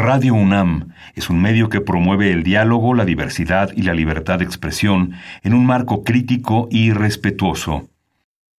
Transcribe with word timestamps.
Radio 0.00 0.34
UNAM 0.34 0.92
es 1.16 1.28
un 1.28 1.42
medio 1.42 1.68
que 1.68 1.80
promueve 1.80 2.30
el 2.30 2.44
diálogo, 2.44 2.94
la 2.94 3.04
diversidad 3.04 3.70
y 3.74 3.82
la 3.82 3.94
libertad 3.94 4.38
de 4.38 4.44
expresión 4.44 5.14
en 5.42 5.54
un 5.54 5.66
marco 5.66 6.04
crítico 6.04 6.68
y 6.70 6.92
respetuoso. 6.92 7.88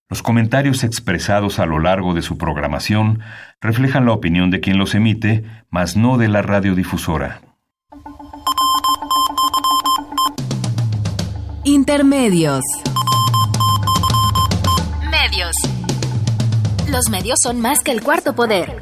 Los 0.09 0.21
comentarios 0.21 0.83
expresados 0.83 1.59
a 1.59 1.65
lo 1.65 1.79
largo 1.79 2.13
de 2.13 2.23
su 2.23 2.37
programación 2.37 3.21
reflejan 3.61 4.05
la 4.05 4.11
opinión 4.11 4.51
de 4.51 4.59
quien 4.59 4.77
los 4.77 4.93
emite, 4.95 5.45
mas 5.69 5.95
no 5.95 6.17
de 6.17 6.27
la 6.27 6.41
radiodifusora. 6.41 7.39
Intermedios. 11.63 12.65
Medios. 15.09 15.55
Los 16.91 17.09
medios 17.09 17.39
son 17.41 17.61
más 17.61 17.79
que 17.79 17.91
el 17.91 18.03
cuarto 18.03 18.35
poder. 18.35 18.81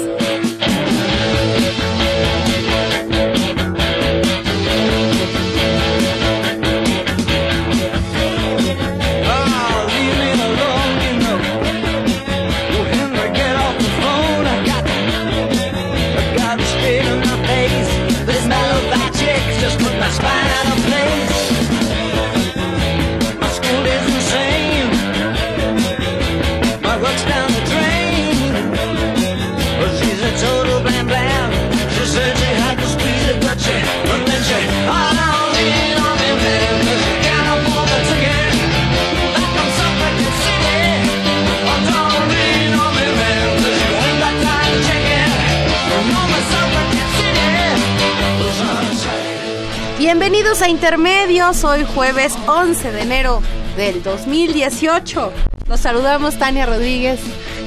Bienvenidos 50.61 50.83
a 50.83 50.89
Intermedios, 50.89 51.63
hoy 51.63 51.85
jueves 51.95 52.37
11 52.45 52.91
de 52.91 53.01
enero 53.01 53.41
del 53.75 54.03
2018. 54.03 55.33
Los 55.67 55.79
saludamos 55.79 56.37
Tania 56.37 56.67
Rodríguez 56.67 57.19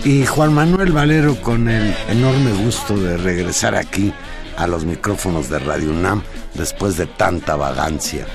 y 0.05 0.25
Juan 0.25 0.53
Manuel 0.55 0.93
Valero 0.93 1.35
con 1.43 1.69
el 1.69 1.93
enorme 2.09 2.53
gusto 2.53 2.97
de 2.97 3.17
regresar 3.17 3.75
aquí 3.75 4.13
a 4.57 4.69
los 4.69 4.85
micrófonos 4.85 5.49
de 5.49 5.59
Radio 5.59 5.91
UNAM 5.91 6.23
después 6.55 6.97
de 6.97 7.07
tanta 7.07 7.57
vagancia. 7.57 8.27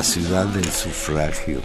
La 0.00 0.04
ciudad 0.04 0.46
del 0.46 0.64
sufragio, 0.64 1.60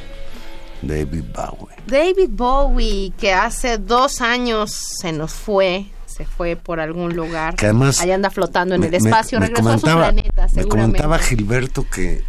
David 0.81 1.23
Bowie. 1.33 1.73
David 1.87 2.31
Bowie, 2.31 3.13
que 3.17 3.31
hace 3.31 3.77
dos 3.77 4.19
años 4.19 4.71
se 4.99 5.13
nos 5.13 5.31
fue, 5.31 5.85
se 6.05 6.25
fue 6.25 6.57
por 6.57 6.81
algún 6.81 7.15
lugar. 7.15 7.55
Que 7.55 7.67
además. 7.67 8.01
Allá 8.01 8.15
anda 8.15 8.29
flotando 8.29 8.75
en 8.75 8.83
el 8.83 8.93
espacio, 8.93 9.39
regresó 9.39 9.69
a 9.69 9.77
su 9.77 9.85
planeta, 9.85 10.47
Me 10.51 10.65
comentaba 10.65 11.17
Gilberto 11.17 11.85
que 11.89 12.25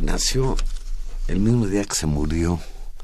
nació 0.00 0.56
el 1.28 1.40
mismo 1.40 1.66
día 1.66 1.84
que 1.84 1.94
se 1.94 2.06
murió. 2.06 2.58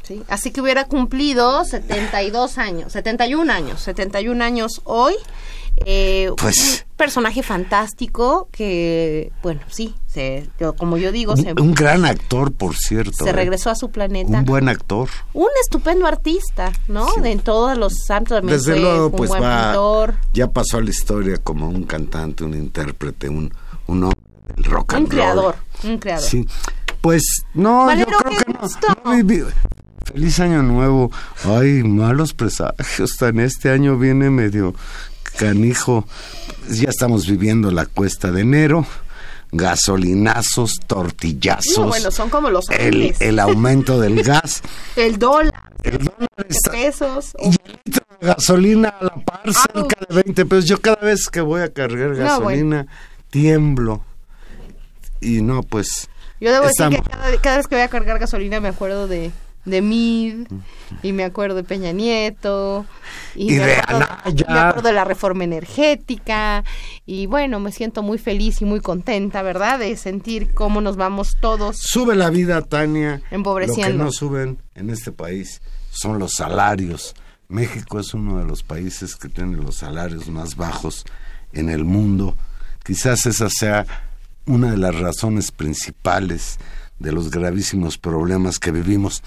Sí, 0.05 0.23
así 0.27 0.51
que 0.51 0.63
hubiera 0.63 0.87
cumplido 0.87 1.63
72 1.63 2.57
años, 2.57 2.91
71 2.91 3.53
años, 3.53 3.83
71 3.83 4.43
años 4.43 4.81
hoy. 4.85 5.15
Eh, 5.85 6.31
pues, 6.39 6.87
un 6.89 6.97
personaje 6.97 7.43
fantástico 7.43 8.49
que, 8.51 9.31
bueno, 9.43 9.61
sí, 9.69 9.95
se, 10.17 10.49
como 10.79 10.97
yo 10.97 11.13
digo, 11.13 11.33
un, 11.35 11.43
se, 11.43 11.53
un 11.61 11.75
gran 11.75 12.07
actor, 12.07 12.51
por 12.51 12.75
cierto. 12.75 13.13
se 13.25 13.29
¿eh? 13.29 13.33
regresó 13.35 13.69
a 13.69 13.75
su 13.75 13.91
planeta. 13.91 14.39
Un 14.39 14.45
buen 14.47 14.69
actor. 14.71 15.11
Un 15.35 15.49
estupendo 15.63 16.07
artista, 16.07 16.73
¿no? 16.89 17.07
Sí. 17.15 17.21
De 17.21 17.33
en 17.33 17.41
todos 17.41 17.77
los 17.77 17.93
santos 18.07 18.39
también 18.39 18.57
Desde 18.59 18.81
luego, 18.81 19.07
un 19.09 19.13
pues 19.13 19.29
buen 19.29 19.43
va, 19.43 19.67
pintor, 19.73 20.15
ya 20.33 20.47
pasó 20.49 20.79
a 20.79 20.81
la 20.81 20.89
historia 20.89 21.37
como 21.37 21.69
un 21.69 21.85
cantante, 21.85 22.45
un 22.45 22.55
intérprete, 22.55 23.29
un, 23.29 23.53
un 23.89 24.05
hombre 24.05 24.21
del 24.57 24.65
rock 24.65 24.95
and 24.95 25.05
un 25.05 25.11
roll. 25.11 25.19
creador, 25.21 25.57
un 25.85 25.99
creador. 25.99 26.25
Sí, 26.25 26.47
pues 27.03 27.45
no, 27.53 27.85
Valero, 27.85 28.11
yo 28.13 28.19
creo 28.19 28.39
que 28.43 28.53
no, 28.55 28.59
gusto. 28.61 28.87
no 29.05 29.13
viví- 29.13 29.47
Feliz 30.07 30.41
año 30.41 30.63
nuevo. 30.63 31.11
Ay, 31.45 31.83
malos 31.83 32.33
presagios. 32.33 33.17
Tan 33.19 33.41
este 33.41 33.71
año 33.71 33.99
viene 33.99 34.31
medio 34.31 34.73
canijo. 35.37 36.07
Ya 36.71 36.89
estamos 36.89 37.27
viviendo 37.27 37.71
la 37.71 37.87
cuesta 37.87 38.31
de 38.31 38.43
enero. 38.43 38.87
Gasolinazos, 39.57 40.75
tortillazos. 40.87 41.79
No, 41.79 41.89
bueno, 41.89 42.11
son 42.11 42.31
como 42.31 42.51
los 42.51 42.67
el, 42.71 43.39
aumento 43.39 43.99
del 44.01 44.23
gas. 44.25 44.63
El 44.97 45.19
dólar, 45.19 45.73
El 45.83 45.99
dólar 45.99 46.29
está- 46.49 46.71
pesos. 46.73 47.33
y 47.43 47.47
el 47.49 47.81
litro 47.85 48.07
de 48.21 48.27
gasolina 48.27 48.89
a 49.01 49.05
la 49.05 49.15
par 49.17 49.41
Ah, 49.47 49.53
cerca 49.73 50.07
de 50.09 50.23
20 50.23 50.47
pesos. 50.47 50.65
Yo 50.67 50.81
cada 50.81 50.97
vez 50.97 51.29
que 51.29 51.41
voy 51.41 51.63
a 51.63 51.73
cargar 51.73 52.11
No, 52.11 52.17
gasolina 52.17 52.87
tiemblo. 53.31 54.03
Y 55.21 55.43
no, 55.43 55.63
pues 55.63 56.09
Yo 56.41 56.53
debo 56.53 56.67
decir 56.67 56.89
que 56.91 57.03
cada, 57.11 57.37
cada 57.39 57.57
vez 57.57 57.67
que 57.67 57.75
voy 57.77 57.83
a 57.85 57.89
cargar 57.89 58.19
gasolina 58.19 58.61
me 58.61 58.69
acuerdo 58.69 59.09
de, 59.09 59.31
de 59.67 59.83
Mid 59.83 60.47
y 61.03 61.13
me 61.13 61.25
acuerdo 61.25 61.57
de 61.57 61.65
Peña 61.65 61.93
Nieto 61.93 62.87
y, 63.35 63.55
Y 63.55 63.59
me, 63.59 63.67
de 63.67 63.77
acuerdo, 63.77 64.07
Anaya. 64.25 64.47
me 64.49 64.59
acuerdo 64.59 64.89
de 64.89 64.95
la 64.95 65.05
reforma 65.05 65.45
energética 65.45 66.65
y 67.05 67.27
bueno, 67.27 67.61
me 67.61 67.73
siento 67.73 68.03
muy 68.03 68.17
feliz 68.17 68.63
y 68.63 68.65
muy 68.65 68.81
contenta, 68.81 69.43
¿verdad? 69.43 69.79
De 69.79 69.95
sentir 69.97 70.55
cómo 70.55 70.81
nos 70.81 70.97
vamos 70.97 71.37
todos. 71.41 71.77
Sube 71.79 72.17
la 72.17 72.31
vida, 72.31 72.63
Tania. 72.63 73.21
Empobreciendo. 73.31 73.93
Lo 73.93 73.99
que 73.99 74.05
no 74.05 74.13
suben 74.13 74.59
en 74.75 74.91
este 74.91 75.13
país 75.13 75.61
son 75.91 76.19
los 76.19 76.33
salarios. 76.33 77.15
México 77.49 78.01
es 78.01 78.15
uno 78.15 78.39
de 78.39 78.45
los 78.45 78.63
países 78.63 79.17
que 79.17 79.29
tiene 79.29 79.57
los 79.57 79.77
salarios 79.77 80.29
más 80.29 80.57
bajos 80.57 81.05
en 81.53 81.69
el 81.69 81.85
mundo. 81.85 82.37
Quizás 82.85 83.27
esa 83.27 83.49
sea 83.51 83.87
una 84.47 84.71
de 84.71 84.77
las 84.77 84.95
razones 84.95 85.51
principales 85.51 86.59
de 86.99 87.13
los 87.13 87.31
gravísimos 87.31 87.99
problemas 87.99 88.59
que 88.59 88.71
vivimos. 88.71 89.23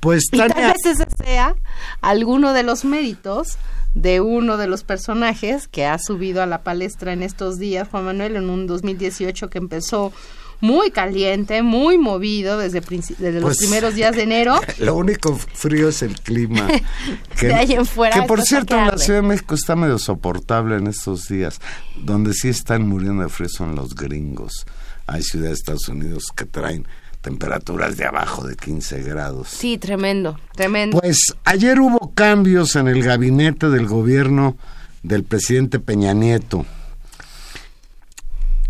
Pues 0.00 0.24
Y 0.32 0.38
tal 0.38 0.52
vez 0.54 0.84
ese 0.84 1.06
sea 1.22 1.54
alguno 2.00 2.52
de 2.52 2.62
los 2.62 2.84
méritos 2.84 3.58
de 3.94 4.20
uno 4.20 4.56
de 4.56 4.66
los 4.66 4.82
personajes 4.84 5.68
que 5.68 5.86
ha 5.86 5.98
subido 5.98 6.42
a 6.42 6.46
la 6.46 6.62
palestra 6.62 7.12
en 7.12 7.22
estos 7.22 7.58
días, 7.58 7.88
Juan 7.88 8.04
Manuel, 8.04 8.36
en 8.36 8.50
un 8.50 8.66
2018 8.66 9.48
que 9.48 9.58
empezó 9.58 10.12
muy 10.60 10.90
caliente, 10.90 11.62
muy 11.62 11.98
movido 11.98 12.58
desde, 12.58 12.80
desde 12.80 13.32
los 13.32 13.42
Pues, 13.42 13.58
primeros 13.58 13.94
días 13.94 14.16
de 14.16 14.22
enero. 14.22 14.60
lo 14.78 14.96
único 14.96 15.36
frío 15.36 15.88
es 15.88 16.02
el 16.02 16.18
clima. 16.20 16.66
De 17.40 17.54
ahí 17.54 17.72
en 17.72 17.86
fuera, 17.86 18.20
Que 18.20 18.26
por 18.26 18.42
cierto, 18.42 18.74
que 18.74 18.80
en 18.80 18.86
la. 18.88 18.98
Ciudad 18.98 19.20
de 19.20 19.28
México 19.28 19.54
está 19.54 19.76
medio 19.76 19.98
soportable 19.98 20.76
en 20.76 20.86
estos 20.86 21.28
días. 21.28 21.60
Donde 21.96 22.32
sí 22.32 22.48
están 22.48 22.88
muriendo 22.88 23.22
de 23.22 23.28
frío 23.28 23.48
son 23.48 23.74
los 23.74 23.94
gringos. 23.94 24.64
Hay 25.06 25.22
ciudades 25.22 25.58
de 25.58 25.60
Estados 25.60 25.88
Unidos 25.88 26.24
que 26.34 26.46
traen 26.46 26.86
temperaturas 27.24 27.96
de 27.96 28.04
abajo 28.04 28.46
de 28.46 28.54
15 28.54 29.02
grados. 29.02 29.48
Sí, 29.48 29.78
tremendo, 29.78 30.38
tremendo. 30.54 31.00
Pues 31.00 31.34
ayer 31.44 31.80
hubo 31.80 32.12
cambios 32.14 32.76
en 32.76 32.86
el 32.86 33.02
gabinete 33.02 33.70
del 33.70 33.86
gobierno 33.86 34.58
del 35.02 35.24
presidente 35.24 35.80
Peña 35.80 36.12
Nieto. 36.12 36.66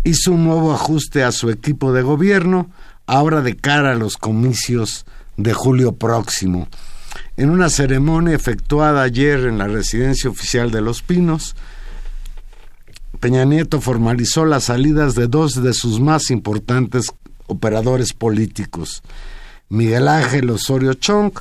Hizo 0.05 0.31
un 0.31 0.45
nuevo 0.45 0.73
ajuste 0.73 1.23
a 1.25 1.33
su 1.33 1.49
equipo 1.49 1.91
de 1.91 2.01
gobierno, 2.01 2.69
ahora 3.07 3.41
de 3.41 3.57
cara 3.57 3.91
a 3.91 3.95
los 3.95 4.15
comicios 4.15 5.05
de 5.35 5.53
julio 5.53 5.97
próximo. 5.97 6.69
En 7.35 7.49
una 7.49 7.69
ceremonia 7.69 8.35
efectuada 8.35 9.01
ayer 9.01 9.41
en 9.47 9.57
la 9.57 9.67
residencia 9.67 10.29
oficial 10.29 10.71
de 10.71 10.79
Los 10.79 11.01
Pinos, 11.01 11.57
Peña 13.19 13.43
Nieto 13.43 13.81
formalizó 13.81 14.45
las 14.45 14.65
salidas 14.65 15.13
de 15.15 15.27
dos 15.27 15.61
de 15.61 15.73
sus 15.73 15.99
más 15.99 16.31
importantes 16.31 17.11
operadores 17.47 18.13
políticos. 18.13 19.03
Miguel 19.69 20.07
Ángel 20.07 20.49
Osorio 20.49 20.93
Chong 20.93 21.31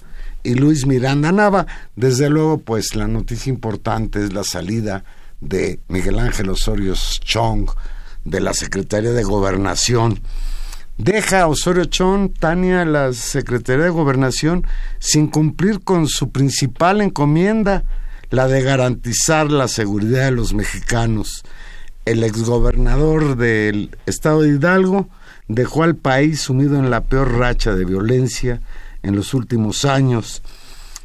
y 0.42 0.54
Luis 0.54 0.86
Miranda 0.86 1.32
Nava. 1.32 1.66
Desde 1.96 2.30
luego, 2.30 2.58
pues 2.58 2.94
la 2.94 3.08
noticia 3.08 3.50
importante 3.50 4.22
es 4.22 4.32
la 4.32 4.44
salida 4.44 5.04
de 5.40 5.80
Miguel 5.88 6.18
Ángel 6.18 6.50
Osorio 6.50 6.94
Chong 6.94 7.68
de 8.24 8.40
la 8.40 8.54
Secretaría 8.54 9.12
de 9.12 9.22
Gobernación. 9.22 10.20
Deja 10.96 11.42
a 11.42 11.46
Osorio 11.48 11.86
Chong, 11.86 12.32
Tania, 12.38 12.84
la 12.84 13.12
Secretaría 13.12 13.84
de 13.84 13.90
Gobernación 13.90 14.64
sin 15.00 15.26
cumplir 15.26 15.80
con 15.80 16.06
su 16.06 16.30
principal 16.30 17.00
encomienda, 17.00 17.84
la 18.30 18.46
de 18.46 18.62
garantizar 18.62 19.50
la 19.50 19.68
seguridad 19.68 20.26
de 20.26 20.30
los 20.30 20.54
mexicanos. 20.54 21.42
El 22.04 22.22
exgobernador 22.22 23.36
del 23.36 23.96
estado 24.06 24.42
de 24.42 24.50
Hidalgo 24.50 25.08
dejó 25.48 25.82
al 25.82 25.96
país 25.96 26.40
sumido 26.40 26.78
en 26.78 26.90
la 26.90 27.02
peor 27.02 27.38
racha 27.38 27.74
de 27.74 27.84
violencia 27.84 28.60
en 29.02 29.16
los 29.16 29.34
últimos 29.34 29.84
años. 29.84 30.42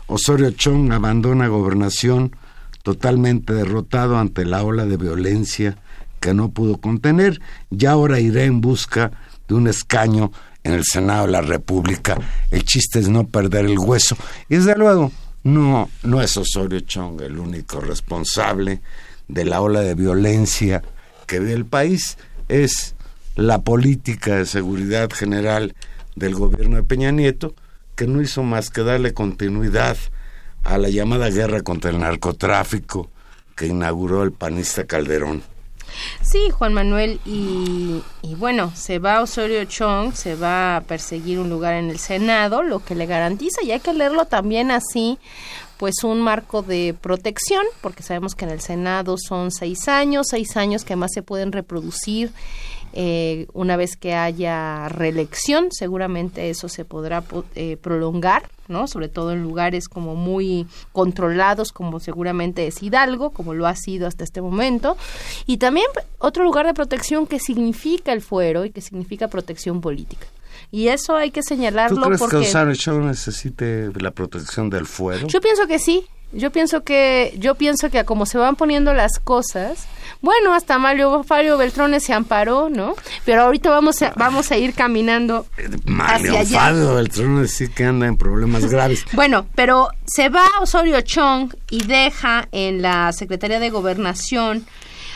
Osorio 0.07 0.51
Chong 0.51 0.91
abandona 0.91 1.47
gobernación 1.47 2.35
totalmente 2.83 3.53
derrotado 3.53 4.17
ante 4.17 4.45
la 4.45 4.63
ola 4.63 4.85
de 4.85 4.97
violencia 4.97 5.77
que 6.19 6.33
no 6.33 6.49
pudo 6.49 6.77
contener 6.77 7.39
y 7.69 7.85
ahora 7.85 8.19
irá 8.19 8.43
en 8.43 8.61
busca 8.61 9.11
de 9.47 9.55
un 9.55 9.67
escaño 9.67 10.31
en 10.63 10.73
el 10.73 10.83
Senado 10.83 11.25
de 11.25 11.31
la 11.31 11.41
República. 11.41 12.17
El 12.51 12.63
chiste 12.63 12.99
es 12.99 13.09
no 13.09 13.27
perder 13.27 13.65
el 13.65 13.79
hueso. 13.79 14.17
Y 14.49 14.55
desde 14.55 14.75
luego, 14.75 15.11
no, 15.43 15.89
no 16.03 16.21
es 16.21 16.35
Osorio 16.37 16.79
Chong 16.81 17.21
el 17.21 17.39
único 17.39 17.79
responsable 17.79 18.81
de 19.27 19.45
la 19.45 19.61
ola 19.61 19.81
de 19.81 19.95
violencia 19.95 20.81
que 21.27 21.39
ve 21.39 21.53
el 21.53 21.65
país, 21.65 22.17
es 22.47 22.95
la 23.39 23.61
política 23.61 24.35
de 24.35 24.45
seguridad 24.45 25.09
general 25.11 25.73
del 26.15 26.35
gobierno 26.35 26.75
de 26.75 26.83
Peña 26.83 27.11
Nieto, 27.11 27.53
que 27.95 28.05
no 28.05 28.21
hizo 28.21 28.43
más 28.43 28.69
que 28.69 28.83
darle 28.83 29.13
continuidad 29.13 29.97
a 30.63 30.77
la 30.77 30.89
llamada 30.89 31.29
guerra 31.29 31.61
contra 31.61 31.91
el 31.91 31.99
narcotráfico 31.99 33.09
que 33.55 33.67
inauguró 33.67 34.23
el 34.23 34.33
panista 34.33 34.85
Calderón. 34.85 35.41
Sí, 36.21 36.49
Juan 36.51 36.73
Manuel, 36.73 37.19
y, 37.25 38.03
y, 38.21 38.35
bueno, 38.35 38.71
se 38.75 38.99
va 38.99 39.21
Osorio 39.21 39.65
Chong, 39.65 40.13
se 40.13 40.35
va 40.35 40.77
a 40.77 40.81
perseguir 40.81 41.39
un 41.39 41.49
lugar 41.49 41.73
en 41.73 41.89
el 41.89 41.97
Senado, 41.97 42.61
lo 42.61 42.83
que 42.83 42.93
le 42.93 43.05
garantiza, 43.05 43.63
y 43.63 43.71
hay 43.71 43.79
que 43.79 43.93
leerlo 43.93 44.25
también 44.25 44.69
así, 44.69 45.17
pues 45.77 46.03
un 46.03 46.21
marco 46.21 46.61
de 46.61 46.93
protección, 46.99 47.65
porque 47.81 48.03
sabemos 48.03 48.35
que 48.35 48.45
en 48.45 48.51
el 48.51 48.61
Senado 48.61 49.15
son 49.17 49.49
seis 49.49 49.87
años, 49.87 50.27
seis 50.29 50.57
años 50.57 50.83
que 50.83 50.95
más 50.95 51.11
se 51.13 51.23
pueden 51.23 51.51
reproducir 51.51 52.31
eh, 52.93 53.47
una 53.53 53.77
vez 53.77 53.95
que 53.95 54.13
haya 54.13 54.89
reelección, 54.89 55.71
seguramente 55.71 56.49
eso 56.49 56.69
se 56.69 56.85
podrá 56.85 57.23
eh, 57.55 57.77
prolongar, 57.77 58.49
¿no? 58.67 58.87
Sobre 58.87 59.09
todo 59.09 59.31
en 59.31 59.43
lugares 59.43 59.87
como 59.87 60.15
muy 60.15 60.67
controlados, 60.91 61.71
como 61.71 61.99
seguramente 61.99 62.67
es 62.67 62.81
Hidalgo, 62.81 63.31
como 63.31 63.53
lo 63.53 63.67
ha 63.67 63.75
sido 63.75 64.07
hasta 64.07 64.23
este 64.23 64.41
momento. 64.41 64.97
Y 65.45 65.57
también 65.57 65.87
otro 66.17 66.43
lugar 66.43 66.65
de 66.65 66.73
protección 66.73 67.27
que 67.27 67.39
significa 67.39 68.13
el 68.13 68.21
fuero 68.21 68.65
y 68.65 68.71
que 68.71 68.81
significa 68.81 69.27
protección 69.27 69.81
política. 69.81 70.27
Y 70.71 70.87
eso 70.89 71.15
hay 71.15 71.31
que 71.31 71.41
señalarlo 71.41 71.97
¿Tú 71.97 72.03
crees 72.03 72.19
porque... 72.19 72.39
que 72.41 72.47
Osorio 72.47 73.01
necesite 73.01 73.91
la 73.99 74.11
protección 74.11 74.69
del 74.69 74.85
fuero? 74.85 75.27
Yo 75.27 75.41
pienso 75.41 75.65
que 75.67 75.79
sí. 75.79 76.05
Yo 76.31 76.51
pienso 76.51 76.83
que 76.83 77.33
yo 77.37 77.55
pienso 77.55 77.89
que 77.89 77.99
a 77.99 78.03
como 78.03 78.25
se 78.25 78.37
van 78.37 78.55
poniendo 78.55 78.93
las 78.93 79.19
cosas, 79.19 79.87
bueno, 80.21 80.53
hasta 80.53 80.77
Mario 80.77 81.23
Fario 81.23 81.57
Beltrones 81.57 82.03
se 82.03 82.13
amparó, 82.13 82.69
¿no? 82.69 82.95
Pero 83.25 83.43
ahorita 83.43 83.69
vamos 83.69 84.01
a, 84.01 84.13
vamos 84.15 84.51
a 84.51 84.57
ir 84.57 84.73
caminando 84.73 85.45
Mario 85.85 86.31
hacia 86.31 86.39
allá. 86.41 86.59
Fario 86.59 86.95
Beltrones 86.95 87.51
sí 87.51 87.69
que 87.69 87.85
anda 87.85 88.05
en 88.07 88.17
problemas 88.17 88.65
graves. 88.65 89.05
Bueno, 89.13 89.47
pero 89.55 89.89
se 90.05 90.29
va 90.29 90.45
Osorio 90.61 91.01
Chong 91.01 91.53
y 91.69 91.83
deja 91.83 92.47
en 92.51 92.81
la 92.81 93.11
Secretaría 93.11 93.59
de 93.59 93.69
Gobernación 93.69 94.65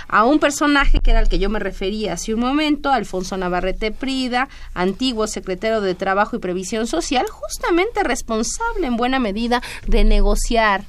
a 0.07 0.25
un 0.25 0.39
personaje 0.39 0.99
que 0.99 1.11
era 1.11 1.19
al 1.19 1.29
que 1.29 1.39
yo 1.39 1.49
me 1.49 1.59
refería 1.59 2.13
hace 2.13 2.33
un 2.33 2.39
momento, 2.39 2.91
Alfonso 2.91 3.37
Navarrete 3.37 3.91
Prida, 3.91 4.49
antiguo 4.73 5.27
secretario 5.27 5.81
de 5.81 5.95
Trabajo 5.95 6.35
y 6.35 6.39
Previsión 6.39 6.85
Social, 6.85 7.25
justamente 7.29 8.03
responsable 8.03 8.87
en 8.87 8.97
buena 8.97 9.19
medida 9.19 9.61
de 9.87 10.03
negociar 10.03 10.83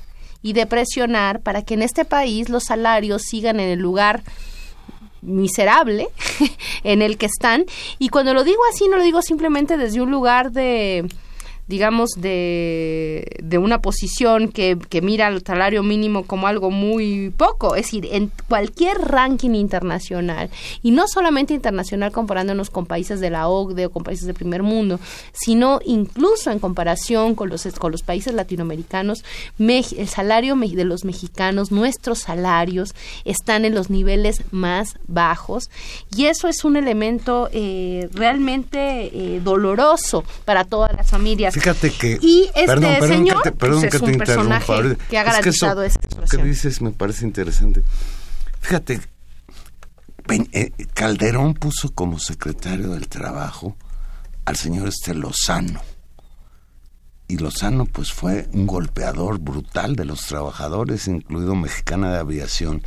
y 0.45 0.53
de 0.53 0.67
presionar 0.67 1.41
para 1.41 1.63
que 1.63 1.73
en 1.73 1.81
este 1.81 2.05
país 2.05 2.51
los 2.51 2.65
salarios 2.65 3.23
sigan 3.23 3.59
en 3.61 3.71
el 3.71 3.79
lugar 3.81 4.23
miserable 5.23 6.07
en 6.85 7.01
el 7.01 7.17
que 7.17 7.25
están. 7.25 7.65
Y 7.99 8.11
cuando 8.11 8.35
lo 8.35 8.45
digo 8.45 8.61
así, 8.71 8.87
no 8.87 8.99
lo 8.99 9.03
digo 9.03 9.23
simplemente 9.23 9.79
desde 9.79 10.03
un 10.03 10.11
lugar 10.11 10.53
de 10.53 11.09
digamos, 11.67 12.11
de, 12.17 13.39
de 13.43 13.59
una 13.59 13.81
posición 13.81 14.49
que, 14.49 14.79
que 14.89 15.01
mira 15.01 15.29
el 15.29 15.43
salario 15.45 15.83
mínimo 15.83 16.25
como 16.25 16.47
algo 16.47 16.71
muy 16.71 17.31
poco. 17.37 17.77
Es 17.77 17.87
decir, 17.87 18.09
en 18.13 18.31
cualquier 18.49 18.99
ranking 18.99 19.55
internacional, 19.55 20.51
y 20.83 20.91
no 20.91 21.07
solamente 21.09 21.55
internacional 21.55 22.13
comparándonos 22.13 22.71
con 22.71 22.87
países 22.87 23.21
de 23.21 23.31
la 23.31 23.49
OCDE 23.49 23.87
o 23.87 23.91
con 23.91 24.03
países 24.03 24.27
del 24.27 24.35
primer 24.35 24.63
mundo, 24.63 25.01
sino 25.33 25.81
incluso 25.85 26.51
en 26.51 26.59
comparación 26.59 27.35
con 27.35 27.49
los, 27.49 27.67
con 27.79 27.93
los 27.93 28.03
países 28.03 28.35
latinoamericanos, 28.35 29.25
el 29.59 30.09
salario 30.09 30.57
de 30.57 30.85
los 30.85 31.05
mexicanos, 31.05 31.71
nuestros 31.71 32.21
salarios, 32.21 32.95
están 33.25 33.65
en 33.65 33.75
los 33.75 33.91
niveles 33.91 34.43
más 34.51 34.95
bajos, 35.07 35.71
y 36.17 36.27
eso 36.27 36.49
es 36.49 36.65
un 36.65 36.77
elemento 36.77 37.49
eh, 37.53 38.09
realmente 38.13 39.11
eh, 39.13 39.41
doloroso 39.43 40.25
para 40.45 40.65
todas 40.65 40.93
las 40.97 41.11
familias. 41.11 41.54
Fíjate 41.55 41.93
que. 41.93 42.19
Y 42.21 42.47
este 42.53 42.67
perdón, 42.67 42.95
perdón 42.99 43.09
señor 43.09 43.43
que 43.43 43.51
te, 43.51 43.57
perdón 43.57 43.81
pues, 43.83 43.91
que 43.93 43.97
es 43.97 44.03
te 44.03 44.09
un 44.09 44.15
interrumpa. 44.15 44.59
que 44.67 44.73
ha 44.73 44.81
Es 44.91 44.99
que 44.99 45.15
garantizado 45.23 45.83
eso, 45.85 45.99
esa 46.01 46.09
eso 46.09 46.09
que 46.09 46.27
situación. 46.27 46.49
dices 46.49 46.83
me 46.83 46.91
parece 46.91 47.25
interesante. 47.25 47.85
Fíjate, 48.61 49.01
eh, 50.53 50.73
Calderón 50.95 51.55
puso 51.55 51.95
como 51.95 52.19
secretario 52.19 52.91
del 52.91 53.07
Trabajo 53.07 53.77
al 54.45 54.57
señor 54.57 54.89
este 54.89 55.15
Lozano. 55.15 55.81
Y 57.29 57.39
Lozano 57.39 57.87
pues 57.87 58.13
fue 58.13 58.49
un 58.53 58.67
golpeador 58.67 59.39
brutal 59.39 59.95
de 59.95 60.05
los 60.07 60.27
trabajadores, 60.27 61.07
incluido 61.07 61.55
Mexicana 61.55 62.13
de 62.13 62.19
Aviación. 62.19 62.83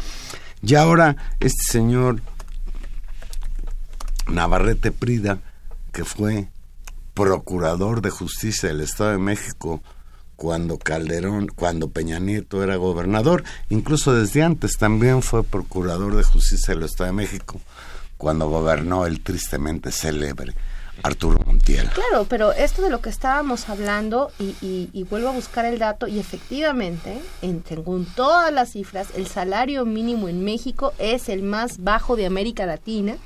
Y 0.62 0.76
ahora 0.76 1.16
este 1.40 1.72
señor 1.72 2.22
Navarrete 4.28 4.92
Prida, 4.92 5.40
que 5.94 6.04
fue 6.04 6.50
procurador 7.18 8.02
de 8.02 8.12
justicia 8.12 8.70
del 8.70 8.82
Estado 8.82 9.12
de 9.12 9.18
México 9.18 9.82
cuando 10.36 10.78
Calderón, 10.78 11.48
cuando 11.48 11.90
Peña 11.90 12.20
Nieto 12.20 12.62
era 12.64 12.76
gobernador, 12.76 13.44
incluso 13.70 14.14
desde 14.14 14.44
antes 14.44 14.78
también 14.78 15.24
fue 15.24 15.44
procurador 15.44 16.16
de 16.16 16.24
justicia 16.24 16.76
del 16.76 16.84
Estado 16.84 17.08
de 17.10 17.14
México 17.16 17.60
cuando 18.18 18.48
gobernó 18.50 19.08
el 19.08 19.22
tristemente 19.22 19.92
célebre 19.92 20.54
Arturo 21.04 21.40
Montiel. 21.46 21.90
Claro, 21.90 22.26
pero 22.30 22.52
esto 22.54 22.82
de 22.84 22.90
lo 22.92 23.02
que 23.02 23.10
estábamos 23.10 23.68
hablando, 23.70 24.32
y, 24.40 24.56
y- 24.62 24.90
y 24.94 25.04
vuelvo 25.04 25.30
a 25.30 25.32
buscar 25.32 25.66
el 25.66 25.78
dato, 25.80 26.08
y 26.08 26.18
efectivamente, 26.20 27.20
en, 27.44 27.64
según 27.68 28.06
todas 28.06 28.52
las 28.54 28.72
cifras, 28.74 29.08
el 29.16 29.28
salario 29.28 29.86
mínimo 29.86 30.28
en 30.30 30.44
México 30.44 30.94
es 31.00 31.30
el 31.30 31.42
más 31.44 31.84
bajo 31.84 32.16
de 32.16 32.26
América 32.28 32.66
Latina 32.66 33.18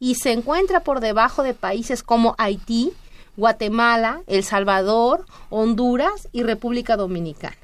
y 0.00 0.16
se 0.16 0.32
encuentra 0.32 0.80
por 0.84 0.98
debajo 1.00 1.42
de 1.44 1.54
países 1.54 2.02
como 2.02 2.34
Haití, 2.38 2.92
Guatemala, 3.40 4.20
El 4.28 4.44
Salvador, 4.44 5.26
Honduras 5.48 6.28
y 6.30 6.44
República 6.44 6.96
Dominicana. 6.96 7.56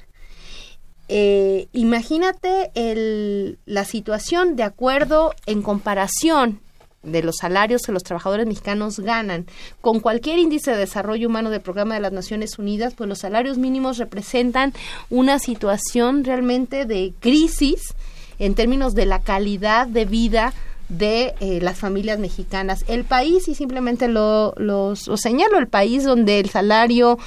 Eh, 1.07 1.67
imagínate 1.71 2.71
el- 2.75 3.59
la 3.65 3.85
situación 3.85 4.57
de 4.57 4.63
acuerdo 4.63 5.33
en 5.45 5.61
comparación 5.61 6.59
de 7.03 7.23
los 7.23 7.37
salarios 7.37 7.83
que 7.83 7.93
los 7.93 8.03
trabajadores 8.03 8.45
mexicanos 8.45 8.99
ganan 8.99 9.45
con 9.79 10.01
cualquier 10.01 10.39
índice 10.39 10.71
de 10.71 10.77
desarrollo 10.77 11.29
humano 11.29 11.49
del 11.49 11.61
programa 11.61 11.93
de 11.93 12.01
las 12.01 12.11
Naciones 12.11 12.59
Unidas, 12.59 12.95
pues 12.95 13.07
los 13.07 13.19
salarios 13.19 13.57
mínimos 13.57 13.97
representan 13.97 14.73
una 15.09 15.39
situación 15.39 16.25
realmente 16.25 16.85
de 16.85 17.13
crisis 17.21 17.93
en 18.39 18.55
términos 18.55 18.93
de 18.93 19.05
la 19.05 19.21
calidad 19.21 19.87
de 19.87 20.03
vida 20.03 20.53
de 20.89 21.33
eh, 21.41 21.59
las 21.61 21.77
familias 21.77 22.17
mexicanas. 22.19 22.85
El 22.87 23.03
país, 23.03 23.47
y 23.47 23.55
simplemente 23.55 24.07
lo, 24.07 24.53
los- 24.57 25.07
lo 25.07 25.17
señalo, 25.17 25.57
el 25.59 25.67
país 25.67 26.03
donde 26.03 26.39
el 26.39 26.49
salario 26.49 27.17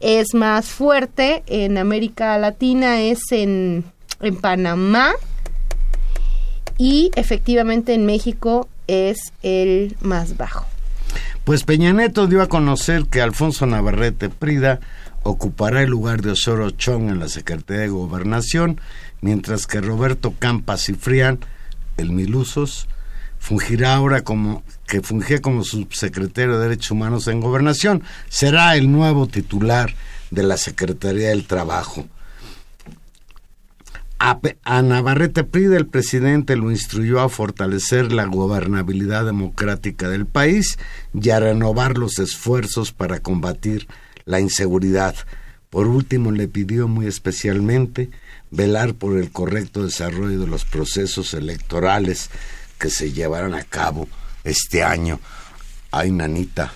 es 0.00 0.32
más 0.34 0.66
fuerte 0.66 1.42
en 1.46 1.76
América 1.76 2.38
Latina 2.38 3.00
es 3.02 3.20
en, 3.30 3.84
en 4.20 4.36
Panamá 4.36 5.12
y 6.78 7.10
efectivamente 7.14 7.94
en 7.94 8.06
México 8.06 8.68
es 8.86 9.18
el 9.42 9.96
más 10.00 10.36
bajo. 10.36 10.66
Pues 11.44 11.64
Peña 11.64 11.92
Nieto 11.92 12.26
dio 12.26 12.42
a 12.42 12.48
conocer 12.48 13.04
que 13.06 13.20
Alfonso 13.20 13.66
Navarrete 13.66 14.28
Prida 14.30 14.80
ocupará 15.22 15.82
el 15.82 15.90
lugar 15.90 16.22
de 16.22 16.30
Osorio 16.30 16.70
Chong 16.70 17.08
en 17.10 17.18
la 17.18 17.28
Secretaría 17.28 17.82
de 17.82 17.88
Gobernación, 17.88 18.80
mientras 19.20 19.66
que 19.66 19.80
Roberto 19.80 20.32
Campas 20.38 20.88
y 20.88 20.94
Frián, 20.94 21.40
el 21.98 22.10
Milusos, 22.12 22.88
fungirá 23.40 23.94
ahora 23.94 24.22
como 24.22 24.62
que 24.86 25.00
fungía 25.00 25.40
como 25.40 25.64
subsecretario 25.64 26.58
de 26.58 26.68
Derechos 26.68 26.92
Humanos 26.92 27.26
en 27.26 27.40
Gobernación, 27.40 28.04
será 28.28 28.76
el 28.76 28.92
nuevo 28.92 29.26
titular 29.26 29.92
de 30.30 30.44
la 30.44 30.56
Secretaría 30.56 31.30
del 31.30 31.46
Trabajo. 31.46 32.06
A, 34.18 34.82
Navarrete 34.82 35.44
Prida 35.44 35.78
el 35.78 35.86
presidente 35.86 36.54
lo 36.54 36.70
instruyó 36.70 37.20
a 37.20 37.30
fortalecer 37.30 38.12
la 38.12 38.26
gobernabilidad 38.26 39.24
democrática 39.24 40.10
del 40.10 40.26
país 40.26 40.78
y 41.14 41.30
a 41.30 41.40
renovar 41.40 41.96
los 41.96 42.18
esfuerzos 42.18 42.92
para 42.92 43.20
combatir 43.20 43.88
la 44.26 44.38
inseguridad. 44.38 45.14
Por 45.70 45.86
último, 45.86 46.32
le 46.32 46.48
pidió 46.48 46.86
muy 46.86 47.06
especialmente 47.06 48.10
velar 48.50 48.92
por 48.92 49.16
el 49.16 49.30
correcto 49.30 49.84
desarrollo 49.84 50.40
de 50.40 50.46
los 50.46 50.66
procesos 50.66 51.32
electorales 51.32 52.28
que 52.80 52.90
se 52.90 53.12
llevarán 53.12 53.54
a 53.54 53.62
cabo 53.62 54.08
este 54.42 54.82
año. 54.82 55.20
Ay, 55.92 56.10
nanita. 56.10 56.72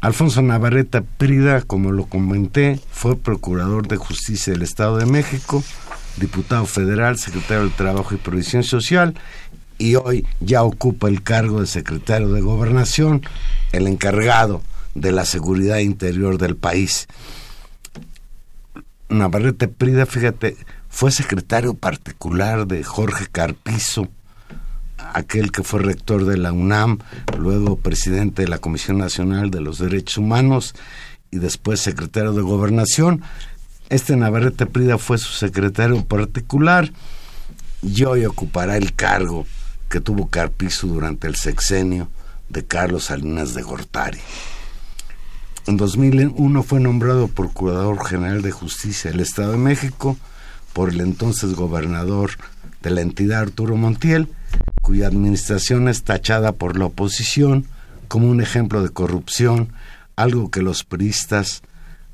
Alfonso 0.00 0.42
Navarrete 0.42 1.02
Prida, 1.02 1.62
como 1.62 1.92
lo 1.92 2.06
comenté, 2.06 2.80
fue 2.90 3.16
procurador 3.16 3.86
de 3.86 3.96
justicia 3.96 4.52
del 4.52 4.62
Estado 4.62 4.98
de 4.98 5.06
México, 5.06 5.62
diputado 6.16 6.64
federal, 6.66 7.18
secretario 7.18 7.64
del 7.64 7.72
Trabajo 7.72 8.14
y 8.14 8.18
Provisión 8.18 8.62
Social, 8.62 9.14
y 9.78 9.96
hoy 9.96 10.26
ya 10.40 10.62
ocupa 10.62 11.08
el 11.08 11.22
cargo 11.22 11.60
de 11.60 11.66
secretario 11.66 12.28
de 12.28 12.40
Gobernación, 12.40 13.22
el 13.72 13.86
encargado 13.88 14.62
de 14.94 15.12
la 15.12 15.24
seguridad 15.24 15.78
interior 15.78 16.38
del 16.38 16.56
país. 16.56 17.08
Navarrete 19.08 19.68
Prida, 19.68 20.06
fíjate, 20.06 20.56
fue 20.96 21.12
secretario 21.12 21.74
particular 21.74 22.66
de 22.66 22.82
Jorge 22.82 23.26
Carpizo, 23.30 24.08
aquel 25.12 25.52
que 25.52 25.62
fue 25.62 25.82
rector 25.82 26.24
de 26.24 26.38
la 26.38 26.52
UNAM, 26.54 27.00
luego 27.38 27.76
presidente 27.76 28.40
de 28.40 28.48
la 28.48 28.60
Comisión 28.60 28.96
Nacional 28.96 29.50
de 29.50 29.60
los 29.60 29.78
Derechos 29.78 30.16
Humanos 30.16 30.74
y 31.30 31.36
después 31.36 31.80
secretario 31.80 32.32
de 32.32 32.40
Gobernación. 32.40 33.20
Este 33.90 34.16
Navarrete 34.16 34.64
Prida 34.64 34.96
fue 34.96 35.18
su 35.18 35.34
secretario 35.34 36.02
particular 36.02 36.90
y 37.82 38.04
hoy 38.04 38.24
ocupará 38.24 38.78
el 38.78 38.94
cargo 38.94 39.44
que 39.90 40.00
tuvo 40.00 40.28
Carpizo 40.28 40.86
durante 40.86 41.26
el 41.26 41.36
sexenio 41.36 42.08
de 42.48 42.64
Carlos 42.64 43.04
Salinas 43.04 43.52
de 43.52 43.60
Gortari. 43.60 44.20
En 45.66 45.76
2001 45.76 46.62
fue 46.62 46.80
nombrado 46.80 47.28
Procurador 47.28 48.02
General 48.02 48.40
de 48.40 48.50
Justicia 48.50 49.10
del 49.10 49.20
Estado 49.20 49.52
de 49.52 49.58
México 49.58 50.16
por 50.76 50.90
el 50.90 51.00
entonces 51.00 51.54
gobernador 51.54 52.32
de 52.82 52.90
la 52.90 53.00
entidad 53.00 53.40
Arturo 53.40 53.76
Montiel 53.76 54.28
cuya 54.82 55.06
administración 55.06 55.88
es 55.88 56.02
tachada 56.02 56.52
por 56.52 56.78
la 56.78 56.84
oposición 56.84 57.66
como 58.08 58.28
un 58.28 58.42
ejemplo 58.42 58.82
de 58.82 58.90
corrupción, 58.90 59.72
algo 60.16 60.50
que 60.50 60.60
los 60.60 60.84
priistas 60.84 61.62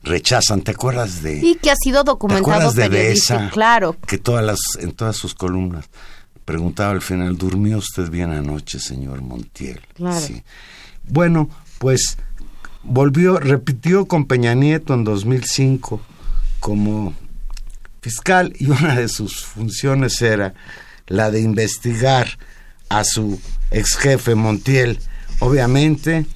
rechazan. 0.04 0.62
¿Te 0.62 0.70
acuerdas 0.70 1.24
de 1.24 1.44
y 1.44 1.56
que 1.56 1.72
ha 1.72 1.74
sido 1.74 2.04
documentado 2.04 2.72
¿te 2.72 2.88
de 2.88 3.10
esa, 3.10 3.50
claro, 3.50 3.96
que 4.06 4.16
todas 4.16 4.44
las 4.44 4.60
en 4.78 4.92
todas 4.92 5.16
sus 5.16 5.34
columnas 5.34 5.90
preguntaba 6.44 6.92
al 6.92 7.02
final, 7.02 7.36
¿durmió 7.36 7.78
usted 7.78 8.10
bien 8.10 8.30
anoche, 8.30 8.78
señor 8.78 9.22
Montiel? 9.22 9.80
Claro. 9.94 10.24
Bueno, 11.08 11.50
pues 11.78 12.16
volvió, 12.84 13.40
repitió 13.40 14.06
con 14.06 14.26
Peña 14.26 14.54
Nieto 14.54 14.94
en 14.94 15.02
2005 15.02 16.00
como 16.60 17.12
fiscal 18.02 18.52
y 18.58 18.66
una 18.66 18.96
de 18.96 19.08
sus 19.08 19.46
funciones 19.46 20.20
era 20.20 20.54
la 21.06 21.30
de 21.30 21.40
investigar 21.40 22.28
a 22.88 23.04
su 23.04 23.40
ex 23.70 23.96
jefe 23.96 24.34
Montiel. 24.34 24.98
Obviamente, 25.38 26.26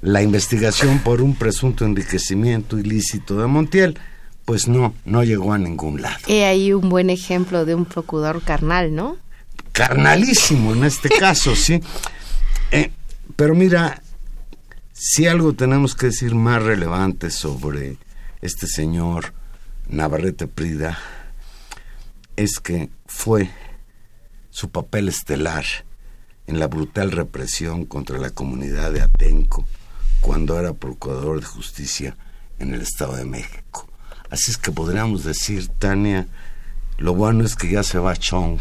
la 0.00 0.22
investigación 0.22 0.98
por 1.00 1.20
un 1.20 1.34
presunto 1.36 1.84
enriquecimiento 1.84 2.78
ilícito 2.78 3.38
de 3.38 3.46
Montiel, 3.46 3.98
pues 4.46 4.66
no, 4.66 4.94
no 5.04 5.22
llegó 5.22 5.52
a 5.52 5.58
ningún 5.58 6.00
lado. 6.00 6.18
He 6.26 6.46
ahí 6.46 6.72
un 6.72 6.88
buen 6.88 7.10
ejemplo 7.10 7.66
de 7.66 7.74
un 7.74 7.84
procurador 7.84 8.42
carnal, 8.42 8.94
¿no? 8.94 9.18
Carnalísimo 9.72 10.72
en 10.72 10.84
este 10.84 11.10
caso, 11.10 11.54
sí. 11.56 11.80
Eh, 12.70 12.90
pero 13.36 13.54
mira, 13.54 14.02
si 14.94 15.26
algo 15.26 15.52
tenemos 15.52 15.94
que 15.94 16.06
decir 16.06 16.34
más 16.34 16.62
relevante 16.62 17.30
sobre 17.30 17.98
este 18.40 18.66
señor 18.66 19.34
Navarrete 19.88 20.46
Prida, 20.46 20.98
es 22.36 22.58
que 22.58 22.90
fue 23.06 23.50
su 24.50 24.70
papel 24.70 25.08
estelar 25.08 25.64
en 26.46 26.58
la 26.58 26.66
brutal 26.66 27.10
represión 27.10 27.84
contra 27.84 28.18
la 28.18 28.30
comunidad 28.30 28.92
de 28.92 29.02
Atenco 29.02 29.66
cuando 30.20 30.58
era 30.58 30.72
procurador 30.72 31.40
de 31.40 31.46
justicia 31.46 32.16
en 32.58 32.74
el 32.74 32.80
Estado 32.80 33.16
de 33.16 33.24
México. 33.24 33.88
Así 34.30 34.50
es 34.50 34.56
que 34.56 34.72
podríamos 34.72 35.24
decir, 35.24 35.68
Tania, 35.68 36.26
lo 36.98 37.14
bueno 37.14 37.44
es 37.44 37.56
que 37.56 37.70
ya 37.70 37.82
se 37.82 37.98
va 37.98 38.16
Chong, 38.16 38.60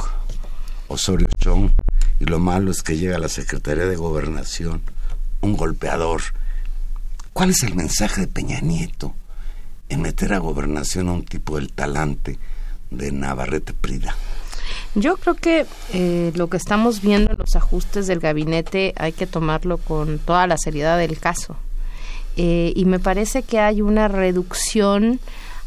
Osorio 0.87 1.27
Chong, 1.39 1.71
y 2.19 2.25
lo 2.25 2.39
malo 2.39 2.71
es 2.71 2.83
que 2.83 2.97
llega 2.97 3.15
a 3.15 3.19
la 3.19 3.29
Secretaría 3.29 3.85
de 3.85 3.95
Gobernación 3.95 4.81
un 5.41 5.55
golpeador. 5.55 6.21
¿Cuál 7.33 7.51
es 7.51 7.63
el 7.63 7.75
mensaje 7.75 8.21
de 8.21 8.27
Peña 8.27 8.59
Nieto 8.59 9.15
en 9.91 10.01
meter 10.01 10.33
a 10.33 10.39
gobernación 10.39 11.09
a 11.09 11.13
un 11.13 11.25
tipo 11.25 11.57
del 11.57 11.71
talante 11.73 12.39
de 12.89 13.11
Navarrete 13.11 13.73
Prida? 13.73 14.15
Yo 14.95 15.17
creo 15.17 15.35
que 15.35 15.65
eh, 15.93 16.31
lo 16.35 16.47
que 16.47 16.55
estamos 16.55 17.01
viendo 17.01 17.31
en 17.31 17.37
los 17.37 17.55
ajustes 17.57 18.07
del 18.07 18.19
gabinete 18.19 18.93
hay 18.95 19.11
que 19.11 19.27
tomarlo 19.27 19.77
con 19.77 20.17
toda 20.19 20.47
la 20.47 20.57
seriedad 20.57 20.97
del 20.97 21.19
caso. 21.19 21.57
Eh, 22.37 22.71
y 22.73 22.85
me 22.85 22.99
parece 22.99 23.43
que 23.43 23.59
hay 23.59 23.81
una 23.81 24.07
reducción 24.07 25.19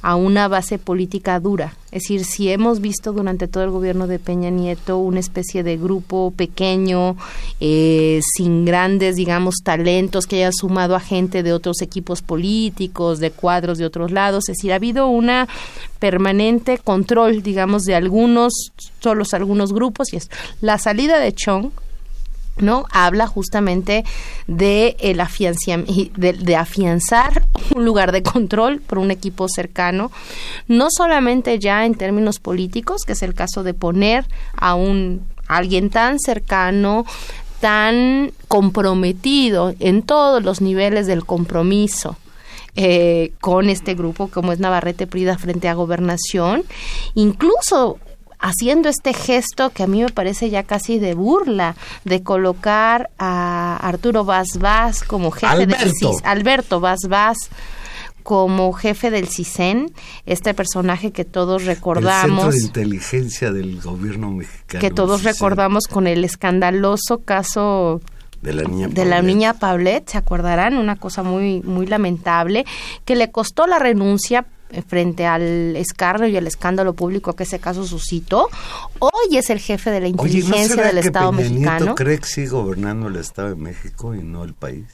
a 0.04 0.16
una 0.16 0.48
base 0.48 0.78
política 0.78 1.40
dura. 1.40 1.72
Es 1.90 2.02
decir, 2.02 2.26
si 2.26 2.50
hemos 2.50 2.82
visto 2.82 3.14
durante 3.14 3.48
todo 3.48 3.64
el 3.64 3.70
gobierno 3.70 4.06
de 4.06 4.18
Peña 4.18 4.50
Nieto 4.50 4.98
una 4.98 5.18
especie 5.18 5.62
de 5.62 5.78
grupo 5.78 6.30
pequeño, 6.36 7.16
eh, 7.58 8.20
sin 8.36 8.66
grandes, 8.66 9.16
digamos, 9.16 9.54
talentos 9.64 10.26
que 10.26 10.36
haya 10.36 10.52
sumado 10.52 10.94
a 10.94 11.00
gente 11.00 11.42
de 11.42 11.54
otros 11.54 11.80
equipos 11.80 12.20
políticos, 12.20 13.18
de 13.18 13.30
cuadros 13.30 13.78
de 13.78 13.86
otros 13.86 14.10
lados, 14.10 14.50
es 14.50 14.58
decir, 14.58 14.72
ha 14.72 14.76
habido 14.76 15.08
una 15.08 15.48
permanente 16.00 16.76
control, 16.76 17.42
digamos, 17.42 17.84
de 17.84 17.94
algunos, 17.94 18.72
solo 19.00 19.24
algunos 19.32 19.72
grupos, 19.72 20.12
y 20.12 20.16
es 20.16 20.30
la 20.60 20.76
salida 20.76 21.18
de 21.18 21.32
Chong, 21.32 21.70
¿no? 22.58 22.86
Habla 22.90 23.26
justamente 23.26 24.04
de, 24.46 24.96
de, 24.98 26.56
afianzar 26.56 27.42
un 27.74 27.84
lugar 27.84 28.12
de 28.12 28.22
control 28.22 28.80
por 28.80 28.98
un 28.98 29.10
equipo 29.10 29.48
cercano, 29.48 30.10
no 30.68 30.88
solamente 30.90 31.58
ya 31.58 31.84
en 31.84 31.94
términos 31.94 32.38
políticos, 32.38 33.02
que 33.06 33.12
es 33.12 33.22
el 33.22 33.34
caso 33.34 33.62
de 33.62 33.74
poner 33.74 34.26
a 34.56 34.74
un 34.74 35.22
alguien 35.46 35.90
tan 35.90 36.18
cercano, 36.18 37.04
tan 37.60 38.32
comprometido 38.48 39.74
en 39.80 40.02
todos 40.02 40.42
los 40.42 40.60
niveles 40.60 41.06
del 41.06 41.24
compromiso, 41.24 42.16
eh, 42.76 43.32
con 43.40 43.68
este 43.70 43.94
grupo 43.94 44.28
como 44.28 44.52
es 44.52 44.58
Navarrete 44.58 45.06
Prida 45.06 45.38
frente 45.38 45.68
a 45.68 45.74
gobernación, 45.74 46.64
incluso 47.14 47.98
haciendo 48.44 48.90
este 48.90 49.14
gesto 49.14 49.70
que 49.70 49.82
a 49.82 49.86
mí 49.86 50.02
me 50.02 50.10
parece 50.10 50.50
ya 50.50 50.64
casi 50.64 50.98
de 50.98 51.14
burla 51.14 51.76
de 52.04 52.22
colocar 52.22 53.10
a 53.18 53.78
Arturo 53.80 54.26
Vaz 54.26 54.58
Vaz 54.58 55.02
como 55.02 55.30
jefe 55.30 55.66
del 55.66 55.92
CIS, 55.92 56.22
Alberto 56.24 56.78
Vaz 56.78 57.00
Vaz 57.08 57.38
como 58.22 58.72
jefe 58.72 59.10
del 59.10 59.28
CISEN, 59.28 59.92
este 60.24 60.54
personaje 60.54 61.10
que 61.10 61.24
todos 61.24 61.64
recordamos. 61.64 62.46
El 62.46 62.52
centro 62.52 62.60
de 62.60 62.66
inteligencia 62.66 63.52
del 63.52 63.80
gobierno 63.80 64.30
mexicano. 64.30 64.80
Que 64.80 64.90
todos 64.90 65.24
recordamos 65.24 65.86
con 65.86 66.06
el 66.06 66.24
escandaloso 66.24 67.22
caso 67.24 68.00
de 68.40 68.52
la 68.52 68.64
niña 68.64 68.88
de 68.88 69.04
la 69.06 69.22
niña 69.22 69.54
Paulette, 69.54 70.10
se 70.10 70.18
acordarán, 70.18 70.76
una 70.76 70.96
cosa 70.96 71.22
muy 71.22 71.62
muy 71.62 71.86
lamentable 71.86 72.66
que 73.06 73.16
le 73.16 73.30
costó 73.30 73.66
la 73.66 73.78
renuncia 73.78 74.44
frente 74.86 75.26
al 75.26 75.76
escarnio 75.76 76.28
y 76.28 76.36
el 76.36 76.46
escándalo 76.46 76.94
público 76.94 77.34
que 77.34 77.44
ese 77.44 77.58
caso 77.58 77.84
suscitó. 77.84 78.48
Hoy 78.98 79.36
es 79.36 79.50
el 79.50 79.58
jefe 79.58 79.90
de 79.90 80.00
la 80.00 80.08
inteligencia 80.08 80.82
del 80.82 80.98
Estado 80.98 81.32
mexicano. 81.32 81.94
¿Cree 81.94 82.18
que 82.18 82.26
sigue 82.26 82.48
gobernando 82.48 83.08
el 83.08 83.16
Estado 83.16 83.50
de 83.50 83.56
México 83.56 84.14
y 84.14 84.22
no 84.22 84.44
el 84.44 84.54
país? 84.54 84.84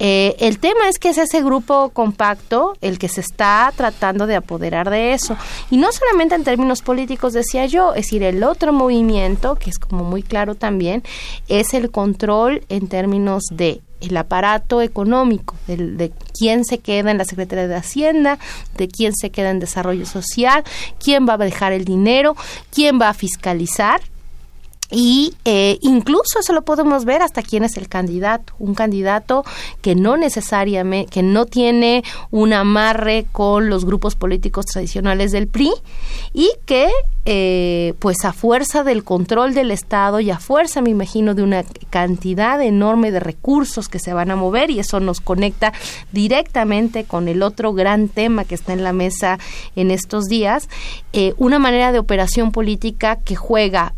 Eh, 0.00 0.36
el 0.38 0.58
tema 0.58 0.88
es 0.88 0.98
que 0.98 1.08
es 1.08 1.18
ese 1.18 1.42
grupo 1.42 1.90
compacto 1.90 2.76
el 2.80 2.98
que 2.98 3.08
se 3.08 3.20
está 3.20 3.72
tratando 3.76 4.26
de 4.26 4.36
apoderar 4.36 4.90
de 4.90 5.12
eso. 5.12 5.36
Y 5.70 5.76
no 5.76 5.90
solamente 5.92 6.34
en 6.34 6.44
términos 6.44 6.82
políticos, 6.82 7.32
decía 7.32 7.66
yo, 7.66 7.94
es 7.94 8.06
decir, 8.06 8.22
el 8.22 8.42
otro 8.44 8.72
movimiento, 8.72 9.56
que 9.56 9.70
es 9.70 9.78
como 9.78 10.04
muy 10.04 10.22
claro 10.22 10.54
también, 10.54 11.02
es 11.48 11.74
el 11.74 11.90
control 11.90 12.64
en 12.68 12.88
términos 12.88 13.42
de 13.50 13.80
el 14.00 14.16
aparato 14.16 14.80
económico, 14.82 15.54
de, 15.66 15.76
de, 15.76 16.12
quién 16.38 16.64
se 16.64 16.78
queda 16.78 17.10
en 17.10 17.18
la 17.18 17.24
Secretaría 17.24 17.68
de 17.68 17.74
Hacienda, 17.74 18.38
de 18.76 18.88
quién 18.88 19.12
se 19.14 19.30
queda 19.30 19.50
en 19.50 19.60
Desarrollo 19.60 20.06
Social, 20.06 20.64
quién 21.02 21.28
va 21.28 21.34
a 21.34 21.38
dejar 21.38 21.72
el 21.72 21.84
dinero, 21.84 22.36
quién 22.70 23.00
va 23.00 23.08
a 23.08 23.14
fiscalizar 23.14 24.00
y 24.90 25.34
eh, 25.44 25.78
incluso 25.82 26.38
eso 26.40 26.52
lo 26.52 26.62
podemos 26.62 27.04
ver 27.04 27.20
hasta 27.20 27.42
quién 27.42 27.64
es 27.64 27.76
el 27.76 27.88
candidato, 27.88 28.54
un 28.58 28.74
candidato 28.74 29.44
que 29.82 29.94
no 29.94 30.16
necesariamente, 30.16 31.10
que 31.10 31.22
no 31.22 31.44
tiene 31.44 32.04
un 32.30 32.52
amarre 32.52 33.26
con 33.30 33.68
los 33.68 33.84
grupos 33.84 34.14
políticos 34.14 34.66
tradicionales 34.66 35.30
del 35.32 35.46
PRI 35.46 35.72
y 36.32 36.50
que 36.64 36.90
eh, 37.26 37.92
pues 37.98 38.24
a 38.24 38.32
fuerza 38.32 38.84
del 38.84 39.04
control 39.04 39.52
del 39.52 39.70
Estado 39.70 40.20
y 40.20 40.30
a 40.30 40.38
fuerza, 40.38 40.80
me 40.80 40.88
imagino, 40.88 41.34
de 41.34 41.42
una 41.42 41.62
cantidad 41.90 42.62
enorme 42.62 43.10
de 43.10 43.20
recursos 43.20 43.90
que 43.90 43.98
se 43.98 44.14
van 44.14 44.30
a 44.30 44.36
mover 44.36 44.70
y 44.70 44.78
eso 44.78 45.00
nos 45.00 45.20
conecta 45.20 45.74
directamente 46.12 47.04
con 47.04 47.28
el 47.28 47.42
otro 47.42 47.74
gran 47.74 48.08
tema 48.08 48.46
que 48.46 48.54
está 48.54 48.72
en 48.72 48.82
la 48.82 48.94
mesa 48.94 49.38
en 49.76 49.90
estos 49.90 50.24
días, 50.24 50.70
eh, 51.12 51.34
una 51.36 51.58
manera 51.58 51.92
de 51.92 51.98
operación 51.98 52.50
política 52.50 53.16
que 53.16 53.36
juega 53.36 53.92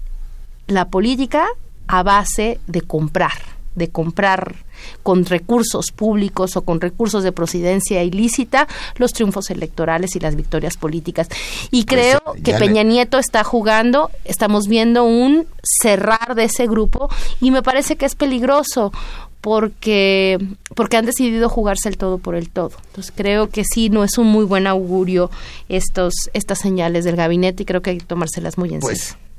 la 0.70 0.88
política 0.88 1.48
a 1.86 2.02
base 2.02 2.60
de 2.66 2.82
comprar, 2.82 3.32
de 3.74 3.88
comprar 3.88 4.54
con 5.02 5.24
recursos 5.24 5.86
públicos 5.94 6.56
o 6.56 6.62
con 6.62 6.80
recursos 6.80 7.22
de 7.22 7.32
procedencia 7.32 8.02
ilícita 8.02 8.66
los 8.96 9.12
triunfos 9.12 9.50
electorales 9.50 10.16
y 10.16 10.20
las 10.20 10.36
victorias 10.36 10.76
políticas. 10.76 11.28
Y 11.70 11.84
pues, 11.84 12.00
creo 12.00 12.20
que 12.42 12.54
Peña 12.54 12.82
Nieto 12.82 13.18
está 13.18 13.44
jugando, 13.44 14.10
estamos 14.24 14.68
viendo 14.68 15.04
un 15.04 15.46
cerrar 15.62 16.34
de 16.34 16.44
ese 16.44 16.66
grupo 16.66 17.10
y 17.40 17.50
me 17.50 17.62
parece 17.62 17.96
que 17.96 18.06
es 18.06 18.14
peligroso 18.14 18.92
porque 19.40 20.38
porque 20.74 20.98
han 20.98 21.06
decidido 21.06 21.48
jugarse 21.48 21.88
el 21.88 21.96
todo 21.96 22.18
por 22.18 22.34
el 22.34 22.50
todo. 22.50 22.72
Entonces 22.88 23.12
creo 23.14 23.48
que 23.48 23.64
sí 23.64 23.88
no 23.88 24.04
es 24.04 24.18
un 24.18 24.26
muy 24.26 24.44
buen 24.44 24.66
augurio 24.66 25.30
estos 25.68 26.14
estas 26.34 26.58
señales 26.58 27.04
del 27.04 27.16
gabinete 27.16 27.62
y 27.62 27.66
creo 27.66 27.82
que 27.82 27.90
hay 27.90 27.98
que 27.98 28.06
tomárselas 28.06 28.58
muy 28.58 28.74
en 28.74 28.80
pues, 28.80 28.98
serio. 29.00 29.29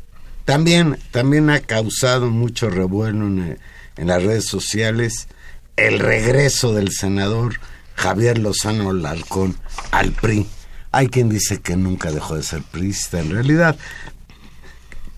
También, 0.45 0.97
también 1.11 1.49
ha 1.49 1.59
causado 1.59 2.29
mucho 2.29 2.69
revuelo 2.69 3.25
en, 3.27 3.59
las 3.97 4.23
redes 4.23 4.45
sociales 4.45 5.27
el 5.75 5.99
regreso 5.99 6.73
del 6.73 6.91
senador 6.91 7.59
Javier 7.95 8.37
Lozano 8.37 8.93
Larcón 8.93 9.55
al 9.91 10.11
PRI. 10.11 10.47
Hay 10.91 11.07
quien 11.07 11.29
dice 11.29 11.61
que 11.61 11.75
nunca 11.75 12.11
dejó 12.11 12.35
de 12.35 12.43
ser 12.43 12.63
priista 12.63 13.19
en 13.19 13.31
realidad, 13.31 13.77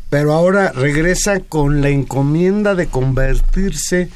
pero 0.09 0.33
ahora 0.33 0.71
regresa 0.71 1.39
con 1.39 1.81
la 1.81 1.89
encomienda 1.89 2.75
de 2.75 2.87
convertirse 2.87 4.09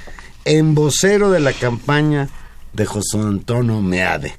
en 0.45 0.75
vocero 0.75 1.31
de 1.31 1.39
la 1.39 1.53
campaña 1.53 2.29
de 2.73 2.85
José 2.85 3.19
Antonio 3.19 3.81
Meade. 3.81 4.35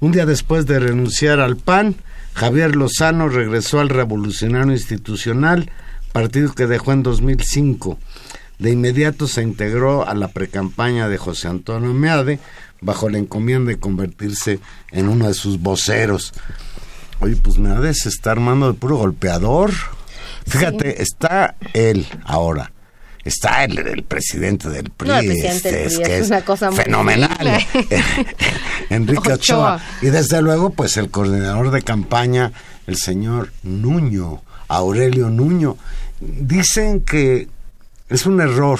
Un 0.00 0.12
día 0.12 0.26
después 0.26 0.66
de 0.66 0.78
renunciar 0.78 1.40
al 1.40 1.56
PAN, 1.56 1.96
Javier 2.34 2.76
Lozano 2.76 3.28
regresó 3.28 3.80
al 3.80 3.88
Revolucionario 3.88 4.72
Institucional 4.72 5.70
partido 6.16 6.54
que 6.54 6.66
dejó 6.66 6.92
en 6.92 7.02
2005. 7.02 7.98
De 8.58 8.70
inmediato 8.70 9.28
se 9.28 9.42
integró 9.42 10.08
a 10.08 10.14
la 10.14 10.28
precampaña 10.28 11.10
de 11.10 11.18
José 11.18 11.48
Antonio 11.48 11.92
Meade 11.92 12.38
bajo 12.80 13.10
la 13.10 13.18
encomienda 13.18 13.68
de 13.68 13.78
convertirse 13.78 14.60
en 14.92 15.10
uno 15.10 15.28
de 15.28 15.34
sus 15.34 15.60
voceros. 15.60 16.32
Oye, 17.20 17.36
pues 17.36 17.58
Meade 17.58 17.92
se 17.92 18.08
está 18.08 18.30
armando 18.30 18.72
de 18.72 18.78
puro 18.78 18.96
golpeador. 18.96 19.72
Fíjate, 20.46 21.02
está 21.02 21.56
él 21.74 22.06
ahora. 22.24 22.72
Está 23.22 23.64
el, 23.64 23.76
el 23.76 24.02
presidente 24.04 24.70
del 24.70 24.88
PRI, 24.88 25.42
este, 25.44 25.84
es, 25.84 25.98
que 25.98 26.18
es, 26.18 26.28
una 26.28 26.42
cosa 26.46 26.72
fenomenal, 26.72 27.28
Enrique 28.88 29.32
Ochoa. 29.34 29.82
Y 30.00 30.06
desde 30.06 30.40
luego, 30.40 30.70
pues 30.70 30.96
el 30.96 31.10
coordinador 31.10 31.72
de 31.72 31.82
campaña, 31.82 32.52
el 32.86 32.96
señor 32.96 33.52
Nuño, 33.62 34.40
Aurelio 34.68 35.28
Nuño. 35.28 35.76
Dicen 36.20 37.00
que 37.00 37.48
es 38.08 38.26
un 38.26 38.40
error 38.40 38.78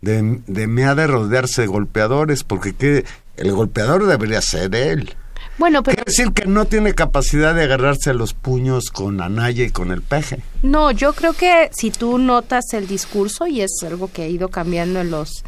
de, 0.00 0.40
de 0.46 0.66
me 0.66 0.84
ha 0.84 0.94
de 0.94 1.06
rodearse 1.06 1.62
de 1.62 1.68
golpeadores, 1.68 2.44
porque 2.44 3.04
el 3.36 3.52
golpeador 3.52 4.06
debería 4.06 4.40
ser 4.42 4.74
él. 4.74 5.14
Bueno, 5.58 5.82
pero... 5.82 5.96
Quiere 5.96 6.10
decir 6.10 6.32
que 6.32 6.46
no 6.46 6.66
tiene 6.66 6.94
capacidad 6.94 7.54
de 7.54 7.64
agarrarse 7.64 8.10
a 8.10 8.14
los 8.14 8.32
puños 8.32 8.90
con 8.90 9.20
Anaya 9.20 9.64
y 9.64 9.70
con 9.70 9.90
el 9.90 10.02
peje. 10.02 10.40
No, 10.62 10.92
yo 10.92 11.12
creo 11.12 11.32
que 11.32 11.68
si 11.72 11.90
tú 11.90 12.18
notas 12.18 12.72
el 12.72 12.86
discurso, 12.86 13.46
y 13.46 13.60
es 13.60 13.72
algo 13.84 14.10
que 14.12 14.22
ha 14.22 14.28
ido 14.28 14.48
cambiando 14.48 15.00
en 15.00 15.10
los 15.10 15.44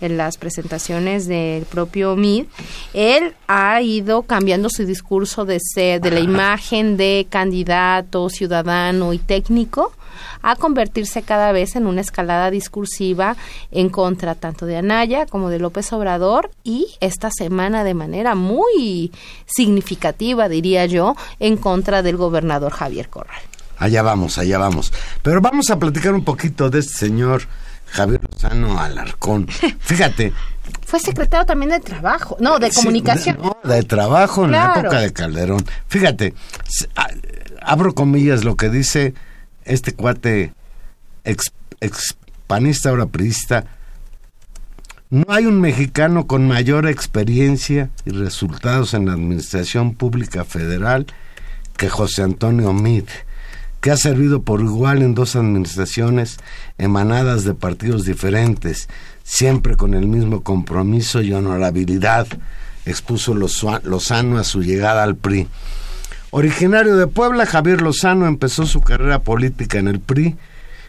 en 0.00 0.16
las 0.16 0.36
presentaciones 0.36 1.26
del 1.26 1.64
propio 1.64 2.16
Mid, 2.16 2.46
él 2.92 3.34
ha 3.46 3.80
ido 3.80 4.22
cambiando 4.22 4.68
su 4.68 4.84
discurso 4.84 5.46
de 5.46 5.60
ser, 5.60 6.00
de 6.00 6.10
la 6.10 6.20
imagen 6.32 6.96
de 6.96 7.26
candidato, 7.30 8.28
ciudadano 8.28 9.12
y 9.14 9.18
técnico 9.18 9.92
a 10.42 10.56
convertirse 10.56 11.22
cada 11.22 11.52
vez 11.52 11.76
en 11.76 11.86
una 11.86 12.00
escalada 12.00 12.50
discursiva 12.50 13.36
en 13.70 13.88
contra 13.88 14.34
tanto 14.34 14.66
de 14.66 14.76
Anaya 14.76 15.26
como 15.26 15.50
de 15.50 15.58
López 15.58 15.92
Obrador 15.92 16.50
y 16.62 16.88
esta 17.00 17.30
semana 17.30 17.84
de 17.84 17.94
manera 17.94 18.34
muy 18.34 19.12
significativa, 19.46 20.48
diría 20.48 20.86
yo, 20.86 21.16
en 21.38 21.56
contra 21.56 22.02
del 22.02 22.16
gobernador 22.16 22.72
Javier 22.72 23.08
Corral. 23.08 23.40
Allá 23.78 24.02
vamos, 24.02 24.38
allá 24.38 24.58
vamos. 24.58 24.92
Pero 25.22 25.40
vamos 25.40 25.70
a 25.70 25.78
platicar 25.78 26.14
un 26.14 26.24
poquito 26.24 26.70
de 26.70 26.80
este 26.80 26.94
señor 26.94 27.42
Javier 27.86 28.20
Lozano 28.30 28.78
Alarcón. 28.78 29.46
Fíjate. 29.80 30.32
Fue 30.86 31.00
secretario 31.00 31.44
también 31.46 31.70
de 31.70 31.80
Trabajo, 31.80 32.36
no, 32.40 32.58
de 32.58 32.70
Comunicación. 32.70 33.38
de, 33.62 33.82
Trabajo 33.82 34.44
en 34.44 34.52
la 34.52 34.74
época 34.76 35.00
de 35.00 35.12
Calderón. 35.12 35.64
Fíjate, 35.88 36.34
abro 37.60 37.94
comillas 37.94 38.44
lo 38.44 38.56
que 38.56 38.70
dice 38.70 39.14
este 39.64 39.92
cuate 39.92 40.52
ex, 41.24 41.52
ahora 42.86 43.06
priista. 43.06 43.64
No 45.10 45.24
hay 45.28 45.46
un 45.46 45.60
mexicano 45.60 46.26
con 46.26 46.48
mayor 46.48 46.88
experiencia 46.88 47.90
y 48.04 48.10
resultados 48.10 48.94
en 48.94 49.06
la 49.06 49.12
administración 49.12 49.94
pública 49.94 50.44
federal 50.44 51.06
que 51.76 51.88
José 51.88 52.22
Antonio 52.22 52.72
Mid 52.72 53.04
que 53.84 53.90
ha 53.90 53.98
servido 53.98 54.40
por 54.40 54.62
igual 54.62 55.02
en 55.02 55.14
dos 55.14 55.36
administraciones 55.36 56.38
emanadas 56.78 57.44
de 57.44 57.52
partidos 57.52 58.06
diferentes, 58.06 58.88
siempre 59.24 59.76
con 59.76 59.92
el 59.92 60.06
mismo 60.06 60.42
compromiso 60.42 61.20
y 61.20 61.34
honorabilidad, 61.34 62.26
expuso 62.86 63.34
Lozano 63.34 64.38
a 64.38 64.44
su 64.44 64.62
llegada 64.62 65.02
al 65.02 65.16
PRI. 65.16 65.48
Originario 66.36 66.96
de 66.96 67.06
Puebla, 67.06 67.46
Javier 67.46 67.80
Lozano 67.80 68.26
empezó 68.26 68.66
su 68.66 68.80
carrera 68.80 69.20
política 69.20 69.78
en 69.78 69.86
el 69.86 70.00
PRI. 70.00 70.34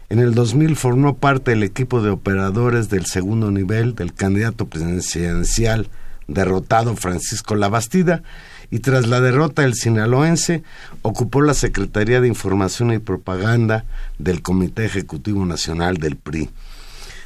En 0.10 0.18
el 0.18 0.34
2000 0.34 0.76
formó 0.76 1.18
parte 1.18 1.52
del 1.52 1.62
equipo 1.62 2.02
de 2.02 2.10
operadores 2.10 2.90
del 2.90 3.06
segundo 3.06 3.52
nivel 3.52 3.94
del 3.94 4.12
candidato 4.12 4.66
presidencial 4.66 5.88
derrotado 6.28 6.96
Francisco 6.96 7.54
Labastida 7.54 8.24
y 8.72 8.80
tras 8.80 9.06
la 9.06 9.22
derrota 9.22 9.62
del 9.62 9.76
sinaloense 9.76 10.64
ocupó 11.04 11.44
la 11.44 11.54
Secretaría 11.54 12.22
de 12.22 12.28
Información 12.28 12.92
y 12.92 12.98
Propaganda 12.98 13.86
del 14.18 14.42
Comité 14.42 14.86
Ejecutivo 14.86 15.46
Nacional 15.46 15.98
del 15.98 16.16
PRI. 16.16 16.50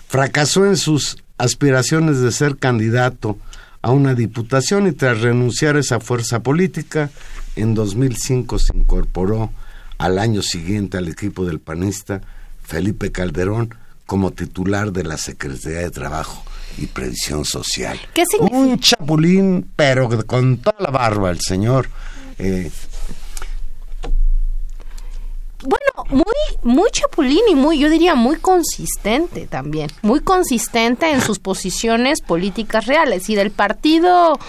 Fracasó 0.09 0.65
en 0.65 0.75
sus 0.75 1.23
aspiraciones 1.37 2.19
de 2.19 2.33
ser 2.33 2.57
candidato 2.57 3.37
a 3.81 3.91
una 3.91 4.13
diputación 4.13 4.87
y 4.87 4.91
tras 4.91 5.21
renunciar 5.21 5.77
a 5.77 5.79
esa 5.79 6.01
fuerza 6.01 6.43
política, 6.43 7.09
en 7.55 7.73
2005 7.73 8.59
se 8.59 8.75
incorporó 8.75 9.51
al 9.97 10.17
año 10.19 10.41
siguiente 10.41 10.97
al 10.97 11.07
equipo 11.07 11.45
del 11.45 11.59
panista 11.59 12.21
Felipe 12.63 13.11
Calderón 13.11 13.75
como 14.05 14.31
titular 14.31 14.91
de 14.91 15.03
la 15.03 15.17
Secretaría 15.17 15.81
de 15.81 15.91
Trabajo 15.91 16.43
y 16.77 16.87
previsión 16.87 17.45
social. 17.45 17.99
¿Qué 18.13 18.25
significa? 18.25 18.57
Un 18.57 18.79
chapulín, 18.79 19.69
pero 19.75 20.09
con 20.25 20.57
toda 20.57 20.77
la 20.79 20.89
barba, 20.89 21.29
el 21.29 21.41
señor. 21.41 21.89
Eh, 22.37 22.71
bueno, 25.63 26.05
muy, 26.09 26.73
muy 26.73 26.89
chapulín 26.91 27.41
y 27.51 27.55
muy, 27.55 27.79
yo 27.79 27.89
diría, 27.89 28.15
muy 28.15 28.37
consistente 28.37 29.45
también. 29.45 29.89
Muy 30.01 30.21
consistente 30.21 31.11
en 31.11 31.21
sus 31.25 31.39
posiciones 31.39 32.21
políticas 32.21 32.85
reales. 32.85 33.29
Y 33.29 33.35
del 33.35 33.51
partido 33.51 34.39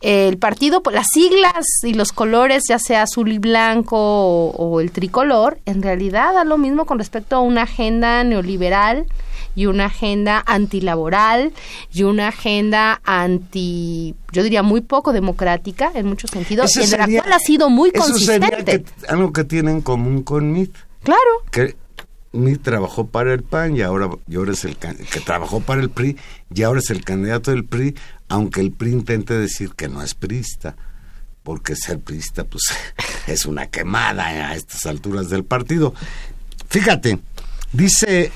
el 0.00 0.38
partido, 0.38 0.82
las 0.92 1.08
siglas 1.12 1.66
y 1.82 1.94
los 1.94 2.12
colores, 2.12 2.64
ya 2.68 2.78
sea 2.78 3.02
azul 3.02 3.32
y 3.32 3.38
blanco 3.38 3.96
o, 4.50 4.80
el 4.80 4.92
tricolor, 4.92 5.58
en 5.66 5.82
realidad 5.82 6.34
da 6.34 6.44
lo 6.44 6.58
mismo 6.58 6.86
con 6.86 6.98
respecto 6.98 7.36
a 7.36 7.40
una 7.40 7.62
agenda 7.62 8.22
neoliberal 8.22 9.06
y 9.56 9.66
una 9.66 9.86
agenda 9.86 10.42
antilaboral 10.46 11.52
y 11.92 12.04
una 12.04 12.28
agenda 12.28 13.00
anti, 13.04 14.14
yo 14.30 14.44
diría, 14.44 14.62
muy 14.62 14.82
poco 14.82 15.12
democrática 15.12 15.90
en 15.94 16.06
muchos 16.06 16.30
sentidos, 16.30 16.76
y 16.76 16.82
en 16.82 16.90
la 16.92 17.06
cual 17.06 17.32
ha 17.32 17.40
sido 17.40 17.68
muy 17.68 17.90
consistente. 17.90 18.84
algo 19.08 19.32
que 19.32 19.42
tienen 19.42 19.76
en 19.76 19.80
común 19.82 20.22
con 20.22 20.52
MIT. 20.52 20.72
Claro. 21.02 21.30
Que 21.50 21.74
MIT 22.32 22.62
trabajó 22.62 23.06
para 23.08 23.32
el 23.32 23.42
PAN 23.42 23.76
y 23.76 23.82
ahora, 23.82 24.10
y 24.28 24.36
ahora 24.36 24.52
es 24.52 24.64
el 24.64 24.76
que 24.76 25.20
trabajó 25.20 25.60
para 25.60 25.80
el 25.80 25.90
PRI 25.90 26.16
y 26.54 26.62
ahora 26.62 26.80
es 26.80 26.90
el 26.90 27.04
candidato 27.04 27.50
del 27.50 27.64
PRI, 27.64 27.96
aunque 28.28 28.60
el 28.60 28.72
PRI 28.72 28.92
intente 28.92 29.34
decir 29.34 29.72
que 29.74 29.88
no 29.88 30.02
es 30.02 30.14
priista 30.14 30.76
porque 31.42 31.76
ser 31.76 32.00
priista 32.00 32.44
pues 32.44 32.62
es 33.26 33.46
una 33.46 33.66
quemada 33.66 34.26
a 34.26 34.54
estas 34.54 34.86
alturas 34.86 35.30
del 35.30 35.44
partido. 35.44 35.94
Fíjate, 36.68 37.18
Dice 37.72 38.32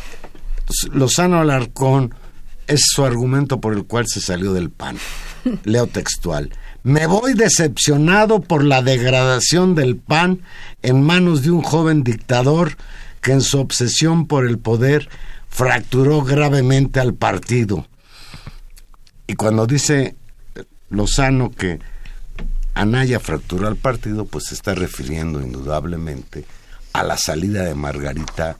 Lozano 0.92 1.40
Alarcón, 1.40 2.14
es 2.66 2.82
su 2.84 3.04
argumento 3.04 3.60
por 3.60 3.72
el 3.72 3.84
cual 3.84 4.06
se 4.06 4.20
salió 4.20 4.52
del 4.52 4.70
PAN. 4.70 4.98
Leo 5.64 5.86
textual. 5.86 6.50
Me 6.82 7.06
voy 7.06 7.34
decepcionado 7.34 8.40
por 8.40 8.64
la 8.64 8.82
degradación 8.82 9.74
del 9.74 9.96
PAN 9.96 10.40
en 10.82 11.02
manos 11.02 11.42
de 11.42 11.50
un 11.50 11.62
joven 11.62 12.02
dictador 12.04 12.76
que 13.20 13.32
en 13.32 13.40
su 13.40 13.58
obsesión 13.58 14.26
por 14.26 14.46
el 14.46 14.58
poder 14.58 15.08
fracturó 15.48 16.22
gravemente 16.22 17.00
al 17.00 17.14
partido. 17.14 17.86
Y 19.32 19.34
cuando 19.34 19.66
dice 19.66 20.14
Lozano 20.90 21.52
que 21.52 21.78
Anaya 22.74 23.18
fracturó 23.18 23.66
al 23.66 23.76
partido, 23.76 24.26
pues 24.26 24.44
se 24.48 24.54
está 24.54 24.74
refiriendo 24.74 25.40
indudablemente 25.40 26.44
a 26.92 27.02
la 27.02 27.16
salida 27.16 27.62
de 27.62 27.74
Margarita 27.74 28.58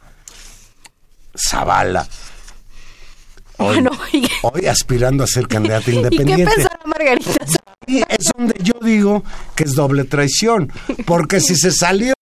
Zavala. 1.37 2.09
Hoy, 3.59 3.87
hoy 4.41 4.65
aspirando 4.65 5.25
a 5.25 5.27
ser 5.27 5.47
candidata 5.47 5.91
independiente. 5.91 6.43
¿Y 6.43 6.47
qué 6.47 6.51
pensará 6.51 6.81
Margarita 6.87 7.45
Y 7.87 7.99
es 7.99 8.31
donde 8.35 8.55
yo 8.63 8.73
digo 8.81 9.23
que 9.55 9.65
es 9.65 9.75
doble 9.75 10.05
traición. 10.05 10.73
Porque 11.05 11.41
si 11.41 11.55
se 11.55 11.71
salió 11.71 12.15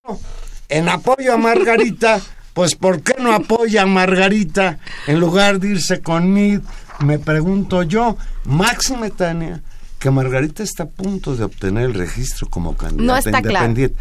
en 0.68 0.88
apoyo 0.88 1.34
a 1.34 1.36
Margarita, 1.36 2.20
pues 2.60 2.74
¿por 2.74 3.00
qué 3.00 3.14
no 3.18 3.32
apoya 3.32 3.84
a 3.84 3.86
Margarita 3.86 4.80
en 5.06 5.18
lugar 5.18 5.60
de 5.60 5.68
irse 5.68 6.02
con 6.02 6.30
Mid? 6.30 6.60
Me 7.02 7.18
pregunto 7.18 7.84
yo, 7.84 8.18
Máxime 8.44 9.08
Tania, 9.08 9.62
que 9.98 10.10
Margarita 10.10 10.62
está 10.62 10.82
a 10.82 10.86
punto 10.86 11.34
de 11.34 11.44
obtener 11.44 11.84
el 11.84 11.94
registro 11.94 12.50
como 12.50 12.76
candidata 12.76 13.30
independiente. 13.30 13.96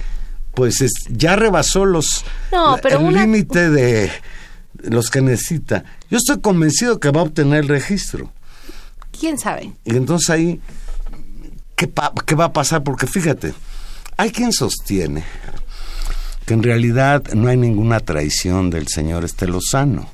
Pues 0.53 0.81
es, 0.81 0.91
ya 1.07 1.37
rebasó 1.37 1.85
los 1.85 2.25
el 2.83 3.13
límite 3.13 3.69
de 3.69 4.11
los 4.79 5.09
que 5.09 5.21
necesita. 5.21 5.85
Yo 6.11 6.17
estoy 6.17 6.41
convencido 6.41 6.99
que 6.99 7.11
va 7.11 7.21
a 7.21 7.23
obtener 7.23 7.59
el 7.61 7.69
registro. 7.69 8.29
¿Quién 9.17 9.39
sabe? 9.39 9.71
Y 9.85 9.95
entonces 9.95 10.29
ahí, 10.31 10.59
¿qué, 11.77 11.89
¿qué 12.25 12.35
va 12.35 12.43
a 12.43 12.51
pasar? 12.51 12.83
Porque 12.83 13.07
fíjate, 13.07 13.53
hay 14.17 14.31
quien 14.31 14.51
sostiene 14.51 15.23
que 16.49 16.55
en 16.55 16.63
realidad 16.63 17.31
no 17.35 17.47
hay 17.47 17.57
ninguna 17.57 17.99
traición 17.99 18.71
del 18.71 18.87
señor 18.87 19.23
Estelozano, 19.23 20.09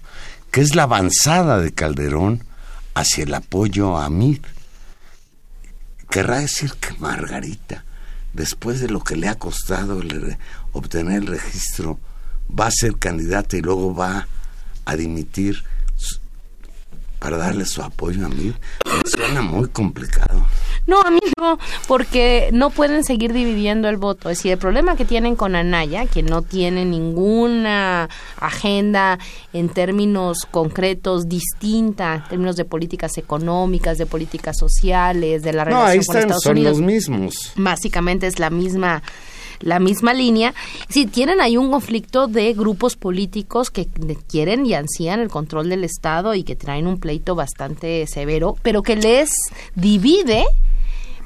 que 0.51 0.59
es 0.59 0.75
la 0.75 0.83
avanzada 0.83 1.59
de 1.61 1.71
Calderón 1.71 2.43
hacia 2.93 3.23
el 3.23 3.33
apoyo 3.33 3.95
a 3.95 4.09
Mid. 4.09 4.39
Querrá 6.09 6.41
decir 6.41 6.73
que 6.73 6.93
Margarita, 6.99 7.85
después 8.33 8.81
de 8.81 8.89
lo 8.89 8.99
que 8.99 9.15
le 9.15 9.29
ha 9.29 9.35
costado 9.35 10.01
obtener 10.73 11.21
el 11.21 11.27
registro, 11.27 11.99
va 12.51 12.67
a 12.67 12.71
ser 12.71 12.97
candidata 12.97 13.55
y 13.55 13.61
luego 13.61 13.95
va 13.95 14.27
a 14.83 14.95
dimitir 14.97 15.63
para 17.25 17.37
darle 17.37 17.65
su 17.65 17.81
apoyo 17.81 18.23
a 18.23 18.29
mí. 18.29 18.53
Me 18.85 19.09
suena 19.09 19.41
muy 19.41 19.67
complicado. 19.69 20.45
No, 20.85 21.01
a 21.01 21.09
mí 21.09 21.17
no, 21.39 21.57
porque 21.87 22.49
no 22.53 22.69
pueden 22.69 23.03
seguir 23.03 23.33
dividiendo 23.33 23.89
el 23.89 23.97
voto. 23.97 24.29
Es 24.29 24.37
decir, 24.37 24.51
el 24.51 24.59
problema 24.59 24.95
que 24.95 25.05
tienen 25.05 25.35
con 25.35 25.55
Anaya, 25.55 26.05
que 26.05 26.21
no 26.21 26.43
tiene 26.43 26.85
ninguna 26.85 28.09
agenda 28.39 29.17
en 29.53 29.69
términos 29.69 30.45
concretos 30.51 31.27
distinta, 31.27 32.13
en 32.13 32.29
términos 32.29 32.57
de 32.57 32.65
políticas 32.65 33.17
económicas, 33.17 33.97
de 33.97 34.05
políticas 34.05 34.55
sociales, 34.59 35.41
de 35.41 35.51
la 35.51 35.63
relación 35.63 36.05
con 36.05 36.17
Estados 36.17 36.43
son 36.43 36.63
los 36.63 36.79
mismos. 36.79 37.53
Básicamente 37.55 38.27
es 38.27 38.37
la 38.37 38.51
misma 38.51 39.01
la 39.59 39.79
misma 39.79 40.13
línea. 40.13 40.53
Sí, 40.89 41.05
tienen 41.05 41.41
ahí 41.41 41.57
un 41.57 41.71
conflicto 41.71 42.27
de 42.27 42.53
grupos 42.53 42.95
políticos 42.95 43.71
que 43.71 43.87
quieren 44.27 44.65
y 44.65 44.73
ansían 44.73 45.19
el 45.19 45.29
control 45.29 45.69
del 45.69 45.83
Estado 45.83 46.33
y 46.33 46.43
que 46.43 46.55
traen 46.55 46.87
un 46.87 46.99
pleito 46.99 47.35
bastante 47.35 48.05
severo, 48.07 48.55
pero 48.61 48.83
que 48.83 48.95
les 48.95 49.31
divide 49.75 50.45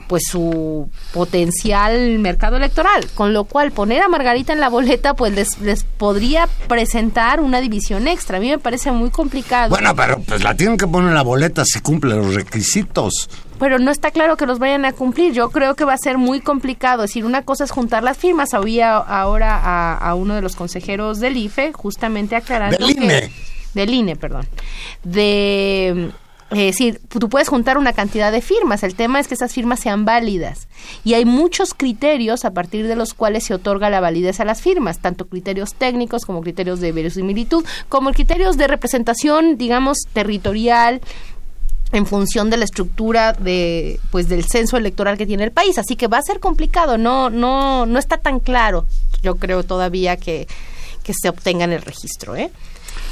pues 0.09 0.23
su 0.27 0.89
potencial 1.13 2.17
mercado 2.17 2.57
electoral, 2.57 3.07
con 3.13 3.31
lo 3.31 3.43
cual 3.43 3.71
poner 3.71 4.01
a 4.01 4.07
Margarita 4.07 4.51
en 4.51 4.59
la 4.59 4.67
boleta 4.67 5.13
pues 5.13 5.33
les, 5.33 5.59
les 5.59 5.83
podría 5.83 6.49
presentar 6.67 7.39
una 7.39 7.61
división 7.61 8.07
extra. 8.07 8.37
A 8.37 8.41
mí 8.41 8.49
me 8.49 8.57
parece 8.57 8.91
muy 8.91 9.11
complicado. 9.11 9.69
Bueno, 9.69 9.95
pero 9.95 10.19
pues 10.19 10.43
la 10.43 10.55
tienen 10.55 10.77
que 10.77 10.87
poner 10.87 11.09
en 11.09 11.15
la 11.15 11.21
boleta 11.21 11.63
si 11.63 11.79
cumple 11.79 12.15
los 12.15 12.33
requisitos. 12.33 13.29
Pero 13.59 13.77
no 13.77 13.91
está 13.91 14.09
claro 14.09 14.35
que 14.35 14.47
los 14.47 14.57
vayan 14.57 14.83
a 14.85 14.93
cumplir. 14.93 15.31
Yo 15.31 15.51
creo 15.51 15.75
que 15.75 15.85
va 15.85 15.93
a 15.93 15.97
ser 15.97 16.17
muy 16.17 16.39
complicado. 16.41 17.03
Es 17.03 17.11
decir, 17.11 17.23
una 17.23 17.43
cosa 17.43 17.65
es 17.65 17.71
juntar 17.71 18.01
las 18.01 18.17
firmas. 18.17 18.55
Había 18.55 18.97
ahora 18.97 19.95
a, 19.95 20.15
uno 20.15 20.33
de 20.33 20.41
los 20.41 20.55
consejeros 20.55 21.19
del 21.19 21.37
IFE 21.37 21.71
justamente 21.73 22.35
aclarando 22.35 22.77
del 22.77 22.97
INE. 22.97 23.31
del 23.75 23.93
INE, 23.93 24.15
perdón. 24.15 24.47
De 25.03 26.11
es 26.51 26.57
decir, 26.57 26.99
tú 27.07 27.29
puedes 27.29 27.47
juntar 27.47 27.77
una 27.77 27.93
cantidad 27.93 28.31
de 28.31 28.41
firmas, 28.41 28.81
el 28.83 28.95
tema 28.95 29.19
es 29.19 29.27
que 29.27 29.35
esas 29.35 29.53
firmas 29.53 29.79
sean 29.79 30.05
válidas. 30.05 30.67
Y 31.03 31.13
hay 31.13 31.25
muchos 31.25 31.75
criterios 31.75 32.43
a 32.43 32.51
partir 32.51 32.87
de 32.87 32.95
los 32.95 33.13
cuales 33.13 33.45
se 33.45 33.53
otorga 33.53 33.89
la 33.89 33.99
validez 33.99 34.39
a 34.39 34.45
las 34.45 34.61
firmas, 34.61 34.99
tanto 34.99 35.27
criterios 35.27 35.75
técnicos 35.75 36.25
como 36.25 36.41
criterios 36.41 36.79
de 36.79 36.91
verosimilitud, 36.91 37.63
como 37.87 38.11
criterios 38.13 38.57
de 38.57 38.67
representación, 38.67 39.57
digamos, 39.57 39.99
territorial, 40.13 41.01
en 41.91 42.05
función 42.05 42.49
de 42.49 42.57
la 42.57 42.65
estructura 42.65 43.33
de 43.33 43.99
pues 44.11 44.29
del 44.29 44.45
censo 44.45 44.77
electoral 44.77 45.17
que 45.17 45.25
tiene 45.25 45.43
el 45.43 45.51
país. 45.51 45.77
Así 45.77 45.95
que 45.95 46.07
va 46.07 46.17
a 46.17 46.21
ser 46.21 46.39
complicado 46.39 46.97
no 46.97 47.29
no 47.29 47.85
no 47.85 47.99
está 47.99 48.17
tan 48.17 48.39
claro 48.39 48.85
yo 49.23 49.35
creo 49.35 49.63
todavía 49.63 50.15
que 50.17 50.47
que 51.03 51.13
se 51.19 51.29
obtengan 51.29 51.71
el 51.71 51.81
registro 51.81 52.35
eh 52.35 52.51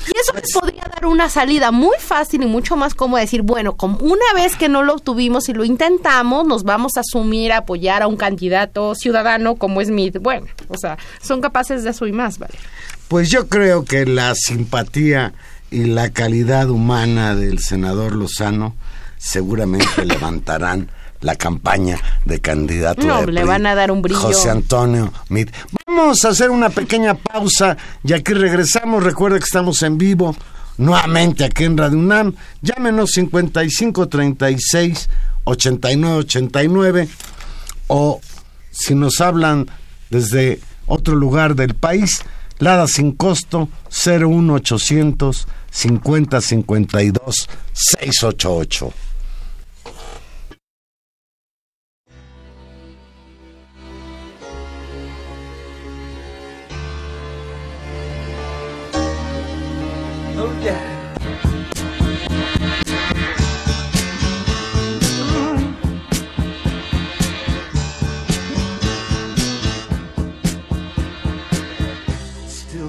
y 0.07 0.17
eso 0.17 0.33
les 0.33 0.53
podría 0.53 0.83
dar 0.83 1.05
una 1.05 1.29
salida 1.29 1.71
muy 1.71 1.97
fácil 1.99 2.43
y 2.43 2.45
mucho 2.45 2.75
más 2.77 2.93
como 2.93 3.17
decir, 3.17 3.41
bueno, 3.41 3.75
como 3.75 3.97
una 3.99 4.33
vez 4.33 4.55
que 4.55 4.69
no 4.69 4.83
lo 4.83 4.93
obtuvimos 4.93 5.49
y 5.49 5.53
lo 5.53 5.65
intentamos, 5.65 6.47
nos 6.47 6.63
vamos 6.63 6.93
a 6.97 7.01
asumir 7.01 7.51
a 7.51 7.57
apoyar 7.57 8.03
a 8.03 8.07
un 8.07 8.17
candidato 8.17 8.95
ciudadano 8.95 9.55
como 9.55 9.83
Smith. 9.83 10.17
Bueno, 10.21 10.47
o 10.69 10.77
sea, 10.77 10.97
son 11.21 11.41
capaces 11.41 11.83
de 11.83 11.89
eso 11.89 12.07
y 12.07 12.11
más, 12.11 12.39
¿vale? 12.39 12.55
Pues 13.07 13.29
yo 13.29 13.47
creo 13.47 13.85
que 13.85 14.05
la 14.05 14.33
simpatía 14.35 15.33
y 15.71 15.85
la 15.85 16.11
calidad 16.11 16.69
humana 16.69 17.35
del 17.35 17.59
senador 17.59 18.15
Lozano 18.15 18.75
seguramente 19.17 20.05
levantarán 20.05 20.89
la 21.21 21.35
campaña 21.35 21.99
de 22.25 22.39
candidato 22.39 23.01
no, 23.01 23.25
le 23.25 23.43
van 23.43 23.65
a 23.65 23.73
dar 23.73 23.91
un 23.91 24.01
brillo. 24.01 24.19
José 24.19 24.51
Antonio 24.51 25.11
Mit. 25.29 25.49
Vamos 25.97 26.23
a 26.25 26.29
hacer 26.29 26.51
una 26.51 26.69
pequeña 26.69 27.15
pausa 27.15 27.75
y 28.03 28.13
aquí 28.13 28.31
regresamos. 28.31 29.03
Recuerda 29.03 29.39
que 29.39 29.45
estamos 29.45 29.81
en 29.81 29.97
vivo 29.97 30.35
nuevamente 30.77 31.43
aquí 31.43 31.63
en 31.63 31.75
Radio 31.75 31.97
UNAM. 31.97 32.35
Llámenos 32.61 33.13
5536 33.13 35.09
8989 35.43 37.09
o 37.87 38.21
si 38.69 38.93
nos 38.93 39.19
hablan 39.21 39.65
desde 40.11 40.61
otro 40.85 41.15
lugar 41.15 41.55
del 41.55 41.73
país, 41.73 42.21
Lada 42.59 42.87
sin 42.87 43.13
costo 43.13 43.67
01800 43.89 45.47
5052 45.71 47.49
688. 47.73 49.06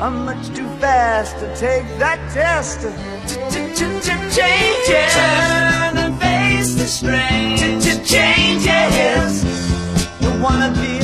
I'm 0.00 0.24
much 0.24 0.48
too 0.48 0.68
fast 0.80 1.38
to 1.38 1.46
take 1.56 1.86
that 1.98 2.18
test. 2.32 2.80
Changes. 4.34 5.14
Turn 5.14 5.96
and 5.96 6.20
face 6.20 6.74
the 6.74 6.86
strain. 6.86 7.56
Changes. 8.04 9.44
You 10.20 10.30
wanna 10.42 10.72
be 10.80 11.03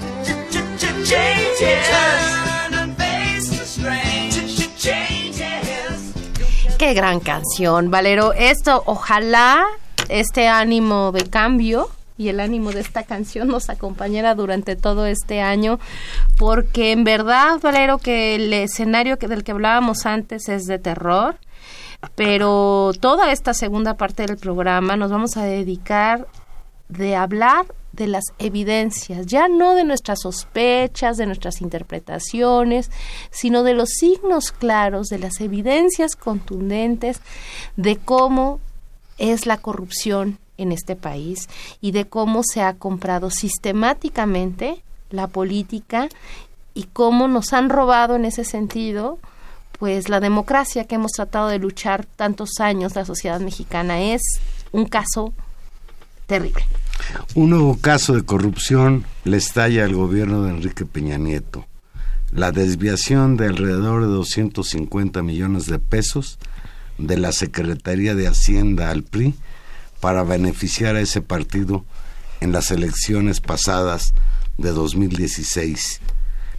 Qué 6.77 6.93
gran 6.93 7.19
canción, 7.19 7.91
Valero. 7.91 8.33
Esto, 8.33 8.83
ojalá 8.85 9.63
este 10.09 10.47
ánimo 10.47 11.11
de 11.11 11.29
cambio 11.29 11.89
y 12.17 12.29
el 12.29 12.39
ánimo 12.39 12.71
de 12.71 12.81
esta 12.81 13.03
canción 13.03 13.47
nos 13.47 13.69
acompañara 13.69 14.35
durante 14.35 14.75
todo 14.75 15.05
este 15.05 15.41
año, 15.41 15.79
porque 16.37 16.91
en 16.91 17.03
verdad, 17.03 17.59
Valero, 17.61 17.97
que 17.97 18.35
el 18.35 18.53
escenario 18.53 19.17
que, 19.17 19.27
del 19.27 19.43
que 19.43 19.51
hablábamos 19.51 20.05
antes 20.05 20.49
es 20.49 20.65
de 20.65 20.79
terror, 20.79 21.37
pero 22.15 22.91
toda 22.99 23.31
esta 23.31 23.53
segunda 23.53 23.95
parte 23.95 24.25
del 24.25 24.37
programa 24.37 24.97
nos 24.97 25.11
vamos 25.11 25.37
a 25.37 25.43
dedicar 25.43 26.27
de 26.89 27.15
hablar 27.15 27.65
de 27.93 28.07
las 28.07 28.23
evidencias, 28.39 29.25
ya 29.25 29.47
no 29.47 29.75
de 29.75 29.83
nuestras 29.83 30.21
sospechas, 30.21 31.17
de 31.17 31.25
nuestras 31.25 31.61
interpretaciones, 31.61 32.89
sino 33.31 33.63
de 33.63 33.73
los 33.73 33.89
signos 33.89 34.51
claros, 34.51 35.07
de 35.07 35.19
las 35.19 35.41
evidencias 35.41 36.15
contundentes 36.15 37.21
de 37.75 37.97
cómo 37.97 38.59
es 39.17 39.45
la 39.45 39.57
corrupción 39.57 40.39
en 40.57 40.71
este 40.71 40.95
país 40.95 41.49
y 41.81 41.91
de 41.91 42.05
cómo 42.05 42.41
se 42.43 42.61
ha 42.61 42.73
comprado 42.73 43.29
sistemáticamente 43.29 44.83
la 45.09 45.27
política 45.27 46.07
y 46.73 46.83
cómo 46.83 47.27
nos 47.27 47.53
han 47.53 47.69
robado 47.69 48.15
en 48.15 48.25
ese 48.25 48.45
sentido 48.45 49.19
pues 49.79 50.09
la 50.09 50.19
democracia 50.19 50.85
que 50.85 50.95
hemos 50.95 51.11
tratado 51.11 51.47
de 51.47 51.57
luchar 51.57 52.05
tantos 52.05 52.59
años 52.59 52.95
la 52.95 53.05
sociedad 53.05 53.39
mexicana 53.39 54.01
es 54.01 54.21
un 54.71 54.85
caso 54.85 55.33
Un 57.35 57.49
nuevo 57.49 57.77
caso 57.77 58.13
de 58.13 58.23
corrupción 58.23 59.03
le 59.25 59.35
estalla 59.35 59.83
al 59.83 59.93
gobierno 59.93 60.43
de 60.43 60.51
Enrique 60.51 60.85
Peña 60.85 61.17
Nieto. 61.17 61.65
La 62.31 62.53
desviación 62.53 63.35
de 63.35 63.47
alrededor 63.47 64.03
de 64.03 64.07
250 64.07 65.21
millones 65.23 65.65
de 65.65 65.77
pesos 65.77 66.39
de 66.97 67.17
la 67.17 67.33
Secretaría 67.33 68.15
de 68.15 68.27
Hacienda 68.27 68.91
al 68.91 69.03
PRI 69.03 69.35
para 69.99 70.23
beneficiar 70.23 70.95
a 70.95 71.01
ese 71.01 71.21
partido 71.21 71.83
en 72.39 72.53
las 72.53 72.71
elecciones 72.71 73.41
pasadas 73.41 74.13
de 74.57 74.71
2016. 74.71 75.99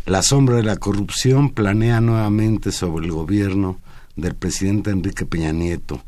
La 0.04 0.22
sombra 0.22 0.56
de 0.56 0.64
la 0.64 0.76
corrupción 0.76 1.48
planea 1.48 2.02
nuevamente 2.02 2.72
sobre 2.72 3.06
el 3.06 3.12
gobierno 3.12 3.78
del 4.16 4.34
presidente 4.34 4.90
Enrique 4.90 5.24
Peña 5.24 5.52
Nieto. 5.52 6.02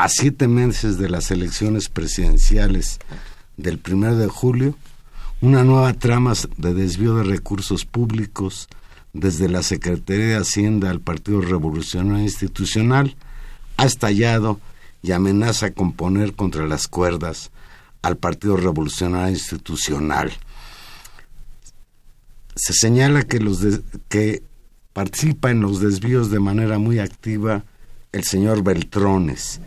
A 0.00 0.08
siete 0.08 0.46
meses 0.46 0.96
de 0.96 1.08
las 1.08 1.32
elecciones 1.32 1.88
presidenciales 1.88 3.00
del 3.56 3.80
primero 3.80 4.16
de 4.16 4.28
julio, 4.28 4.76
una 5.40 5.64
nueva 5.64 5.92
trama 5.92 6.34
de 6.56 6.72
desvío 6.72 7.16
de 7.16 7.24
recursos 7.24 7.84
públicos 7.84 8.68
desde 9.12 9.48
la 9.48 9.64
Secretaría 9.64 10.26
de 10.26 10.36
Hacienda 10.36 10.90
al 10.90 11.00
Partido 11.00 11.40
Revolucionario 11.40 12.22
Institucional 12.22 13.16
ha 13.76 13.86
estallado 13.86 14.60
y 15.02 15.10
amenaza 15.10 15.72
con 15.72 15.92
poner 15.92 16.34
contra 16.34 16.68
las 16.68 16.86
cuerdas 16.86 17.50
al 18.00 18.16
Partido 18.16 18.56
Revolucionario 18.56 19.30
Institucional 19.30 20.32
se 22.54 22.72
señala 22.72 23.24
que, 23.24 23.40
los 23.40 23.58
que 24.08 24.44
participa 24.92 25.50
en 25.50 25.60
los 25.60 25.80
desvíos 25.80 26.30
de 26.30 26.38
manera 26.38 26.78
muy 26.78 27.00
activa 27.00 27.64
el 28.12 28.22
señor 28.22 28.62
Beltrones. 28.62 29.60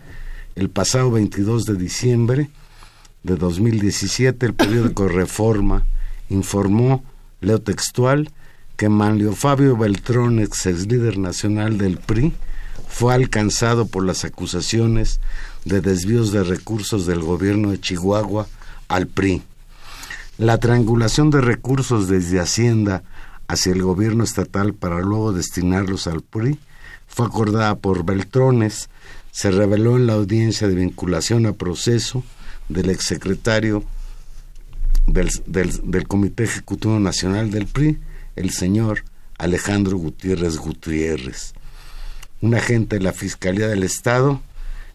El 0.56 0.70
pasado 0.70 1.12
22 1.12 1.66
de 1.66 1.76
diciembre 1.76 2.50
de 3.24 3.36
2017, 3.36 4.46
el 4.46 4.54
periódico 4.54 5.08
Reforma 5.10 5.86
informó, 6.30 7.04
leo 7.40 7.62
textual, 7.62 8.32
que 8.76 8.90
Manlio 8.90 9.34
Fabio 9.34 9.78
Beltrones, 9.78 10.66
ex 10.66 10.88
líder 10.88 11.18
nacional 11.18 11.78
del 11.78 11.98
PRI, 11.98 12.34
fue 12.88 13.14
alcanzado 13.14 13.88
por 13.88 14.06
las 14.06 14.26
acusaciones 14.26 15.22
de 15.66 15.82
desvíos 15.82 16.32
de 16.32 16.44
recursos 16.44 17.06
del 17.06 17.22
gobierno 17.22 17.72
de 17.72 17.80
Chihuahua 17.80 18.48
al 18.88 19.08
PRI. 19.08 19.44
La 20.38 20.58
triangulación 20.60 21.30
de 21.30 21.42
recursos 21.42 22.08
desde 22.08 22.40
Hacienda 22.40 23.04
hacia 23.48 23.72
el 23.72 23.82
gobierno 23.82 24.24
estatal 24.24 24.74
para 24.74 25.00
luego 25.00 25.32
destinarlos 25.32 26.08
al 26.08 26.22
PRI 26.22 26.60
fue 27.08 27.26
acordada 27.26 27.76
por 27.76 28.04
Beltrones, 28.04 28.90
se 29.32 29.50
reveló 29.50 29.96
en 29.96 30.08
la 30.08 30.14
audiencia 30.14 30.68
de 30.68 30.76
vinculación 30.76 31.46
a 31.46 31.54
proceso 31.54 32.24
del 32.70 32.90
exsecretario 32.90 33.84
del, 35.08 35.30
del, 35.46 36.08
Comité 36.08 36.44
Ejecutivo 36.44 37.00
Nacional 37.00 37.50
del 37.50 37.68
PRI, 37.68 37.98
el 38.36 38.52
señor 38.52 39.04
Alejandro 39.38 39.98
Gutiérrez 39.98 40.58
Gutiérrez. 40.58 41.54
Un 42.42 42.56
agente 42.56 42.98
de 42.98 43.04
la 43.04 43.14
Fiscalía 43.14 43.68
del 43.68 43.84
Estado 43.84 44.42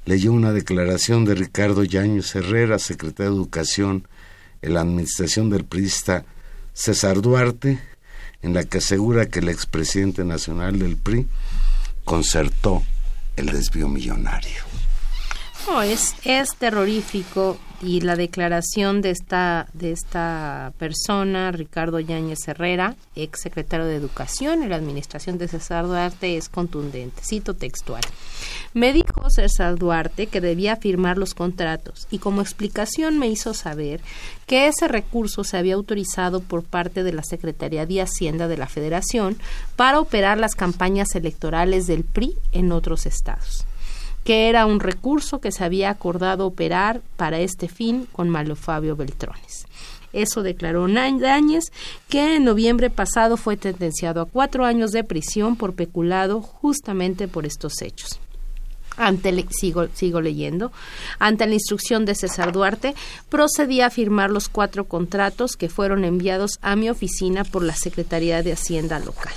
leyó 0.04 0.32
una 0.32 0.52
declaración 0.52 1.24
de 1.24 1.34
Ricardo 1.34 1.82
Yáñez 1.84 2.34
Herrera, 2.34 2.78
secretario 2.78 3.32
de 3.32 3.36
Educación 3.36 4.08
en 4.62 4.74
la 4.74 4.80
administración 4.80 5.50
del 5.50 5.64
priista 5.64 6.24
César 6.72 7.20
Duarte, 7.20 7.80
en 8.42 8.54
la 8.54 8.64
que 8.64 8.78
asegura 8.78 9.26
que 9.26 9.40
el 9.40 9.48
expresidente 9.48 10.24
nacional 10.24 10.78
del 10.78 10.96
PRI 10.96 11.26
concertó 12.04 12.82
el 13.36 13.46
desvío 13.46 13.88
millonario. 13.88 14.62
No, 15.66 15.82
es, 15.82 16.14
es 16.24 16.54
terrorífico 16.56 17.58
y 17.82 18.00
la 18.00 18.16
declaración 18.16 19.02
de 19.02 19.10
esta, 19.10 19.68
de 19.74 19.92
esta 19.92 20.72
persona, 20.78 21.52
Ricardo 21.52 22.00
Yáñez 22.00 22.48
Herrera, 22.48 22.96
ex 23.14 23.40
secretario 23.40 23.86
de 23.86 23.96
Educación 23.96 24.62
en 24.62 24.70
la 24.70 24.76
administración 24.76 25.38
de 25.38 25.48
César 25.48 25.86
Duarte, 25.86 26.36
es 26.36 26.48
contundente. 26.48 27.22
Cito 27.22 27.54
textual. 27.54 28.02
Me 28.72 28.92
dijo 28.92 29.28
César 29.30 29.76
Duarte 29.76 30.26
que 30.26 30.40
debía 30.40 30.76
firmar 30.76 31.18
los 31.18 31.34
contratos 31.34 32.06
y 32.10 32.18
como 32.18 32.40
explicación 32.40 33.18
me 33.18 33.28
hizo 33.28 33.54
saber 33.54 34.00
que 34.46 34.68
ese 34.68 34.88
recurso 34.88 35.44
se 35.44 35.56
había 35.56 35.74
autorizado 35.74 36.40
por 36.40 36.62
parte 36.62 37.02
de 37.02 37.12
la 37.12 37.22
Secretaría 37.22 37.86
de 37.86 38.00
Hacienda 38.00 38.48
de 38.48 38.56
la 38.56 38.68
Federación 38.68 39.36
para 39.76 40.00
operar 40.00 40.38
las 40.38 40.54
campañas 40.54 41.14
electorales 41.14 41.86
del 41.86 42.04
PRI 42.04 42.34
en 42.52 42.72
otros 42.72 43.06
estados 43.06 43.65
que 44.26 44.48
era 44.48 44.66
un 44.66 44.80
recurso 44.80 45.40
que 45.40 45.52
se 45.52 45.62
había 45.62 45.88
acordado 45.88 46.46
operar 46.46 47.00
para 47.16 47.38
este 47.38 47.68
fin 47.68 48.08
con 48.10 48.28
Malo 48.28 48.56
Fabio 48.56 48.96
Beltrones. 48.96 49.66
Eso 50.12 50.42
declaró 50.42 50.88
Dáñez, 50.88 51.70
que 52.08 52.34
en 52.34 52.44
noviembre 52.44 52.90
pasado 52.90 53.36
fue 53.36 53.56
sentenciado 53.56 54.20
a 54.20 54.24
cuatro 54.24 54.64
años 54.64 54.90
de 54.90 55.04
prisión 55.04 55.54
por 55.54 55.74
peculado 55.74 56.40
justamente 56.42 57.28
por 57.28 57.46
estos 57.46 57.80
hechos. 57.82 58.18
Ante 58.96 59.46
sigo, 59.50 59.86
sigo 59.94 60.20
leyendo. 60.20 60.72
Ante 61.20 61.46
la 61.46 61.54
instrucción 61.54 62.04
de 62.04 62.16
César 62.16 62.50
Duarte, 62.50 62.96
procedí 63.28 63.80
a 63.80 63.90
firmar 63.90 64.30
los 64.30 64.48
cuatro 64.48 64.86
contratos 64.86 65.52
que 65.56 65.68
fueron 65.68 66.04
enviados 66.04 66.58
a 66.62 66.74
mi 66.74 66.90
oficina 66.90 67.44
por 67.44 67.62
la 67.62 67.76
Secretaría 67.76 68.42
de 68.42 68.54
Hacienda 68.54 68.98
local. 68.98 69.34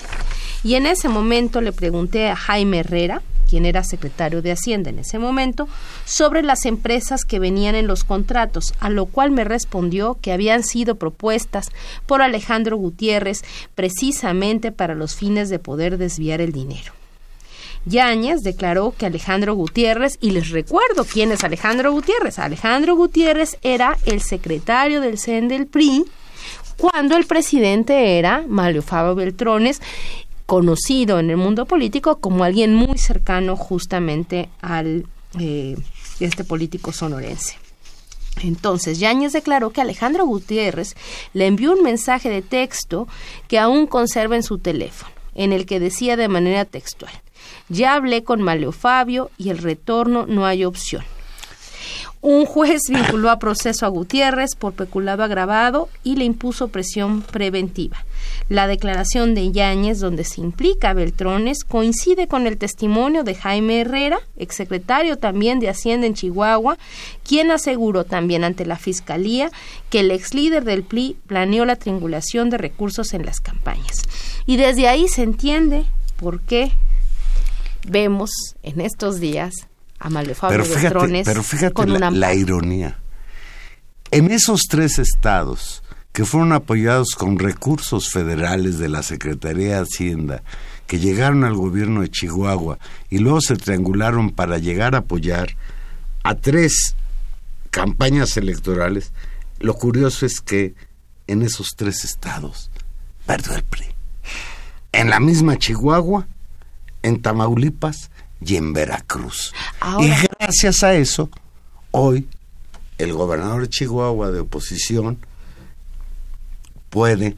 Y 0.63 0.75
en 0.75 0.87
ese 0.87 1.09
momento 1.09 1.61
le 1.61 1.73
pregunté 1.73 2.29
a 2.29 2.35
Jaime 2.35 2.79
Herrera, 2.79 3.21
quien 3.49 3.65
era 3.65 3.83
secretario 3.83 4.41
de 4.41 4.51
Hacienda 4.51 4.89
en 4.89 4.99
ese 4.99 5.19
momento, 5.19 5.67
sobre 6.05 6.43
las 6.43 6.65
empresas 6.65 7.25
que 7.25 7.39
venían 7.39 7.75
en 7.75 7.87
los 7.87 8.03
contratos, 8.03 8.73
a 8.79 8.89
lo 8.89 9.05
cual 9.05 9.31
me 9.31 9.43
respondió 9.43 10.17
que 10.21 10.31
habían 10.31 10.63
sido 10.63 10.95
propuestas 10.95 11.71
por 12.05 12.21
Alejandro 12.21 12.77
Gutiérrez 12.77 13.43
precisamente 13.75 14.71
para 14.71 14.95
los 14.95 15.15
fines 15.15 15.49
de 15.49 15.59
poder 15.59 15.97
desviar 15.97 16.41
el 16.41 16.51
dinero. 16.51 16.93
Yáñez 17.85 18.41
declaró 18.41 18.93
que 18.97 19.05
Alejandro 19.05 19.55
Gutiérrez, 19.55 20.17
y 20.21 20.31
les 20.31 20.49
recuerdo 20.49 21.05
quién 21.05 21.31
es 21.31 21.43
Alejandro 21.43 21.91
Gutiérrez. 21.91 22.37
Alejandro 22.37 22.95
Gutiérrez 22.95 23.57
era 23.63 23.97
el 24.05 24.21
secretario 24.21 25.01
del 25.01 25.17
CEN 25.17 25.47
del 25.47 25.65
PRI 25.65 26.05
cuando 26.77 27.17
el 27.17 27.25
presidente 27.25 28.17
era 28.17 28.43
Mario 28.47 28.81
Fabio 28.81 29.15
Beltrones 29.15 29.81
conocido 30.49 31.19
en 31.19 31.29
el 31.29 31.37
mundo 31.37 31.67
político 31.67 32.15
como 32.15 32.43
alguien 32.43 32.73
muy 32.73 32.97
cercano 32.97 33.55
justamente 33.55 34.49
al 34.61 35.05
eh, 35.39 35.77
este 36.19 36.43
político 36.43 36.91
sonorense. 36.91 37.57
Entonces, 38.41 38.97
Yáñez 38.97 39.31
declaró 39.31 39.69
que 39.69 39.81
Alejandro 39.81 40.25
Gutiérrez 40.25 40.95
le 41.33 41.45
envió 41.45 41.73
un 41.73 41.83
mensaje 41.83 42.31
de 42.31 42.41
texto 42.41 43.07
que 43.47 43.59
aún 43.59 43.85
conserva 43.85 44.37
en 44.37 44.41
su 44.41 44.57
teléfono, 44.57 45.11
en 45.35 45.53
el 45.53 45.67
que 45.67 45.79
decía 45.79 46.17
de 46.17 46.27
manera 46.29 46.65
textual, 46.65 47.13
ya 47.67 47.93
hablé 47.93 48.23
con 48.23 48.41
Maleo 48.41 48.71
Fabio 48.71 49.29
y 49.37 49.49
el 49.49 49.59
retorno 49.59 50.25
no 50.25 50.47
hay 50.47 50.65
opción. 50.65 51.03
Un 52.21 52.47
juez 52.47 52.81
vinculó 52.89 53.29
a 53.29 53.37
proceso 53.37 53.85
a 53.85 53.89
Gutiérrez 53.89 54.55
por 54.57 54.73
peculado 54.73 55.23
agravado 55.23 55.89
y 56.03 56.15
le 56.15 56.25
impuso 56.25 56.69
presión 56.69 57.21
preventiva. 57.21 58.03
La 58.49 58.65
declaración 58.65 59.35
de 59.35 59.51
Yáñez, 59.51 59.99
donde 59.99 60.23
se 60.23 60.41
implica 60.41 60.89
a 60.89 60.93
Beltrones, 60.93 61.63
coincide 61.63 62.27
con 62.27 62.47
el 62.47 62.57
testimonio 62.57 63.23
de 63.23 63.35
Jaime 63.35 63.81
Herrera, 63.81 64.19
exsecretario 64.37 65.17
también 65.17 65.59
de 65.59 65.69
Hacienda 65.69 66.07
en 66.07 66.15
Chihuahua, 66.15 66.79
quien 67.23 67.51
aseguró 67.51 68.05
también 68.05 68.43
ante 68.43 68.65
la 68.65 68.77
Fiscalía 68.77 69.51
que 69.91 69.99
el 69.99 70.09
ex 70.09 70.33
líder 70.33 70.63
del 70.63 70.83
PLI 70.83 71.15
planeó 71.27 71.63
la 71.65 71.75
triangulación 71.75 72.49
de 72.49 72.57
recursos 72.57 73.13
en 73.13 73.23
las 73.23 73.39
campañas. 73.39 74.01
Y 74.47 74.57
desde 74.57 74.87
ahí 74.87 75.07
se 75.07 75.21
entiende 75.21 75.85
por 76.17 76.41
qué 76.41 76.71
vemos 77.87 78.31
en 78.63 78.81
estos 78.81 79.19
días 79.19 79.53
a 79.99 80.09
pero 80.47 80.63
fíjate, 80.63 81.23
pero 81.25 81.43
fíjate 81.43 81.85
la, 81.87 82.33
ironía. 82.33 82.97
En 84.11 84.31
esos 84.31 84.61
tres 84.69 84.97
estados 84.97 85.83
que 86.11 86.25
fueron 86.25 86.53
apoyados 86.53 87.09
con 87.15 87.39
recursos 87.39 88.09
federales 88.09 88.77
de 88.79 88.89
la 88.89 89.03
Secretaría 89.03 89.75
de 89.75 89.81
Hacienda, 89.81 90.43
que 90.87 90.99
llegaron 90.99 91.43
al 91.43 91.55
gobierno 91.55 92.01
de 92.01 92.09
Chihuahua 92.09 92.79
y 93.09 93.19
luego 93.19 93.41
se 93.41 93.55
triangularon 93.55 94.31
para 94.31 94.57
llegar 94.57 94.95
a 94.95 94.99
apoyar 94.99 95.55
a 96.23 96.35
tres 96.35 96.95
campañas 97.69 98.37
electorales, 98.37 99.11
lo 99.59 99.75
curioso 99.75 100.25
es 100.25 100.41
que 100.41 100.73
en 101.27 101.43
esos 101.43 101.69
tres 101.75 102.03
estados 102.03 102.71
perdió 103.25 103.55
el 103.55 103.63
PRI. 103.63 103.85
En 104.91 105.09
la 105.09 105.19
misma 105.19 105.57
Chihuahua, 105.57 106.27
en 107.03 107.21
Tamaulipas 107.21 108.09
y 108.43 108.55
en 108.55 108.73
Veracruz. 108.73 109.53
y 109.99 110.09
gracias 110.39 110.83
a 110.83 110.95
eso, 110.95 111.29
hoy 111.91 112.27
el 112.97 113.13
gobernador 113.13 113.61
de 113.61 113.69
Chihuahua 113.69 114.31
de 114.31 114.39
oposición 114.39 115.19
puede 116.89 117.35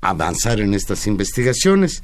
avanzar 0.00 0.60
en 0.60 0.74
estas 0.74 1.06
investigaciones. 1.06 2.02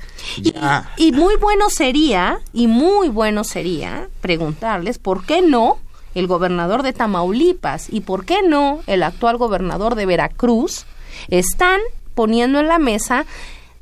Y, 0.96 1.12
muy 1.12 1.36
bueno 1.36 1.68
sería, 1.68 2.40
y 2.52 2.68
muy 2.68 3.08
bueno 3.08 3.44
sería 3.44 4.08
preguntarles 4.20 4.98
por 4.98 5.26
qué 5.26 5.42
no 5.42 5.78
el 6.14 6.26
gobernador 6.26 6.82
de 6.82 6.92
Tamaulipas 6.92 7.88
y 7.90 8.00
por 8.00 8.24
qué 8.24 8.42
no 8.42 8.80
el 8.86 9.02
actual 9.02 9.36
gobernador 9.36 9.94
de 9.94 10.06
Veracruz 10.06 10.86
están 11.28 11.80
poniendo 12.14 12.60
en 12.60 12.68
la 12.68 12.78
mesa 12.78 13.26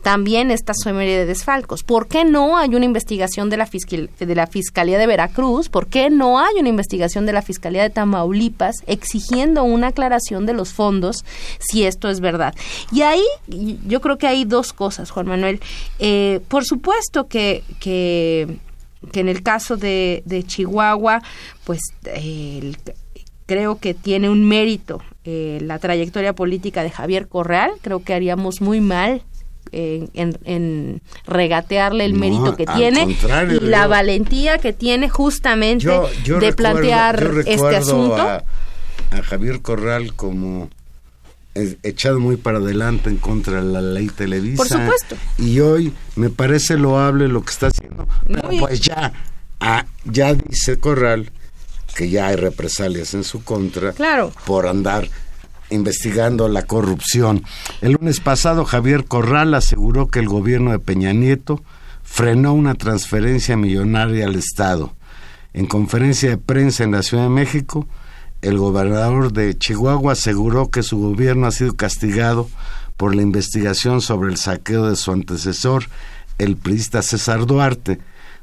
también 0.06 0.52
esta 0.52 0.72
sumeria 0.72 1.18
de 1.18 1.26
desfalcos. 1.26 1.82
¿Por 1.82 2.06
qué 2.06 2.24
no 2.24 2.58
hay 2.58 2.76
una 2.76 2.84
investigación 2.84 3.50
de 3.50 3.56
la, 3.56 3.68
de 4.20 4.34
la 4.36 4.46
Fiscalía 4.46 4.98
de 4.98 5.06
Veracruz? 5.08 5.68
¿Por 5.68 5.88
qué 5.88 6.10
no 6.10 6.38
hay 6.38 6.54
una 6.60 6.68
investigación 6.68 7.26
de 7.26 7.32
la 7.32 7.42
Fiscalía 7.42 7.82
de 7.82 7.90
Tamaulipas 7.90 8.76
exigiendo 8.86 9.64
una 9.64 9.88
aclaración 9.88 10.46
de 10.46 10.52
los 10.52 10.72
fondos 10.72 11.24
si 11.58 11.82
esto 11.82 12.08
es 12.08 12.20
verdad? 12.20 12.54
Y 12.92 13.02
ahí 13.02 13.24
yo 13.48 14.00
creo 14.00 14.16
que 14.16 14.28
hay 14.28 14.44
dos 14.44 14.72
cosas, 14.72 15.10
Juan 15.10 15.26
Manuel. 15.26 15.58
Eh, 15.98 16.38
por 16.46 16.64
supuesto 16.64 17.26
que, 17.26 17.64
que, 17.80 18.58
en 19.12 19.28
el 19.28 19.42
caso 19.42 19.76
de, 19.76 20.22
Chihuahua, 20.46 21.20
pues 21.64 21.80
creo 23.44 23.80
que 23.80 23.92
tiene 23.92 24.30
un 24.30 24.46
mérito 24.46 25.02
eh, 25.24 25.58
la 25.62 25.80
trayectoria 25.80 26.32
política 26.32 26.84
de 26.84 26.90
Javier 26.90 27.26
Correal. 27.26 27.72
Creo 27.82 28.04
que 28.04 28.14
haríamos 28.14 28.60
muy 28.60 28.80
mal 28.80 29.24
en, 29.72 31.00
regatearle 31.26 32.04
el 32.04 32.14
mérito 32.14 32.56
que 32.56 32.66
tiene 32.66 33.16
y 33.50 33.60
la 33.60 33.86
valentía 33.86 34.58
que 34.58 34.72
tiene 34.72 35.08
justamente 35.08 35.88
de 36.24 36.52
plantear 36.52 37.42
este 37.46 37.76
asunto. 37.76 38.16
A, 38.20 38.42
Javier 39.22 39.62
Corral 39.62 40.14
como 40.14 40.68
echado 41.82 42.20
muy 42.20 42.36
para 42.36 42.58
adelante 42.58 43.08
en 43.08 43.16
contra 43.16 43.62
de 43.62 43.72
la 43.72 43.80
ley 43.80 44.08
Televisa. 44.08 44.56
Por 44.56 44.68
supuesto. 44.68 45.16
Y 45.38 45.60
hoy 45.60 45.92
me 46.16 46.28
parece 46.28 46.76
loable 46.76 47.28
lo 47.28 47.42
que 47.42 47.50
está 47.50 47.68
haciendo. 47.68 48.06
Pero 48.26 48.48
pues 48.58 48.80
ya, 48.80 49.12
ah, 49.60 49.86
ya 50.04 50.34
dice 50.34 50.78
Corral 50.78 51.30
que 51.94 52.10
ya 52.10 52.26
hay 52.26 52.36
represalias 52.36 53.14
en 53.14 53.24
su 53.24 53.42
contra 53.42 53.92
claro. 53.92 54.30
por 54.44 54.66
andar 54.66 55.08
investigando 55.70 56.48
la 56.48 56.62
corrupción. 56.62 57.42
El 57.80 57.92
lunes 57.92 58.20
pasado 58.20 58.64
Javier 58.64 59.04
Corral 59.04 59.54
aseguró 59.54 60.08
que 60.08 60.18
el 60.18 60.28
gobierno 60.28 60.70
de 60.70 60.78
Peña 60.78 61.12
Nieto 61.12 61.62
frenó 62.02 62.52
una 62.52 62.74
transferencia 62.74 63.56
millonaria 63.56 64.26
al 64.26 64.36
Estado. 64.36 64.94
En 65.52 65.66
conferencia 65.66 66.30
de 66.30 66.38
prensa 66.38 66.84
en 66.84 66.92
la 66.92 67.02
Ciudad 67.02 67.24
de 67.24 67.30
México, 67.30 67.86
el 68.42 68.58
gobernador 68.58 69.32
de 69.32 69.56
Chihuahua 69.56 70.12
aseguró 70.12 70.70
que 70.70 70.82
su 70.82 70.98
gobierno 70.98 71.46
ha 71.46 71.50
sido 71.50 71.74
castigado 71.74 72.48
por 72.96 73.14
la 73.14 73.22
investigación 73.22 74.00
sobre 74.00 74.30
el 74.30 74.36
saqueo 74.36 74.88
de 74.88 74.96
su 74.96 75.12
antecesor, 75.12 75.84
el 76.38 76.56
priista 76.56 77.02
César 77.02 77.46
Duarte. 77.46 77.98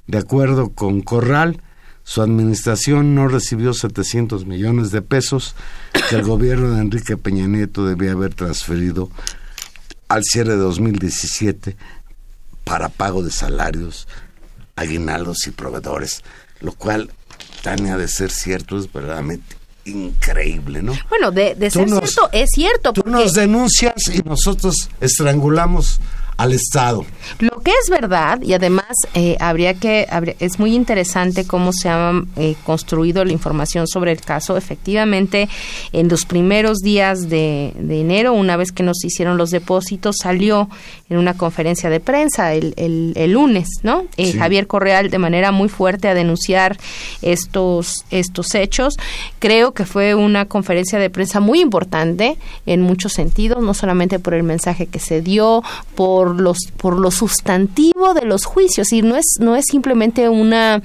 De 0.07 0.17
acuerdo 0.17 0.69
con 0.69 1.01
Corral, 1.01 1.61
su 2.03 2.21
administración 2.21 3.15
no 3.15 3.27
recibió 3.27 3.73
700 3.73 4.45
millones 4.45 4.91
de 4.91 5.01
pesos 5.01 5.55
que 6.09 6.15
el 6.15 6.23
gobierno 6.23 6.71
de 6.71 6.81
Enrique 6.81 7.17
Peña 7.17 7.47
Nieto 7.47 7.85
debía 7.85 8.11
haber 8.11 8.33
transferido 8.33 9.09
al 10.09 10.23
cierre 10.23 10.51
de 10.51 10.57
2017 10.57 11.77
para 12.63 12.89
pago 12.89 13.23
de 13.23 13.31
salarios, 13.31 14.07
aguinaldos 14.75 15.47
y 15.47 15.51
proveedores, 15.51 16.23
lo 16.59 16.73
cual, 16.73 17.11
Tania, 17.61 17.97
de 17.97 18.07
ser 18.07 18.31
cierto, 18.31 18.77
es 18.77 18.91
verdaderamente 18.91 19.55
increíble, 19.85 20.81
¿no? 20.81 20.93
Bueno, 21.09 21.31
de, 21.31 21.55
ser 21.69 21.89
cierto, 21.89 22.29
es 22.31 22.49
cierto. 22.53 22.93
Tú 22.93 23.03
nos 23.05 23.33
denuncias 23.33 23.95
y 24.13 24.21
nosotros 24.23 24.89
estrangulamos 25.01 25.99
al 26.37 26.53
Estado. 26.53 27.05
Lo 27.39 27.61
que 27.61 27.71
es 27.71 27.89
verdad, 27.89 28.41
y 28.41 28.53
además 28.53 28.91
eh, 29.13 29.37
habría 29.39 29.73
que, 29.73 30.07
es 30.39 30.59
muy 30.59 30.75
interesante 30.75 31.45
cómo 31.45 31.71
se 31.73 31.89
ha 31.89 32.11
eh, 32.37 32.55
construido 32.65 33.23
la 33.25 33.31
información 33.31 33.87
sobre 33.87 34.11
el 34.11 34.21
caso. 34.21 34.57
Efectivamente, 34.57 35.49
en 35.91 36.07
los 36.09 36.25
primeros 36.25 36.79
días 36.79 37.29
de, 37.29 37.73
enero, 37.77 38.33
una 38.33 38.57
vez 38.57 38.71
que 38.71 38.83
nos 38.83 39.03
hicieron 39.03 39.37
los 39.37 39.51
depósitos, 39.51 40.17
salió 40.21 40.69
en 41.13 41.19
una 41.19 41.35
conferencia 41.35 41.89
de 41.89 41.99
prensa 41.99 42.53
el, 42.53 42.73
el, 42.75 43.31
lunes, 43.31 43.67
¿no? 43.83 44.05
Eh, 44.17 44.33
Javier 44.33 44.67
Correal 44.67 45.09
de 45.09 45.17
manera 45.17 45.51
muy 45.51 45.69
fuerte 45.69 46.07
a 46.07 46.13
denunciar 46.13 46.77
estos, 47.21 48.05
estos 48.11 48.53
hechos. 48.55 48.95
Creo 49.39 49.73
que 49.73 49.85
fue 49.85 50.15
una 50.15 50.45
conferencia 50.45 50.99
de 50.99 51.09
prensa 51.09 51.39
muy 51.39 51.59
importante 51.59 52.37
en 52.65 52.81
muchos 52.81 53.13
sentidos, 53.13 53.61
no 53.63 53.73
solamente 53.73 54.19
por 54.19 54.33
el 54.33 54.43
mensaje 54.43 54.87
que 54.87 54.99
se 54.99 55.21
dio, 55.21 55.63
por 55.95 56.23
por 56.23 56.39
los 56.39 56.57
por 56.77 56.99
lo 56.99 57.11
sustantivo 57.11 58.13
de 58.13 58.25
los 58.25 58.45
juicios 58.45 58.93
y 58.93 59.01
no 59.01 59.15
es 59.15 59.25
no 59.39 59.55
es 59.55 59.65
simplemente 59.69 60.29
una 60.29 60.81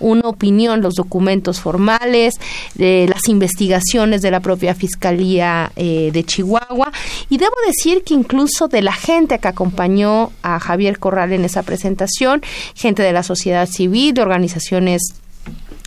una 0.00 0.28
opinión, 0.28 0.80
los 0.80 0.94
documentos 0.94 1.60
formales, 1.60 2.34
las 2.76 3.28
investigaciones 3.28 4.22
de 4.22 4.30
la 4.30 4.40
propia 4.40 4.74
Fiscalía 4.74 5.72
eh, 5.76 6.10
de 6.12 6.24
Chihuahua. 6.24 6.92
Y 7.28 7.38
debo 7.38 7.54
decir 7.66 8.02
que 8.02 8.14
incluso 8.14 8.68
de 8.68 8.82
la 8.82 8.92
gente 8.92 9.38
que 9.38 9.48
acompañó 9.48 10.32
a 10.42 10.58
Javier 10.58 10.98
Corral 10.98 11.32
en 11.32 11.44
esa 11.44 11.62
presentación, 11.62 12.42
gente 12.74 13.02
de 13.02 13.12
la 13.12 13.22
sociedad 13.22 13.68
civil, 13.68 14.14
de 14.14 14.22
organizaciones 14.22 15.14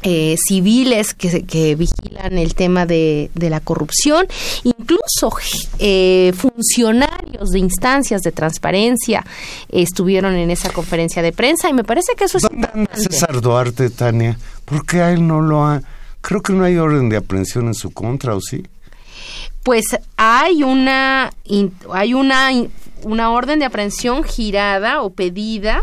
eh, 0.04 0.36
civiles 0.38 1.14
que, 1.14 1.44
que, 1.44 1.76
vigilan 1.76 2.38
el 2.38 2.56
tema 2.56 2.86
de, 2.86 3.32
de 3.34 3.50
la 3.50 3.60
corrupción, 3.62 4.28
incluso 4.64 5.32
eh, 5.80 6.34
funcionarios 6.36 7.50
de 7.50 7.60
instancias 7.60 8.22
de 8.22 8.32
transparencia 8.32 9.26
estuvieron 9.70 10.36
en 10.36 10.52
esa 10.52 10.70
conferencia 10.72 11.22
de 11.22 11.32
prensa 11.32 11.70
y 11.70 11.74
me 11.74 11.84
parece 11.84 12.14
que 12.18 12.26
eso 12.26 12.38
es 12.38 12.44
¿Dónde 12.44 12.90
César 12.96 13.40
Duarte, 13.42 13.90
Tania? 13.90 14.38
¿Por 14.66 14.86
qué 14.86 15.02
a 15.02 15.12
él 15.12 15.26
no 15.26 15.42
lo 15.42 15.66
ha...? 15.66 15.82
Creo 16.22 16.42
que 16.42 16.54
no 16.54 16.64
hay 16.64 16.78
orden 16.78 17.10
de 17.10 17.18
aprehensión 17.18 17.68
en 17.68 17.74
su 17.74 17.92
contra, 17.92 18.36
¿o 18.36 18.42
sí? 18.42 18.64
Pues 19.64 19.84
hay 20.18 20.64
una, 20.64 21.32
hay 21.92 22.14
una, 22.14 22.50
una 23.04 23.32
orden 23.32 23.60
de 23.60 23.66
aprehensión 23.66 24.24
girada 24.24 25.02
o 25.02 25.12
pedida 25.12 25.82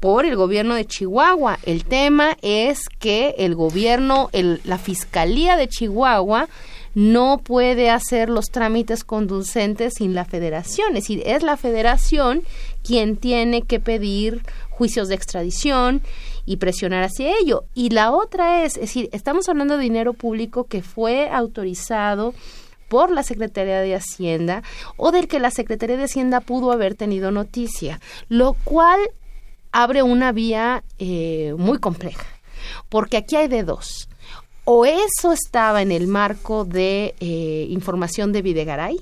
por 0.00 0.24
el 0.24 0.34
gobierno 0.34 0.74
de 0.74 0.86
Chihuahua. 0.86 1.58
El 1.64 1.84
tema 1.84 2.36
es 2.42 2.88
que 2.98 3.34
el 3.38 3.54
gobierno, 3.54 4.30
el, 4.32 4.60
la 4.64 4.78
Fiscalía 4.78 5.56
de 5.56 5.68
Chihuahua 5.68 6.48
no 6.94 7.38
puede 7.44 7.90
hacer 7.90 8.28
los 8.28 8.46
trámites 8.46 9.04
conducentes 9.04 9.94
sin 9.96 10.14
la 10.14 10.24
federación. 10.24 10.88
Es 10.96 11.04
decir, 11.04 11.22
es 11.24 11.42
la 11.42 11.56
federación 11.56 12.42
quien 12.82 13.16
tiene 13.16 13.62
que 13.62 13.78
pedir 13.78 14.42
juicios 14.70 15.08
de 15.08 15.14
extradición 15.14 16.02
y 16.46 16.56
presionar 16.56 17.04
hacia 17.04 17.38
ello. 17.38 17.64
Y 17.74 17.90
la 17.90 18.10
otra 18.10 18.64
es, 18.64 18.74
es 18.74 18.82
decir, 18.82 19.08
estamos 19.12 19.48
hablando 19.48 19.76
de 19.76 19.84
dinero 19.84 20.14
público 20.14 20.64
que 20.64 20.82
fue 20.82 21.28
autorizado 21.30 22.34
por 22.88 23.12
la 23.12 23.22
Secretaría 23.22 23.80
de 23.80 23.94
Hacienda 23.94 24.64
o 24.96 25.12
del 25.12 25.28
que 25.28 25.38
la 25.38 25.52
Secretaría 25.52 25.96
de 25.96 26.04
Hacienda 26.04 26.40
pudo 26.40 26.72
haber 26.72 26.96
tenido 26.96 27.30
noticia, 27.30 28.00
lo 28.28 28.54
cual 28.64 28.98
abre 29.72 30.02
una 30.02 30.32
vía 30.32 30.84
eh, 30.98 31.54
muy 31.56 31.78
compleja, 31.78 32.26
porque 32.88 33.16
aquí 33.16 33.36
hay 33.36 33.48
de 33.48 33.62
dos. 33.62 34.08
O 34.64 34.84
eso 34.84 35.32
estaba 35.32 35.82
en 35.82 35.90
el 35.90 36.06
marco 36.06 36.64
de 36.64 37.14
eh, 37.20 37.66
información 37.70 38.32
de 38.32 38.42
Videgaray, 38.42 39.00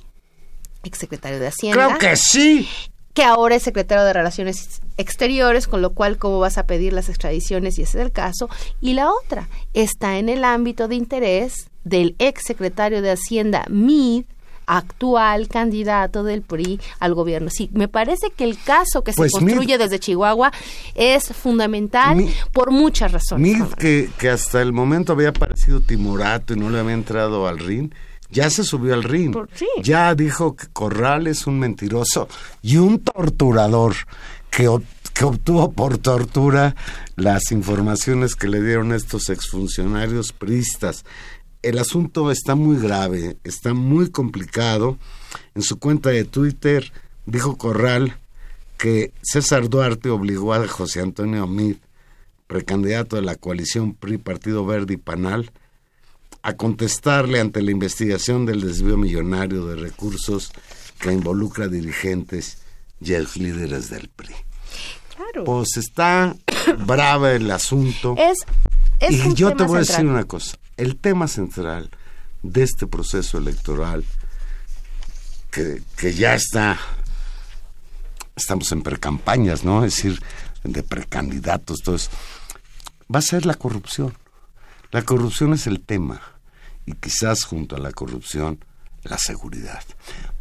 exsecretario 0.85 1.39
de 1.39 1.49
Hacienda. 1.49 1.87
Creo 1.87 1.99
que 1.99 2.17
sí. 2.17 2.69
Que 3.13 3.25
ahora 3.25 3.57
es 3.57 3.65
secretario 3.65 4.05
de 4.05 4.13
Relaciones 4.13 4.81
Exteriores, 4.97 5.67
con 5.67 5.83
lo 5.83 5.91
cual, 5.91 6.19
¿cómo 6.19 6.39
vas 6.39 6.57
a 6.57 6.67
pedir 6.67 6.93
las 6.93 7.09
extradiciones? 7.09 7.79
Y 7.79 7.83
ese 7.83 7.99
es 7.99 8.05
el 8.05 8.13
caso. 8.13 8.49
Y 8.81 8.95
la 8.95 9.11
otra 9.11 9.49
está 9.75 10.19
en 10.19 10.29
el 10.29 10.45
ámbito 10.45 10.87
de 10.87 10.95
interés 10.95 11.69
del 11.83 12.15
exsecretario 12.19 13.03
de 13.03 13.11
Hacienda, 13.11 13.65
Mid, 13.69 14.25
actual 14.69 15.49
candidato 15.49 16.23
del 16.23 16.43
PRI 16.43 16.79
al 17.01 17.15
gobierno. 17.15 17.49
Sí, 17.51 17.71
me 17.73 17.89
parece 17.89 18.31
que 18.37 18.45
el 18.45 18.57
caso 18.63 19.03
que 19.03 19.13
se 19.13 19.17
Pues, 19.17 19.33
construye 19.33 19.75
Mid- 19.77 19.79
desde 19.79 19.99
Chihuahua 19.99 20.53
es 20.95 21.29
fundamental 21.29 22.17
Mid- 22.19 22.31
por 22.53 22.71
muchas 22.71 23.11
razones. 23.13 23.59
Mid, 23.59 23.65
que, 23.75 24.11
que 24.19 24.29
hasta 24.29 24.63
el 24.63 24.73
momento 24.73 25.13
había 25.15 25.33
parecido 25.33 25.81
timorato 25.81 26.55
y 26.55 26.57
no 26.59 26.71
le 26.71 26.79
había 26.79 26.93
entrado 26.95 27.49
al 27.49 27.59
ring, 27.59 27.91
ya 28.31 28.51
se 28.51 28.63
subió 28.63 28.93
al 28.93 29.05
ring. 29.05 29.35
Sí. 29.55 29.67
Ya 29.83 30.15
dijo 30.15 30.55
que 30.55 30.67
Corral 30.69 31.27
es 31.27 31.47
un 31.47 31.59
mentiroso 31.59 32.29
y 32.61 32.77
un 32.77 32.99
torturador 32.99 33.95
que, 34.51 34.69
que 35.15 35.25
obtuvo 35.25 35.73
por 35.73 35.97
tortura 35.97 36.77
las 37.17 37.51
informaciones 37.53 38.35
que 38.37 38.49
le 38.49 38.61
dieron 38.63 38.93
estos 38.93 39.31
exfuncionarios 39.31 40.33
priistas. 40.33 41.05
El 41.63 41.79
asunto 41.79 42.31
está 42.31 42.55
muy 42.55 42.79
grave, 42.79 43.37
está 43.45 43.75
muy 43.75 44.11
complicado. 44.11 44.97
En 45.55 45.63
su 45.63 45.79
cuenta 45.79 46.11
de 46.11 46.25
Twitter 46.25 46.93
dijo 47.27 47.57
Corral 47.57 48.17
que 48.79 49.13
César 49.23 49.69
Duarte 49.69 50.09
obligó 50.09 50.55
a 50.55 50.67
José 50.69 51.01
Antonio 51.01 51.47
Mid 51.47 51.77
precandidato 52.47 53.17
de 53.17 53.23
la 53.23 53.37
coalición 53.37 53.95
PRI, 53.95 54.19
Partido 54.19 54.65
Verde 54.65 54.95
y 54.95 54.97
Panal, 54.97 55.53
a 56.43 56.55
contestarle 56.55 57.41
ante 57.41 57.63
la 57.63 57.71
investigación 57.71 58.47
del 58.47 58.63
desvío 58.63 58.97
millonario 58.97 59.67
de 59.67 59.77
recursos 59.77 60.51
que 60.99 61.13
involucra 61.13 61.67
a 61.67 61.69
dirigentes 61.69 62.59
y 63.01 63.15
a 63.15 63.21
líderes 63.21 63.91
del 63.91 64.09
PRI. 64.09 64.35
Claro. 65.15 65.45
Pues 65.45 65.77
está 65.77 66.35
brava 66.87 67.33
el 67.33 67.51
asunto. 67.51 68.15
es, 68.17 68.39
es 68.99 69.27
y 69.27 69.35
yo 69.35 69.55
te 69.55 69.65
voy 69.65 69.77
a 69.77 69.81
decir 69.81 70.07
una 70.07 70.25
cosa. 70.25 70.57
El 70.79 70.97
tema 70.97 71.29
central 71.29 71.91
de 72.43 72.63
este 72.63 72.87
proceso 72.87 73.37
electoral, 73.37 74.05
que, 75.51 76.15
ya 76.15 76.35
está, 76.35 76.79
estamos 78.37 78.71
en 78.73 78.83
precampañas, 78.83 79.65
¿no? 79.65 79.85
Es 79.85 79.97
decir, 79.97 80.23
de 80.65 80.83
precandidatos, 80.83 81.81
eso, 81.81 82.11
va 83.13 83.19
a 83.19 83.23
ser 83.23 83.45
la 83.45 83.55
corrupción. 83.55 84.15
La 84.91 85.03
corrupción 85.03 85.53
es 85.53 85.67
el 85.67 85.81
tema. 85.81 86.21
Y 86.87 86.93
quizás 86.95 87.45
junto 87.45 87.77
a 87.77 87.79
la 87.79 87.93
corrupción, 87.93 88.65
la 89.03 89.19
seguridad. 89.19 89.83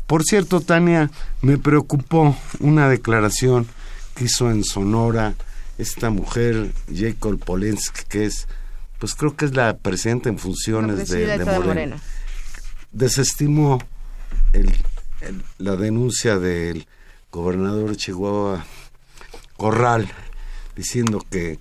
Por 0.05 0.23
cierto, 0.23 0.61
Tania, 0.61 1.11
me 1.41 1.57
preocupó 1.57 2.37
una 2.59 2.87
declaración 2.87 3.67
que 4.15 4.25
hizo 4.25 4.49
en 4.49 4.63
Sonora 4.63 5.35
esta 5.77 6.09
mujer, 6.09 6.71
Jacob 6.93 7.37
Polensky, 7.39 8.05
que 8.07 8.25
es, 8.25 8.47
pues 8.99 9.15
creo 9.15 9.35
que 9.35 9.45
es 9.45 9.55
la 9.55 9.77
presidenta 9.77 10.29
en 10.29 10.37
funciones 10.39 11.07
de, 11.09 11.25
de 11.25 11.37
de 11.37 11.45
Morena. 11.45 11.65
Morena. 11.65 11.97
Desestimó 12.91 13.79
el- 14.53 14.73
el- 15.21 15.43
la 15.57 15.75
denuncia 15.75 16.37
del 16.39 16.87
gobernador 17.31 17.89
de 17.91 17.97
Chihuahua, 17.97 18.65
Corral, 19.57 20.07
diciendo 20.75 21.23
que 21.29 21.59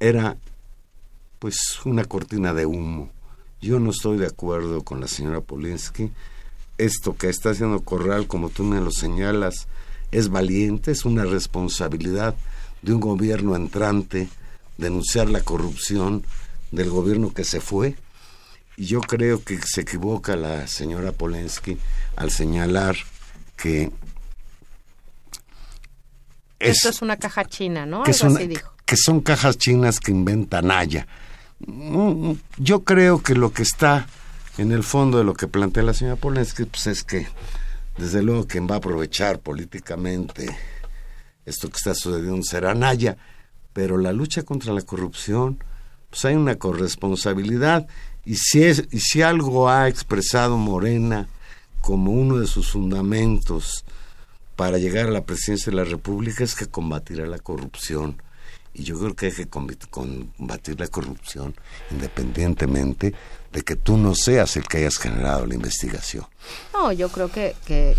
era 0.00 0.36
pues 1.38 1.80
una 1.84 2.04
cortina 2.04 2.52
de 2.54 2.66
humo. 2.66 3.10
Yo 3.60 3.78
no 3.78 3.90
estoy 3.90 4.18
de 4.18 4.26
acuerdo 4.26 4.82
con 4.82 5.00
la 5.00 5.08
señora 5.08 5.40
Polinsky. 5.40 6.10
Esto 6.78 7.16
que 7.16 7.28
está 7.28 7.50
haciendo 7.50 7.80
Corral, 7.80 8.26
como 8.26 8.50
tú 8.50 8.64
me 8.64 8.80
lo 8.80 8.90
señalas, 8.90 9.66
es 10.12 10.28
valiente, 10.28 10.90
es 10.92 11.04
una 11.04 11.24
responsabilidad 11.24 12.34
de 12.82 12.92
un 12.92 13.00
gobierno 13.00 13.56
entrante 13.56 14.28
denunciar 14.78 15.28
la 15.28 15.40
corrupción 15.40 16.24
del 16.70 16.90
gobierno 16.90 17.32
que 17.32 17.44
se 17.44 17.60
fue. 17.60 17.96
Y 18.76 18.86
yo 18.86 19.00
creo 19.00 19.42
que 19.42 19.58
se 19.62 19.82
equivoca 19.82 20.36
la 20.36 20.66
señora 20.66 21.12
Polensky 21.12 21.78
al 22.16 22.30
señalar 22.30 22.96
que 23.56 23.90
Esto 26.58 26.88
es 26.88 27.02
una 27.02 27.16
caja 27.16 27.44
china, 27.44 27.86
¿no? 27.86 28.02
que 28.02 28.10
Algo 28.12 28.18
son, 28.18 28.36
así 28.36 28.46
dijo. 28.46 28.72
que 28.84 28.96
son 28.96 29.20
cajas 29.20 29.58
chinas 29.58 30.00
que 30.00 30.10
inventa 30.10 30.62
Naya. 30.62 31.06
Mm, 31.66 32.32
Yo 32.58 32.84
creo 32.84 33.22
que 33.22 33.34
lo 33.34 33.52
que 33.52 33.62
está 33.62 34.06
en 34.58 34.72
el 34.72 34.82
fondo 34.82 35.18
de 35.18 35.24
lo 35.24 35.34
que 35.34 35.48
plantea 35.48 35.82
la 35.82 35.94
señora 35.94 36.16
Polensky 36.16 36.64
pues 36.64 36.86
es 36.86 37.02
que, 37.04 37.26
desde 37.98 38.22
luego, 38.22 38.46
quien 38.46 38.66
va 38.66 38.74
a 38.76 38.78
aprovechar 38.78 39.38
políticamente 39.40 40.54
esto 41.46 41.68
que 41.68 41.76
está 41.76 41.94
sucediendo 41.94 42.42
será 42.42 42.74
Naya, 42.74 43.16
pero 43.76 43.98
la 43.98 44.10
lucha 44.14 44.42
contra 44.42 44.72
la 44.72 44.80
corrupción, 44.80 45.62
pues 46.08 46.24
hay 46.24 46.34
una 46.34 46.54
corresponsabilidad 46.56 47.86
y 48.24 48.36
si, 48.36 48.62
es, 48.64 48.84
y 48.90 49.00
si 49.00 49.20
algo 49.20 49.68
ha 49.68 49.86
expresado 49.86 50.56
Morena 50.56 51.28
como 51.82 52.10
uno 52.10 52.38
de 52.38 52.46
sus 52.46 52.70
fundamentos 52.70 53.84
para 54.56 54.78
llegar 54.78 55.08
a 55.08 55.10
la 55.10 55.24
presidencia 55.26 55.70
de 55.70 55.76
la 55.76 55.84
República 55.84 56.42
es 56.42 56.54
que 56.54 56.68
combatirá 56.68 57.26
la 57.26 57.38
corrupción. 57.38 58.16
Y 58.72 58.82
yo 58.84 58.98
creo 58.98 59.14
que 59.14 59.26
hay 59.26 59.32
que 59.32 59.46
combat- 59.50 59.88
combatir 59.90 60.80
la 60.80 60.88
corrupción 60.88 61.54
independientemente 61.90 63.12
de 63.52 63.60
que 63.62 63.76
tú 63.76 63.98
no 63.98 64.14
seas 64.14 64.56
el 64.56 64.66
que 64.66 64.78
hayas 64.78 64.96
generado 64.96 65.44
la 65.44 65.54
investigación. 65.54 66.24
No, 66.72 66.92
yo 66.92 67.08
creo 67.08 67.30
que, 67.30 67.54
que- 67.66 67.96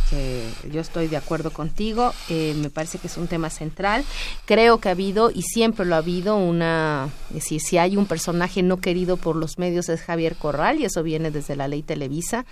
yo 0.71 0.81
estoy 0.81 1.07
de 1.07 1.17
acuerdo 1.17 1.51
contigo. 1.51 2.13
eh, 2.29 2.53
me 2.57 2.69
parece 2.69 2.97
que 2.99 3.07
es 3.07 3.17
un 3.17 3.27
tema 3.27 3.49
central. 3.49 4.03
Creo 4.45 4.79
que 4.79 4.89
ha 4.89 4.91
habido, 4.91 5.31
y 5.31 5.41
siempre 5.43 5.85
lo 5.85 5.95
ha 5.95 5.99
habido, 5.99 6.35
una... 6.37 7.09
Decir, 7.29 7.59
si 7.61 7.77
hay 7.77 7.97
un 7.97 8.05
personaje 8.05 8.63
no 8.63 8.77
querido 8.77 9.17
por 9.17 9.35
los 9.35 9.57
medios 9.57 9.89
es 9.89 10.01
Javier 10.01 10.35
Corral, 10.35 10.79
y 10.79 10.85
eso 10.85 11.03
viene 11.03 11.31
desde 11.31 11.55
la 11.55 11.67
ley 11.67 11.83
Televisa, 11.83 12.45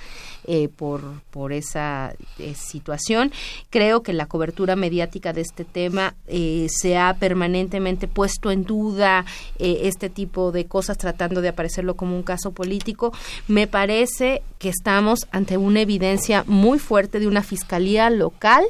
eh, 0.46 0.68
por, 0.68 1.02
por 1.32 1.54
esa 1.54 2.14
eh, 2.40 2.54
situación. 2.56 3.32
Creo 3.70 4.04
que 4.04 4.14
la 4.14 4.26
cobertura 4.28 4.76
mediática 4.76 5.34
de 5.34 5.42
este 5.42 5.64
tema 5.66 6.16
se 6.28 6.98
ha 6.98 7.16
permanentemente 7.20 8.08
puesto 8.08 8.52
en 8.52 8.64
duda 8.64 9.26
este 9.60 10.10
tipo 10.10 10.52
de 10.52 10.66
cosas, 10.66 10.98
tratando 10.98 11.42
de 11.42 11.50
aparecerlo 11.50 11.96
como 11.96 12.16
un 12.16 12.24
caso 12.24 12.52
político. 12.52 13.14
Me 13.48 13.68
parece 13.68 14.42
que 14.60 14.70
estamos 14.70 15.28
ante 15.32 15.58
una 15.58 15.82
evidencia 15.86 16.44
muy 16.48 16.80
fuerte 16.80 17.20
de 17.20 17.28
una 17.28 17.42
fiscalía 17.42 18.10
local 18.10 18.66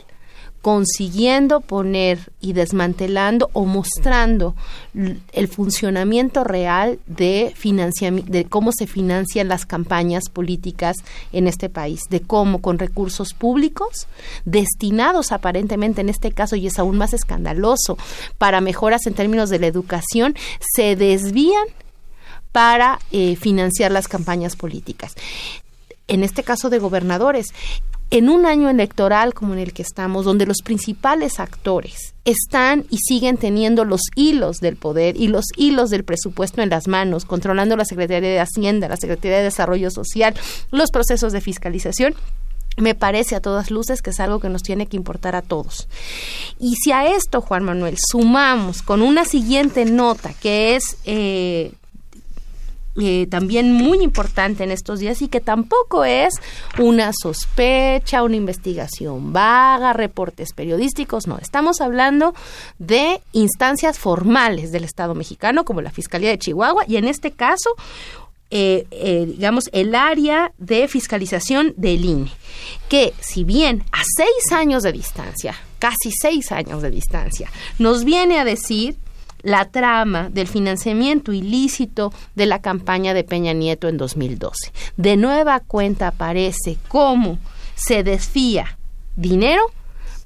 consiguiendo 0.65 1.61
poner 1.61 2.31
y 2.41 2.53
desmantelando 2.53 3.51
o 3.53 3.65
mostrando 3.65 4.55
el 5.31 5.47
funcionamiento 5.47 6.43
real 6.43 6.97
de 7.05 7.53
de 8.25 8.45
cómo 8.45 8.71
se 8.71 8.87
financian 8.87 9.47
las 9.47 9.67
campañas 9.67 10.23
políticas 10.27 10.95
en 11.31 11.45
este 11.45 11.69
país, 11.69 12.01
de 12.09 12.21
cómo 12.21 12.61
con 12.61 12.79
recursos 12.79 13.35
públicos 13.35 14.07
destinados 14.45 15.31
aparentemente 15.31 16.01
en 16.01 16.09
este 16.09 16.31
caso 16.31 16.55
y 16.55 16.65
es 16.65 16.79
aún 16.79 16.97
más 16.97 17.13
escandaloso 17.13 17.99
para 18.39 18.59
mejoras 18.59 19.05
en 19.05 19.13
términos 19.13 19.51
de 19.51 19.59
la 19.59 19.67
educación 19.67 20.33
se 20.73 20.95
desvían 20.95 21.67
para 22.51 22.97
eh, 23.11 23.35
financiar 23.35 23.91
las 23.91 24.07
campañas 24.07 24.55
políticas 24.55 25.13
en 26.07 26.23
este 26.23 26.43
caso 26.43 26.69
de 26.69 26.79
gobernadores, 26.79 27.47
en 28.11 28.29
un 28.29 28.45
año 28.45 28.69
electoral 28.69 29.33
como 29.33 29.53
en 29.53 29.59
el 29.59 29.73
que 29.73 29.81
estamos, 29.81 30.25
donde 30.25 30.45
los 30.45 30.61
principales 30.63 31.39
actores 31.39 32.13
están 32.23 32.85
y 32.89 32.97
siguen 32.97 33.37
teniendo 33.37 33.83
los 33.83 34.01
hilos 34.15 34.57
del 34.59 34.75
poder 34.75 35.17
y 35.17 35.27
los 35.27 35.45
hilos 35.55 35.89
del 35.89 36.03
presupuesto 36.03 36.61
en 36.61 36.69
las 36.69 36.87
manos, 36.87 37.25
controlando 37.25 37.75
la 37.75 37.85
Secretaría 37.85 38.29
de 38.29 38.39
Hacienda, 38.39 38.87
la 38.87 38.97
Secretaría 38.97 39.37
de 39.37 39.43
Desarrollo 39.45 39.89
Social, 39.89 40.35
los 40.71 40.91
procesos 40.91 41.33
de 41.33 41.41
fiscalización, 41.41 42.15
me 42.77 42.93
parece 42.93 43.35
a 43.35 43.41
todas 43.41 43.71
luces 43.71 44.01
que 44.01 44.09
es 44.09 44.19
algo 44.19 44.39
que 44.39 44.49
nos 44.49 44.61
tiene 44.61 44.87
que 44.87 44.97
importar 44.97 45.35
a 45.35 45.41
todos. 45.41 45.87
Y 46.59 46.75
si 46.75 46.91
a 46.91 47.07
esto, 47.07 47.41
Juan 47.41 47.63
Manuel, 47.63 47.95
sumamos 47.97 48.81
con 48.81 49.01
una 49.01 49.25
siguiente 49.25 49.85
nota, 49.85 50.33
que 50.33 50.75
es 50.75 50.97
eh, 51.05 51.71
eh, 52.97 53.27
también 53.29 53.73
muy 53.73 53.99
importante 53.99 54.63
en 54.63 54.71
estos 54.71 54.99
días 54.99 55.21
y 55.21 55.27
que 55.27 55.41
tampoco 55.41 56.05
es 56.05 56.33
una 56.79 57.11
sospecha, 57.13 58.23
una 58.23 58.35
investigación 58.35 59.33
vaga, 59.33 59.93
reportes 59.93 60.53
periodísticos, 60.53 61.27
no, 61.27 61.37
estamos 61.37 61.81
hablando 61.81 62.33
de 62.79 63.21
instancias 63.33 63.99
formales 63.99 64.71
del 64.71 64.83
Estado 64.83 65.15
mexicano 65.15 65.65
como 65.65 65.81
la 65.81 65.91
Fiscalía 65.91 66.29
de 66.29 66.39
Chihuahua 66.39 66.85
y 66.87 66.97
en 66.97 67.05
este 67.05 67.31
caso 67.31 67.71
eh, 68.51 68.85
eh, 68.91 69.25
digamos, 69.27 69.69
el 69.73 69.95
área 69.95 70.53
de 70.59 70.87
fiscalización 70.87 71.73
del 71.77 72.05
INE, 72.05 72.31
que 72.87 73.11
si 73.19 73.43
bien 73.43 73.83
a 73.91 74.03
seis 74.15 74.51
años 74.51 74.83
de 74.83 74.91
distancia, 74.91 75.55
casi 75.79 76.11
seis 76.11 76.51
años 76.51 76.83
de 76.83 76.91
distancia, 76.91 77.49
nos 77.79 78.05
viene 78.05 78.39
a 78.39 78.45
decir 78.45 78.97
la 79.45 79.65
trama 79.69 80.29
del 80.31 80.47
financiamiento 80.47 81.31
ilícito 81.31 82.11
de 82.33 82.47
la 82.47 82.61
campaña 82.61 83.13
de 83.13 83.23
Peña 83.23 83.53
Nieto 83.53 83.87
en 83.87 83.97
2012. 83.97 84.71
De 84.97 85.17
nueva 85.17 85.59
cuenta 85.59 86.07
aparece 86.07 86.77
cómo 86.87 87.37
se 87.75 88.03
desfía 88.03 88.79
dinero 89.15 89.61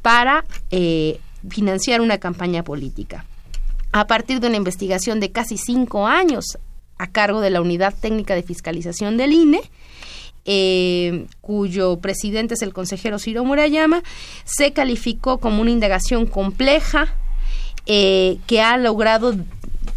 para 0.02 0.46
eh, 0.72 1.20
financiar 1.50 2.00
una 2.00 2.18
campaña 2.18 2.64
política. 2.64 3.26
A 3.92 4.08
partir 4.08 4.40
de 4.40 4.48
una 4.48 4.56
investigación 4.56 5.20
de 5.20 5.34
casi 5.34 5.58
cinco 5.58 6.08
años 6.08 6.58
a 6.98 7.08
cargo 7.08 7.42
de 7.42 7.50
la 7.50 7.60
Unidad 7.60 7.94
Técnica 8.00 8.36
de 8.36 8.44
Fiscalización 8.44 9.18
del 9.18 9.34
INE, 9.34 9.60
eh, 10.46 11.26
cuyo 11.42 12.00
presidente 12.00 12.54
es 12.54 12.62
el 12.62 12.72
consejero 12.72 13.20
Ciro 13.20 13.44
Murayama, 13.44 14.02
se 14.46 14.72
calificó 14.72 15.40
como 15.40 15.62
una 15.62 15.72
indagación 15.72 16.26
compleja, 16.26 17.14
eh, 17.92 18.38
que 18.46 18.62
ha 18.62 18.78
logrado 18.78 19.34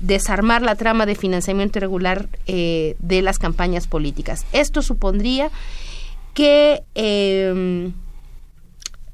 desarmar 0.01 0.63
la 0.63 0.77
trama 0.77 1.05
de 1.05 1.15
financiamiento 1.15 1.79
irregular 1.79 2.27
eh, 2.47 2.97
de 3.01 3.21
las 3.21 3.39
campañas 3.39 3.87
políticas. 3.87 4.47
Esto 4.53 4.81
supondría 4.81 5.51
que 6.33 6.83
em, 6.95 7.93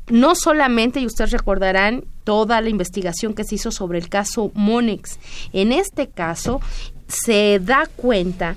no 0.07 0.37
solamente, 0.37 1.01
y 1.01 1.07
ustedes 1.07 1.33
recordarán, 1.33 2.05
toda 2.23 2.61
la 2.61 2.69
investigación 2.69 3.35
que 3.35 3.43
se 3.43 3.57
hizo 3.57 3.73
sobre 3.73 3.99
el 3.99 4.09
caso 4.09 4.53
Monex, 4.55 5.19
en 5.53 5.73
este 5.73 6.07
caso 6.09 6.61
se 7.09 7.59
da 7.59 7.89
cuenta 7.97 8.55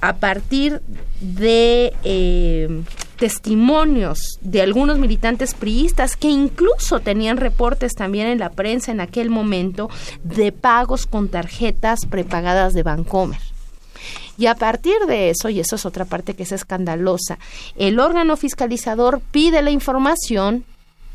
a 0.00 0.16
partir 0.16 0.82
de 1.20 1.92
eh, 2.02 2.82
testimonios 3.20 4.38
de 4.40 4.62
algunos 4.62 4.98
militantes 4.98 5.52
priistas 5.52 6.16
que 6.16 6.30
incluso 6.30 7.00
tenían 7.00 7.36
reportes 7.36 7.94
también 7.94 8.26
en 8.26 8.38
la 8.38 8.48
prensa 8.48 8.92
en 8.92 9.00
aquel 9.00 9.28
momento 9.28 9.90
de 10.24 10.52
pagos 10.52 11.06
con 11.06 11.28
tarjetas 11.28 12.06
prepagadas 12.08 12.72
de 12.72 12.82
Bancomer. 12.82 13.38
Y 14.38 14.46
a 14.46 14.54
partir 14.54 14.96
de 15.06 15.28
eso, 15.28 15.50
y 15.50 15.60
eso 15.60 15.76
es 15.76 15.84
otra 15.84 16.06
parte 16.06 16.32
que 16.32 16.44
es 16.44 16.52
escandalosa, 16.52 17.38
el 17.76 18.00
órgano 18.00 18.38
fiscalizador 18.38 19.20
pide 19.20 19.60
la 19.60 19.70
información 19.70 20.64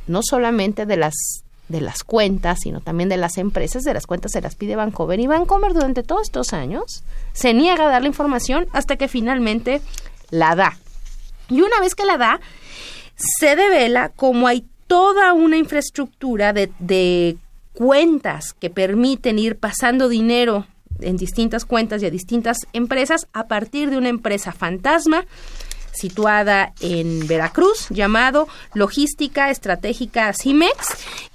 no 0.06 0.22
solamente 0.22 0.86
de 0.86 0.97
las 0.97 1.16
de 1.68 1.82
las 1.82 2.03
cuentas, 2.03 2.60
sino 2.62 2.82
también 2.82 3.10
de 3.10 3.18
las 3.18 3.39
empresas, 3.39 3.82
de 3.82 3.95
las 3.95 4.06
cuentas 4.06 4.34
se 4.34 4.41
las 4.41 4.53
pide 4.53 4.76
Bancomer 4.76 5.20
y 5.20 5.26
Bancomer 5.26 5.74
durante 5.74 6.03
todos 6.03 6.28
estos 6.28 6.53
años 6.53 7.03
se 7.34 7.56
niega 7.56 7.88
a 7.88 7.89
dar 7.89 8.03
la 8.03 8.08
información 8.08 8.68
hasta 8.74 8.97
que 8.97 9.08
finalmente 9.08 9.82
la 10.30 10.53
da. 10.53 10.78
Y 11.50 11.62
una 11.62 11.80
vez 11.80 11.96
que 11.96 12.06
la 12.06 12.18
da, 12.18 12.39
se 13.16 13.56
devela 13.56 14.10
como 14.10 14.48
hay 14.48 14.66
toda 14.88 15.34
una 15.34 15.58
infraestructura 15.58 16.54
de, 16.54 16.72
de 16.80 17.38
cuentas 17.74 18.54
que 18.54 18.70
permiten 18.70 19.39
ir 19.39 19.58
pasando 19.58 20.10
dinero 20.10 20.66
en 21.02 21.18
distintas 21.18 21.66
cuentas 21.66 22.02
y 22.02 22.06
a 22.06 22.10
distintas 22.10 22.60
empresas 22.74 23.28
a 23.34 23.48
partir 23.48 23.89
de 23.89 23.98
una 23.98 24.10
empresa 24.10 24.52
fantasma 24.52 25.26
situada 25.96 26.74
en 26.82 27.26
Veracruz, 27.28 27.88
llamado 27.89 28.48
Logística 28.74 29.50
Estratégica 29.50 30.34
CIMEX, 30.34 30.76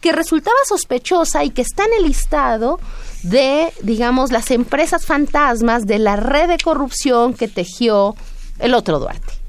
que 0.01 0.13
resultaba 0.13 0.57
sospechosa 0.69 1.45
y 1.45 1.51
que 1.51 1.63
está 1.63 1.85
en 1.85 1.95
el 1.99 2.05
listado 2.05 2.79
de, 3.23 3.73
digamos, 3.83 4.31
las 4.33 4.51
empresas 4.51 5.07
fantasmas 5.07 5.87
de 5.87 5.99
la 5.99 6.17
red 6.17 6.49
de 6.49 6.59
corrupción 6.59 7.35
que 7.35 7.49
tejió 7.49 8.15
el 8.59 8.75
otro 8.75 8.99
Duarte. 8.99 9.40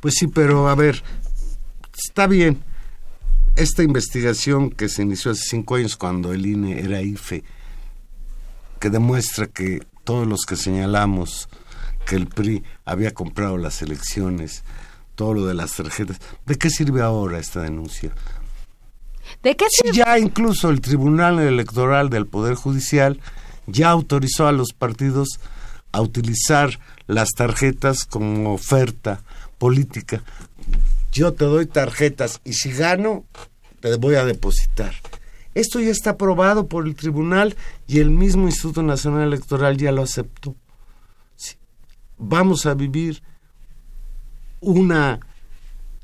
Pues 0.00 0.14
sí, 0.18 0.26
pero 0.28 0.68
a 0.68 0.74
ver, 0.74 1.02
está 1.96 2.26
bien. 2.26 2.62
Esta 3.56 3.82
investigación 3.82 4.70
que 4.70 4.88
se 4.88 5.02
inició 5.02 5.32
hace 5.32 5.42
cinco 5.48 5.74
años 5.74 5.96
cuando 5.96 6.32
el 6.32 6.46
INE 6.46 6.80
era 6.80 7.02
IFE, 7.02 7.42
que 8.78 8.90
demuestra 8.90 9.48
que 9.48 9.82
todos 10.04 10.26
los 10.26 10.42
que 10.46 10.56
señalamos 10.56 11.48
que 12.06 12.16
el 12.16 12.28
PRI 12.28 12.62
había 12.84 13.12
comprado 13.12 13.58
las 13.58 13.82
elecciones, 13.82 14.62
todo 15.16 15.34
lo 15.34 15.46
de 15.46 15.54
las 15.54 15.74
tarjetas. 15.74 16.18
¿De 16.46 16.56
qué 16.56 16.70
sirve 16.70 17.02
ahora 17.02 17.38
esta 17.38 17.60
denuncia? 17.60 18.14
¿De 19.42 19.56
qué 19.56 19.66
sirve? 19.68 19.96
ya 19.96 20.18
incluso 20.18 20.70
el 20.70 20.80
Tribunal 20.80 21.40
Electoral 21.40 22.08
del 22.08 22.26
Poder 22.26 22.54
Judicial 22.54 23.20
ya 23.66 23.90
autorizó 23.90 24.46
a 24.46 24.52
los 24.52 24.72
partidos 24.72 25.40
a 25.92 26.00
utilizar 26.00 26.78
las 27.06 27.30
tarjetas 27.30 28.04
como 28.04 28.54
oferta 28.54 29.20
política. 29.58 30.22
Yo 31.12 31.32
te 31.34 31.44
doy 31.44 31.66
tarjetas 31.66 32.40
y 32.44 32.54
si 32.54 32.72
gano, 32.72 33.24
te 33.80 33.94
voy 33.96 34.14
a 34.14 34.24
depositar. 34.24 34.94
Esto 35.54 35.80
ya 35.80 35.90
está 35.90 36.10
aprobado 36.10 36.68
por 36.68 36.86
el 36.86 36.94
tribunal 36.94 37.56
y 37.86 37.98
el 37.98 38.10
mismo 38.10 38.46
Instituto 38.46 38.82
Nacional 38.82 39.28
Electoral 39.28 39.76
ya 39.76 39.92
lo 39.92 40.02
aceptó 40.02 40.54
vamos 42.18 42.66
a 42.66 42.74
vivir 42.74 43.22
una 44.60 45.20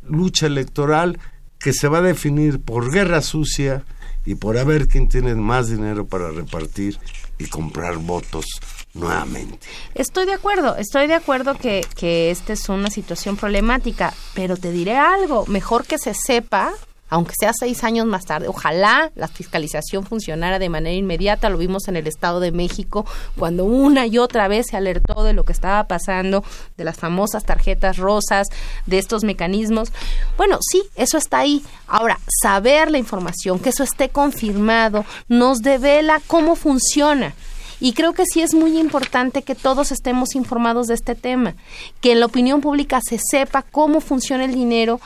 lucha 0.08 0.46
electoral 0.46 1.18
que 1.58 1.72
se 1.72 1.88
va 1.88 1.98
a 1.98 2.02
definir 2.02 2.60
por 2.60 2.92
guerra 2.92 3.20
sucia 3.20 3.84
y 4.26 4.34
por 4.36 4.58
a 4.58 4.64
ver 4.64 4.88
quién 4.88 5.08
tiene 5.08 5.34
más 5.34 5.68
dinero 5.68 6.06
para 6.06 6.30
repartir 6.30 6.98
y 7.38 7.46
comprar 7.46 7.96
votos 7.98 8.46
nuevamente. 8.94 9.58
Estoy 9.94 10.26
de 10.26 10.34
acuerdo, 10.34 10.76
estoy 10.76 11.06
de 11.06 11.14
acuerdo 11.14 11.54
que, 11.54 11.84
que 11.96 12.30
esta 12.30 12.52
es 12.52 12.68
una 12.68 12.90
situación 12.90 13.36
problemática, 13.36 14.14
pero 14.34 14.56
te 14.56 14.70
diré 14.70 14.96
algo, 14.96 15.46
mejor 15.46 15.84
que 15.84 15.98
se 15.98 16.14
sepa 16.14 16.72
aunque 17.08 17.34
sea 17.38 17.52
seis 17.58 17.84
años 17.84 18.06
más 18.06 18.24
tarde. 18.24 18.48
Ojalá 18.48 19.10
la 19.14 19.28
fiscalización 19.28 20.04
funcionara 20.04 20.58
de 20.58 20.68
manera 20.68 20.94
inmediata. 20.94 21.48
Lo 21.48 21.58
vimos 21.58 21.88
en 21.88 21.96
el 21.96 22.06
Estado 22.06 22.40
de 22.40 22.52
México 22.52 23.06
cuando 23.38 23.64
una 23.64 24.06
y 24.06 24.18
otra 24.18 24.48
vez 24.48 24.66
se 24.70 24.76
alertó 24.76 25.22
de 25.22 25.32
lo 25.32 25.44
que 25.44 25.52
estaba 25.52 25.84
pasando, 25.84 26.44
de 26.76 26.84
las 26.84 26.96
famosas 26.96 27.44
tarjetas 27.44 27.98
rosas, 27.98 28.48
de 28.86 28.98
estos 28.98 29.24
mecanismos. 29.24 29.92
Bueno, 30.36 30.58
sí, 30.60 30.82
eso 30.96 31.18
está 31.18 31.38
ahí. 31.38 31.64
Ahora, 31.86 32.18
saber 32.42 32.90
la 32.90 32.98
información, 32.98 33.58
que 33.58 33.70
eso 33.70 33.82
esté 33.82 34.08
confirmado, 34.08 35.04
nos 35.28 35.60
devela 35.60 36.20
cómo 36.26 36.56
funciona. 36.56 37.34
Y 37.80 37.92
creo 37.92 38.12
que 38.12 38.24
sí 38.26 38.40
es 38.42 38.54
muy 38.54 38.78
importante 38.78 39.42
que 39.42 39.54
todos 39.54 39.92
estemos 39.92 40.34
informados 40.34 40.86
de 40.86 40.94
este 40.94 41.14
tema, 41.14 41.54
que 42.00 42.12
en 42.12 42.20
la 42.20 42.26
opinión 42.26 42.60
pública 42.60 43.00
se 43.06 43.18
sepa 43.18 43.62
cómo 43.62 44.00
funciona 44.00 44.44
el 44.44 44.54
dinero, 44.54 45.00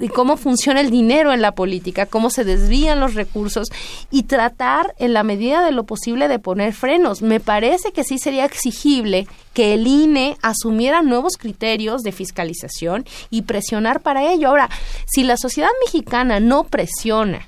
y 0.00 0.08
cómo 0.08 0.36
funciona 0.36 0.80
el 0.80 0.90
dinero 0.90 1.32
en 1.32 1.40
la 1.40 1.52
política, 1.52 2.06
cómo 2.06 2.30
se 2.30 2.44
desvían 2.44 3.00
los 3.00 3.14
recursos 3.14 3.68
y 4.10 4.24
tratar 4.24 4.94
en 4.98 5.12
la 5.12 5.22
medida 5.22 5.64
de 5.64 5.70
lo 5.70 5.84
posible 5.84 6.26
de 6.26 6.38
poner 6.38 6.72
frenos. 6.72 7.22
Me 7.22 7.40
parece 7.40 7.92
que 7.92 8.04
sí 8.04 8.18
sería 8.18 8.44
exigible 8.44 9.28
que 9.52 9.74
el 9.74 9.86
INE 9.86 10.36
asumiera 10.42 11.02
nuevos 11.02 11.36
criterios 11.36 12.02
de 12.02 12.12
fiscalización 12.12 13.04
y 13.30 13.42
presionar 13.42 14.00
para 14.00 14.32
ello. 14.32 14.48
Ahora, 14.48 14.68
si 15.06 15.22
la 15.22 15.36
sociedad 15.36 15.70
mexicana 15.84 16.40
no 16.40 16.64
presiona 16.64 17.46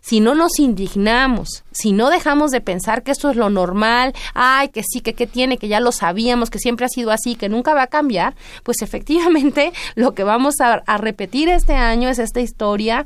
si 0.00 0.20
no 0.20 0.34
nos 0.34 0.58
indignamos, 0.58 1.64
si 1.72 1.92
no 1.92 2.10
dejamos 2.10 2.50
de 2.50 2.60
pensar 2.60 3.02
que 3.02 3.10
esto 3.10 3.30
es 3.30 3.36
lo 3.36 3.50
normal, 3.50 4.14
ay, 4.34 4.68
que 4.68 4.82
sí, 4.82 5.00
que 5.00 5.14
qué 5.14 5.26
tiene, 5.26 5.58
que 5.58 5.68
ya 5.68 5.80
lo 5.80 5.92
sabíamos, 5.92 6.50
que 6.50 6.58
siempre 6.58 6.86
ha 6.86 6.88
sido 6.88 7.10
así, 7.10 7.34
que 7.34 7.48
nunca 7.48 7.74
va 7.74 7.82
a 7.82 7.86
cambiar, 7.88 8.34
pues 8.62 8.82
efectivamente 8.82 9.72
lo 9.94 10.14
que 10.14 10.24
vamos 10.24 10.56
a, 10.60 10.82
repetir 10.98 11.48
este 11.48 11.74
año 11.74 12.08
es 12.08 12.18
esta 12.18 12.40
historia 12.40 13.04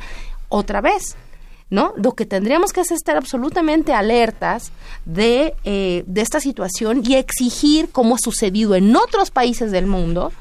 otra 0.48 0.80
vez. 0.80 1.16
¿No? 1.70 1.94
Lo 1.96 2.12
que 2.12 2.26
tendríamos 2.26 2.70
que 2.70 2.82
hacer 2.82 2.96
es 2.96 3.00
estar 3.00 3.16
absolutamente 3.16 3.94
alertas 3.94 4.72
de, 5.06 5.54
eh, 5.64 6.04
de 6.06 6.20
esta 6.20 6.38
situación 6.38 7.02
y 7.02 7.14
exigir, 7.14 7.88
como 7.90 8.16
ha 8.16 8.18
sucedido 8.18 8.74
en 8.74 8.94
otros 8.94 9.30
países 9.30 9.70
del 9.70 9.86
mundo, 9.86 10.32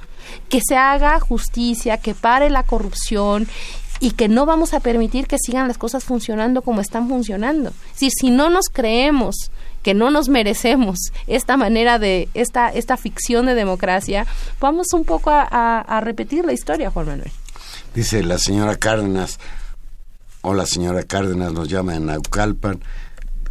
que 0.50 0.60
se 0.62 0.76
haga 0.76 1.20
justicia, 1.22 1.98
que 1.98 2.14
pare 2.14 2.50
la 2.50 2.64
corrupción 2.64 3.48
y 4.02 4.12
que 4.12 4.28
no 4.28 4.48
vamos 4.48 4.74
a 4.74 4.80
permitir 4.80 5.28
que 5.28 5.38
sigan 5.38 5.68
las 5.68 5.78
cosas 5.78 6.04
funcionando 6.04 6.64
como 6.64 6.82
están 6.82 7.08
funcionando. 7.08 7.72
Decir, 7.94 8.12
si 8.12 8.32
no 8.32 8.50
nos 8.50 8.66
creemos 8.68 9.52
que 9.84 9.94
no 9.94 10.10
nos 10.10 10.28
merecemos 10.28 10.98
esta 11.28 11.56
manera 11.56 12.00
de, 12.00 12.28
esta, 12.34 12.70
esta 12.70 12.98
ficción 12.98 13.46
de 13.46 13.54
democracia, 13.54 14.26
vamos 14.60 14.92
un 14.94 15.06
poco 15.06 15.30
a, 15.32 16.02
repetir 16.04 16.44
la 16.44 16.54
historia, 16.54 16.90
Juan 16.90 17.06
Manuel. 17.06 17.32
Dice 17.94 18.24
la 18.24 18.40
señora 18.40 18.76
Cárdenas, 18.76 19.40
o 20.42 20.56
la 20.56 20.66
señora 20.66 21.04
Cárdenas 21.04 21.54
nos 21.54 21.70
llama 21.70 21.96
en 21.96 22.08
Naucalpan, 22.08 22.84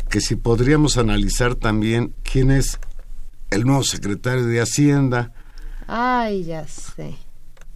que 0.09 0.21
si 0.21 0.35
podríamos 0.35 0.99
analizar 0.99 1.55
también 1.55 2.13
quién 2.25 2.51
es 2.51 2.81
el 3.51 3.65
nuevo 3.65 3.85
secretario 3.85 4.47
de 4.47 4.61
Hacienda, 4.61 5.33
Ay, 5.87 6.43
ya 6.43 6.67
sé. 6.67 7.15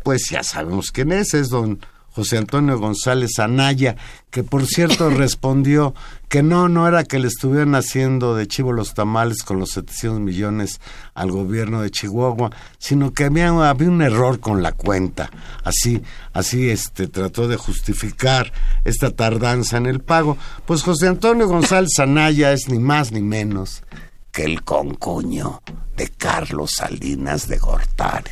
pues 0.03 0.29
ya 0.29 0.43
sabemos 0.43 0.91
quién 0.91 1.13
es, 1.13 1.35
es 1.35 1.51
don 1.51 1.79
José 2.15 2.39
Antonio 2.39 2.79
González 2.79 3.41
Anaya, 3.41 3.97
que 4.31 4.45
por 4.45 4.67
cierto 4.67 5.11
respondió 5.11 5.95
que 6.29 6.43
no, 6.43 6.69
no 6.69 6.87
era 6.87 7.03
que 7.05 7.19
le 7.19 7.27
estuvieran 7.27 7.75
haciendo 7.75 8.37
de 8.37 8.47
chivo 8.47 8.73
los 8.73 8.95
tamales 8.95 9.43
con 9.43 9.59
los 9.59 9.71
700 9.71 10.21
millones 10.21 10.81
al 11.15 11.33
gobierno 11.33 11.83
de 11.83 11.91
Chihuahua, 11.91 12.51
sino 12.79 13.13
que 13.13 13.25
había, 13.25 13.49
había 13.69 13.89
un 13.89 14.03
error 14.03 14.39
con 14.39 14.63
la 14.63 14.73
cuenta. 14.73 15.31
Así, 15.65 16.03
así 16.33 16.71
este 16.71 17.09
trató 17.09 17.49
de 17.49 17.57
justificar 17.57 18.53
esta 18.85 19.11
tardanza 19.11 19.77
en 19.77 19.87
el 19.87 20.01
pago. 20.01 20.37
Pues 20.67 20.83
José 20.83 21.09
Antonio 21.09 21.49
González 21.49 21.99
Anaya 21.99 22.53
es 22.53 22.69
ni 22.69 22.79
más 22.79 23.11
ni 23.11 23.23
menos 23.23 23.83
que 24.31 24.45
el 24.45 24.63
concuño 24.63 25.63
de 25.97 26.09
Carlos 26.09 26.73
Salinas 26.77 27.49
de 27.49 27.59
Gortari. 27.59 28.31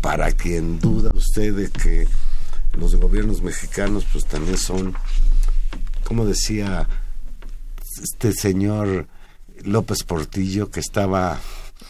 Para 0.00 0.32
quien 0.32 0.78
duda 0.78 1.10
usted 1.14 1.54
de 1.54 1.70
que 1.70 2.08
los 2.78 2.96
gobiernos 2.96 3.42
mexicanos 3.42 4.06
pues 4.12 4.24
también 4.26 4.56
son, 4.58 4.94
como 6.04 6.24
decía 6.24 6.88
este 8.02 8.32
señor 8.32 9.06
López 9.62 10.02
Portillo, 10.04 10.70
que 10.70 10.80
estaba 10.80 11.38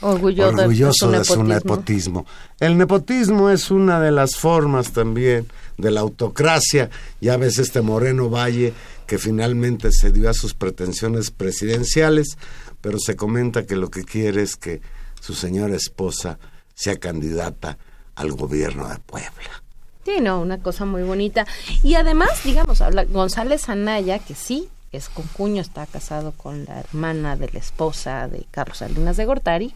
Orgulloso, 0.03 0.57
de- 0.57 0.62
orgulloso 0.62 1.11
de 1.11 1.18
de 1.18 1.24
su 1.24 1.43
nepotismo. 1.45 2.26
El 2.59 2.78
nepotismo 2.78 3.51
es 3.51 3.70
una 3.70 4.01
de 4.01 4.11
las 4.11 4.37
formas 4.37 4.93
también 4.93 5.47
de 5.78 5.91
la 5.91 6.01
autocracia. 6.01 6.91
Ya 7.20 7.37
ves 7.37 7.59
este 7.59 7.81
Moreno 7.83 8.31
Valle 8.31 8.72
que 9.07 9.18
finalmente 9.18 9.93
se 9.93 10.11
dio 10.12 10.31
a 10.31 10.35
sus 10.35 10.55
pretensiones 10.55 11.31
presidenciales, 11.31 12.39
pero 12.81 12.99
se 12.99 13.16
comenta 13.16 13.66
que 13.66 13.76
lo 13.76 13.91
que 13.91 14.05
quiere 14.05 14.43
es 14.43 14.57
que 14.57 14.81
su 15.20 15.35
señora 15.35 15.74
esposa 15.76 16.39
sea 16.74 16.97
candidata 16.97 17.76
al 18.14 18.33
gobierno 18.33 18.89
de 18.89 18.99
Puebla. 19.01 19.62
Sí, 20.05 20.21
no, 20.21 20.41
una 20.41 20.59
cosa 20.59 20.85
muy 20.85 21.03
bonita. 21.03 21.47
Y 21.83 21.95
además, 21.95 22.43
digamos, 22.45 22.81
habla 22.81 23.05
González 23.05 23.69
Anaya, 23.69 24.19
que 24.19 24.35
sí, 24.35 24.69
es 24.93 25.09
concuño, 25.09 25.61
está 25.61 25.87
casado 25.87 26.33
con 26.33 26.65
la 26.65 26.81
hermana 26.81 27.37
de 27.37 27.51
la 27.53 27.59
esposa 27.59 28.27
de 28.29 28.47
Carlos 28.51 28.79
Salinas 28.79 29.17
de 29.17 29.27
Gortari, 29.27 29.75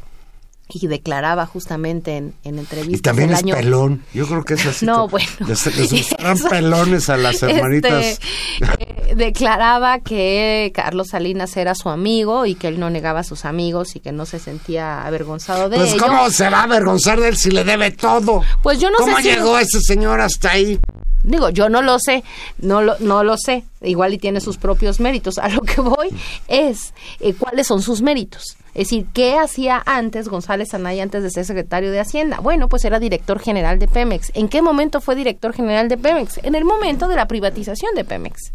y 0.68 0.86
declaraba 0.86 1.46
justamente 1.46 2.16
en, 2.16 2.34
en 2.42 2.58
entrevistas 2.58 2.98
Y 2.98 3.02
también 3.02 3.28
el 3.28 3.34
es 3.36 3.42
año... 3.42 3.54
pelón. 3.54 4.02
Yo 4.14 4.26
creo 4.26 4.44
que 4.44 4.54
es 4.54 4.64
así. 4.66 4.86
No, 4.86 5.08
bueno. 5.08 5.28
Les, 5.46 5.66
les 5.76 5.90
gustarán 5.92 6.36
Eso- 6.36 6.48
pelones 6.48 7.10
a 7.10 7.16
las 7.16 7.42
hermanitas. 7.42 8.04
Este, 8.04 8.26
eh, 8.60 9.14
declaraba 9.14 9.98
que 10.00 10.72
Carlos 10.74 11.08
Salinas 11.10 11.56
era 11.56 11.74
su 11.74 11.90
amigo 11.90 12.46
y 12.46 12.54
que 12.54 12.68
él 12.68 12.80
no 12.80 12.88
negaba 12.90 13.20
a 13.20 13.24
sus 13.24 13.44
amigos 13.44 13.94
y 13.94 14.00
que 14.00 14.10
no 14.12 14.24
se 14.26 14.38
sentía 14.38 15.04
avergonzado 15.06 15.68
de 15.68 15.76
Pues 15.76 15.92
ello. 15.92 16.02
cómo 16.06 16.30
se 16.30 16.48
va 16.48 16.60
a 16.60 16.62
avergonzar 16.64 17.20
de 17.20 17.28
él 17.28 17.36
si 17.36 17.50
le 17.50 17.62
debe 17.64 17.90
todo. 17.90 18.42
Pues 18.62 18.80
yo 18.80 18.90
no 18.90 18.96
¿Cómo 18.98 19.16
sé 19.18 19.22
si- 19.22 19.28
llegó 19.28 19.58
ese 19.58 19.80
señor 19.80 20.20
hasta 20.20 20.52
ahí? 20.52 20.78
Digo, 21.24 21.48
yo 21.48 21.70
no 21.70 21.80
lo 21.80 21.98
sé, 21.98 22.22
no 22.58 22.82
lo, 22.82 22.98
no 23.00 23.24
lo 23.24 23.36
sé. 23.38 23.64
Igual 23.80 24.14
y 24.14 24.18
tiene 24.18 24.40
sus 24.40 24.58
propios 24.58 25.00
méritos. 25.00 25.38
A 25.44 25.48
lo 25.48 25.62
que 25.62 25.80
voy 25.80 26.10
es 26.46 26.94
eh, 27.20 27.34
cuáles 27.34 27.66
son 27.66 27.82
sus 27.82 28.02
méritos. 28.02 28.56
Es 28.74 28.88
decir, 28.88 29.06
¿qué 29.14 29.38
hacía 29.38 29.82
antes 29.86 30.28
González 30.28 30.74
Anaya 30.74 31.02
antes 31.02 31.22
de 31.22 31.30
ser 31.30 31.44
secretario 31.44 31.90
de 31.92 32.00
Hacienda? 32.00 32.40
Bueno, 32.40 32.68
pues 32.68 32.84
era 32.84 32.98
director 32.98 33.38
general 33.40 33.78
de 33.78 33.88
Pemex. 33.88 34.32
¿En 34.34 34.48
qué 34.48 34.62
momento 34.62 35.00
fue 35.00 35.14
director 35.14 35.52
general 35.54 35.88
de 35.88 35.96
Pemex? 35.96 36.38
En 36.42 36.54
el 36.54 36.64
momento 36.64 37.08
de 37.08 37.16
la 37.16 37.26
privatización 37.26 37.94
de 37.94 38.04
Pemex. 38.04 38.52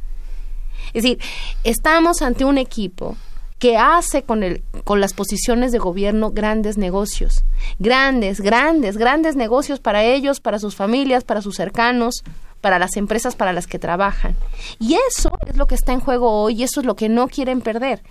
Es 0.94 1.04
decir, 1.04 1.20
estamos 1.64 2.22
ante 2.22 2.46
un 2.46 2.58
equipo 2.58 3.16
que 3.60 3.78
hace 3.78 4.24
con, 4.24 4.44
el, 4.44 4.64
con 4.86 5.02
las 5.02 5.14
posiciones 5.14 5.72
de 5.72 5.80
gobierno 5.80 6.32
grandes 6.32 6.78
negocios. 6.78 7.44
Grandes, 7.78 8.42
grandes, 8.42 8.98
grandes 8.98 9.36
negocios 9.36 9.80
para 9.80 10.04
ellos, 10.04 10.40
para 10.40 10.60
sus 10.60 10.76
familias, 10.76 11.26
para 11.26 11.42
sus 11.42 11.56
cercanos, 11.56 12.24
para 12.62 12.80
las 12.80 12.98
empresas 12.98 13.36
para 13.36 13.54
las 13.54 13.68
que 13.68 13.80
trabajan. 13.80 14.36
Y 14.80 14.96
eso 15.10 15.32
es 15.48 15.58
lo 15.58 15.68
que 15.68 15.76
está 15.76 15.94
en 15.94 16.00
juego 16.00 16.32
hoy 16.32 16.56
y 16.56 16.64
eso 16.64 16.80
es 16.82 16.86
lo 16.86 16.96
que 16.96 17.10
no 17.10 17.28
quieren 17.28 17.62
perder. 17.62 18.02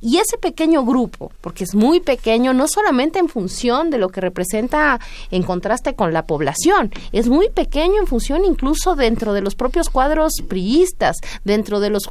Y 0.00 0.18
ese 0.18 0.38
pequeño 0.38 0.84
grupo, 0.84 1.32
porque 1.40 1.64
es 1.64 1.74
muy 1.74 2.00
pequeño, 2.00 2.52
no 2.52 2.68
solamente 2.68 3.18
en 3.18 3.28
función 3.28 3.90
de 3.90 3.98
lo 3.98 4.08
que 4.08 4.20
representa 4.20 5.00
en 5.30 5.42
contraste 5.42 5.94
con 5.94 6.12
la 6.12 6.26
población, 6.26 6.92
es 7.12 7.28
muy 7.28 7.48
pequeño 7.48 8.00
en 8.00 8.06
función 8.06 8.44
incluso 8.44 8.94
dentro 8.94 9.32
de 9.32 9.40
los 9.40 9.54
propios 9.54 9.90
cuadros 9.90 10.32
priistas, 10.48 11.16
dentro 11.44 11.80
de 11.80 11.90
los 11.90 12.10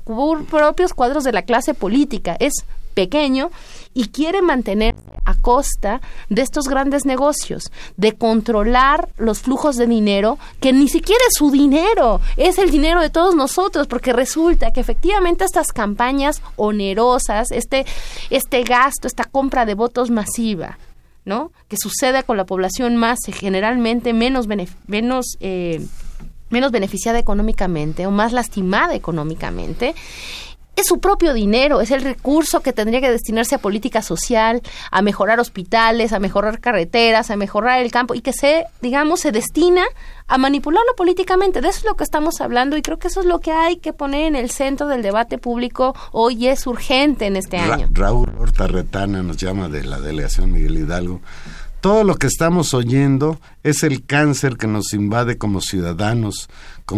propios 0.49 0.93
cuadros 0.93 1.23
de 1.23 1.31
la 1.31 1.43
clase 1.43 1.73
política. 1.73 2.35
Es 2.39 2.65
pequeño 2.93 3.51
y 3.93 4.07
quiere 4.07 4.41
mantener 4.41 4.95
a 5.25 5.35
costa 5.35 6.01
de 6.29 6.41
estos 6.41 6.67
grandes 6.67 7.05
negocios, 7.05 7.71
de 7.97 8.13
controlar 8.13 9.09
los 9.17 9.39
flujos 9.39 9.75
de 9.75 9.87
dinero, 9.87 10.37
que 10.59 10.73
ni 10.73 10.87
siquiera 10.87 11.21
es 11.27 11.35
su 11.37 11.51
dinero, 11.51 12.19
es 12.37 12.57
el 12.57 12.71
dinero 12.71 13.01
de 13.01 13.09
todos 13.09 13.35
nosotros, 13.35 13.87
porque 13.87 14.13
resulta 14.13 14.71
que 14.71 14.81
efectivamente 14.81 15.45
estas 15.45 15.67
campañas 15.67 16.41
onerosas, 16.55 17.51
este, 17.51 17.85
este 18.29 18.63
gasto, 18.63 19.07
esta 19.07 19.25
compra 19.25 19.65
de 19.65 19.75
votos 19.75 20.09
masiva, 20.09 20.77
¿no? 21.25 21.51
Que 21.67 21.77
sucede 21.77 22.23
con 22.23 22.37
la 22.37 22.45
población 22.45 22.97
más 22.97 23.19
eh, 23.27 23.31
generalmente 23.31 24.13
menos 24.13 24.47
menos 24.87 25.37
eh, 25.39 25.85
menos 26.49 26.71
beneficiada 26.71 27.17
económicamente 27.17 28.05
o 28.05 28.11
más 28.11 28.33
lastimada 28.33 28.93
económicamente 28.93 29.95
es 30.75 30.87
su 30.87 30.99
propio 30.99 31.33
dinero, 31.33 31.81
es 31.81 31.91
el 31.91 32.01
recurso 32.01 32.61
que 32.61 32.73
tendría 32.73 32.99
que 32.99 33.11
destinarse 33.11 33.55
a 33.55 33.59
política 33.59 34.01
social, 34.01 34.61
a 34.91 35.01
mejorar 35.01 35.39
hospitales, 35.39 36.13
a 36.13 36.19
mejorar 36.19 36.59
carreteras, 36.59 37.29
a 37.29 37.35
mejorar 37.35 37.81
el 37.81 37.91
campo 37.91 38.15
y 38.15 38.21
que 38.21 38.33
se, 38.33 38.65
digamos, 38.81 39.19
se 39.19 39.31
destina 39.31 39.83
a 40.27 40.37
manipularlo 40.37 40.95
políticamente. 40.95 41.61
De 41.61 41.67
eso 41.69 41.79
es 41.79 41.85
lo 41.85 41.95
que 41.95 42.03
estamos 42.03 42.41
hablando 42.41 42.75
y 42.75 42.81
creo 42.81 42.97
que 42.97 43.07
eso 43.09 43.19
es 43.19 43.25
lo 43.27 43.39
que 43.39 43.51
hay 43.51 43.77
que 43.77 43.93
poner 43.93 44.23
en 44.27 44.35
el 44.35 44.49
centro 44.49 44.87
del 44.87 45.03
debate 45.03 45.37
público 45.37 45.95
hoy 46.11 46.47
es 46.47 46.65
urgente 46.65 47.27
en 47.27 47.35
este 47.35 47.57
Ra- 47.57 47.75
año. 47.75 47.87
Raúl 47.91 48.31
Horta 48.39 48.65
Retana 48.67 49.21
nos 49.21 49.37
llama 49.37 49.69
de 49.69 49.83
la 49.83 49.99
delegación 49.99 50.51
Miguel 50.51 50.77
Hidalgo. 50.77 51.21
Todo 51.81 52.05
lo 52.05 52.15
que 52.15 52.27
estamos 52.27 52.73
oyendo 52.73 53.39
es 53.61 53.83
el 53.83 54.05
cáncer 54.05 54.55
que 54.55 54.67
nos 54.67 54.93
invade 54.93 55.37
como 55.37 55.59
ciudadanos, 55.59 56.47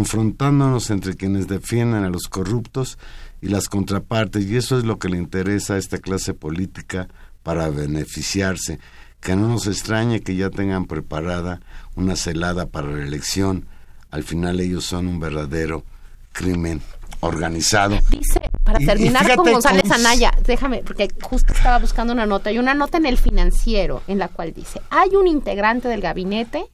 confrontándonos 0.06 0.90
entre 0.90 1.16
quienes 1.16 1.48
defienden 1.48 2.04
a 2.04 2.08
los 2.10 2.28
corruptos 2.28 2.96
y 3.40 3.48
las 3.48 3.68
contrapartes, 3.68 4.44
y 4.46 4.56
eso 4.56 4.78
es 4.78 4.84
lo 4.84 4.98
que 4.98 5.08
le 5.08 5.18
interesa 5.18 5.74
a 5.74 5.78
esta 5.78 5.98
clase 5.98 6.34
política 6.34 7.08
para 7.42 7.68
beneficiarse. 7.68 8.78
Que 9.20 9.34
no 9.36 9.48
nos 9.48 9.66
extrañe 9.66 10.20
que 10.20 10.36
ya 10.36 10.50
tengan 10.50 10.84
preparada 10.86 11.60
una 11.94 12.16
celada 12.16 12.66
para 12.66 12.88
la 12.88 13.02
elección. 13.04 13.66
Al 14.10 14.22
final 14.24 14.60
ellos 14.60 14.84
son 14.84 15.06
un 15.08 15.18
verdadero 15.20 15.84
crimen 16.32 16.80
organizado. 17.20 17.98
Dice, 18.10 18.40
para 18.62 18.78
Y- 18.80 18.84
y 18.84 18.86
terminar 18.86 19.36
con 19.36 19.50
González 19.52 19.90
Anaya, 19.90 20.32
déjame, 20.44 20.82
porque 20.84 21.08
justo 21.22 21.52
estaba 21.52 21.78
buscando 21.78 22.12
una 22.12 22.26
nota, 22.26 22.52
y 22.52 22.58
una 22.58 22.74
nota 22.74 22.98
en 22.98 23.06
el 23.06 23.16
financiero, 23.18 24.02
en 24.06 24.18
la 24.18 24.28
cual 24.28 24.52
dice, 24.52 24.80
hay 24.90 25.16
un 25.16 25.26
integrante 25.26 25.88
del 25.88 26.00
gabinete 26.02 26.66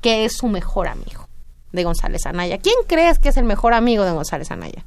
que 0.00 0.24
es 0.24 0.36
su 0.36 0.48
mejor 0.48 0.88
amigo 0.88 1.28
de 1.72 1.84
González 1.84 2.26
Anaya. 2.26 2.58
¿Quién 2.58 2.74
crees 2.86 3.18
que 3.18 3.28
es 3.30 3.36
el 3.36 3.44
mejor 3.44 3.72
amigo 3.72 4.04
de 4.04 4.10
González 4.12 4.50
Anaya? 4.50 4.84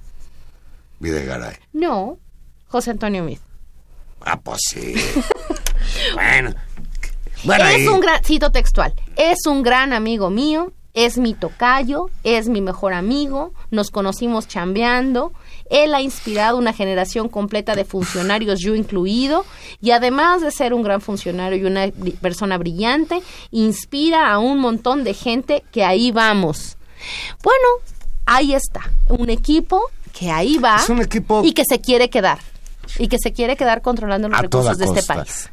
Videgaray. 1.00 1.56
No, 1.74 2.18
José 2.68 2.92
Antonio 2.92 3.24
Meade. 3.24 3.42
Ah, 4.22 4.40
pues 4.40 4.60
sí. 4.70 4.96
bueno. 6.14 6.54
Bueno, 7.44 7.66
es 7.66 7.88
un 7.88 8.00
gran, 8.00 8.24
cito 8.24 8.52
textual, 8.52 8.94
es 9.16 9.46
un 9.46 9.62
gran 9.62 9.94
amigo 9.94 10.32
mío, 10.32 10.74
es 10.98 11.20
mi 11.20 11.36
tocayo, 11.36 12.10
es 12.24 12.50
mi 12.50 12.62
mejor 12.62 12.94
amigo, 12.94 13.54
nos 13.70 13.92
conocimos 13.92 14.48
chambeando, 14.48 15.32
él 15.70 15.94
ha 15.94 16.02
inspirado 16.02 16.58
una 16.58 16.74
generación 16.74 17.30
completa 17.30 17.76
de 17.76 17.86
funcionarios, 17.86 18.60
yo 18.60 18.74
incluido, 18.74 19.46
y 19.80 19.92
además 19.92 20.42
de 20.42 20.50
ser 20.50 20.74
un 20.74 20.82
gran 20.82 21.00
funcionario 21.00 21.60
y 21.60 21.66
una 21.66 21.92
persona 22.20 22.58
brillante, 22.58 23.22
inspira 23.52 24.32
a 24.32 24.40
un 24.40 24.60
montón 24.60 25.04
de 25.04 25.14
gente 25.14 25.64
que 25.72 25.84
ahí 25.84 26.12
vamos. 26.12 26.78
Bueno, 27.44 27.68
ahí 28.26 28.56
está, 28.56 28.92
un 29.08 29.30
equipo 29.30 29.84
que 30.18 30.32
ahí 30.32 30.58
va 30.58 30.78
Es 30.78 30.90
un 30.90 31.02
equipo- 31.02 31.44
y 31.46 31.54
que 31.54 31.64
se 31.68 31.80
quiere 31.82 32.10
quedar. 32.10 32.40
Y 33.00 33.08
que 33.10 33.18
se 33.20 33.34
quiere 33.34 33.56
quedar 33.58 33.82
controlando 33.82 34.30
los 34.30 34.40
a 34.40 34.42
recursos 34.44 34.78
de 34.78 34.86
este 34.86 35.04
país. 35.04 35.50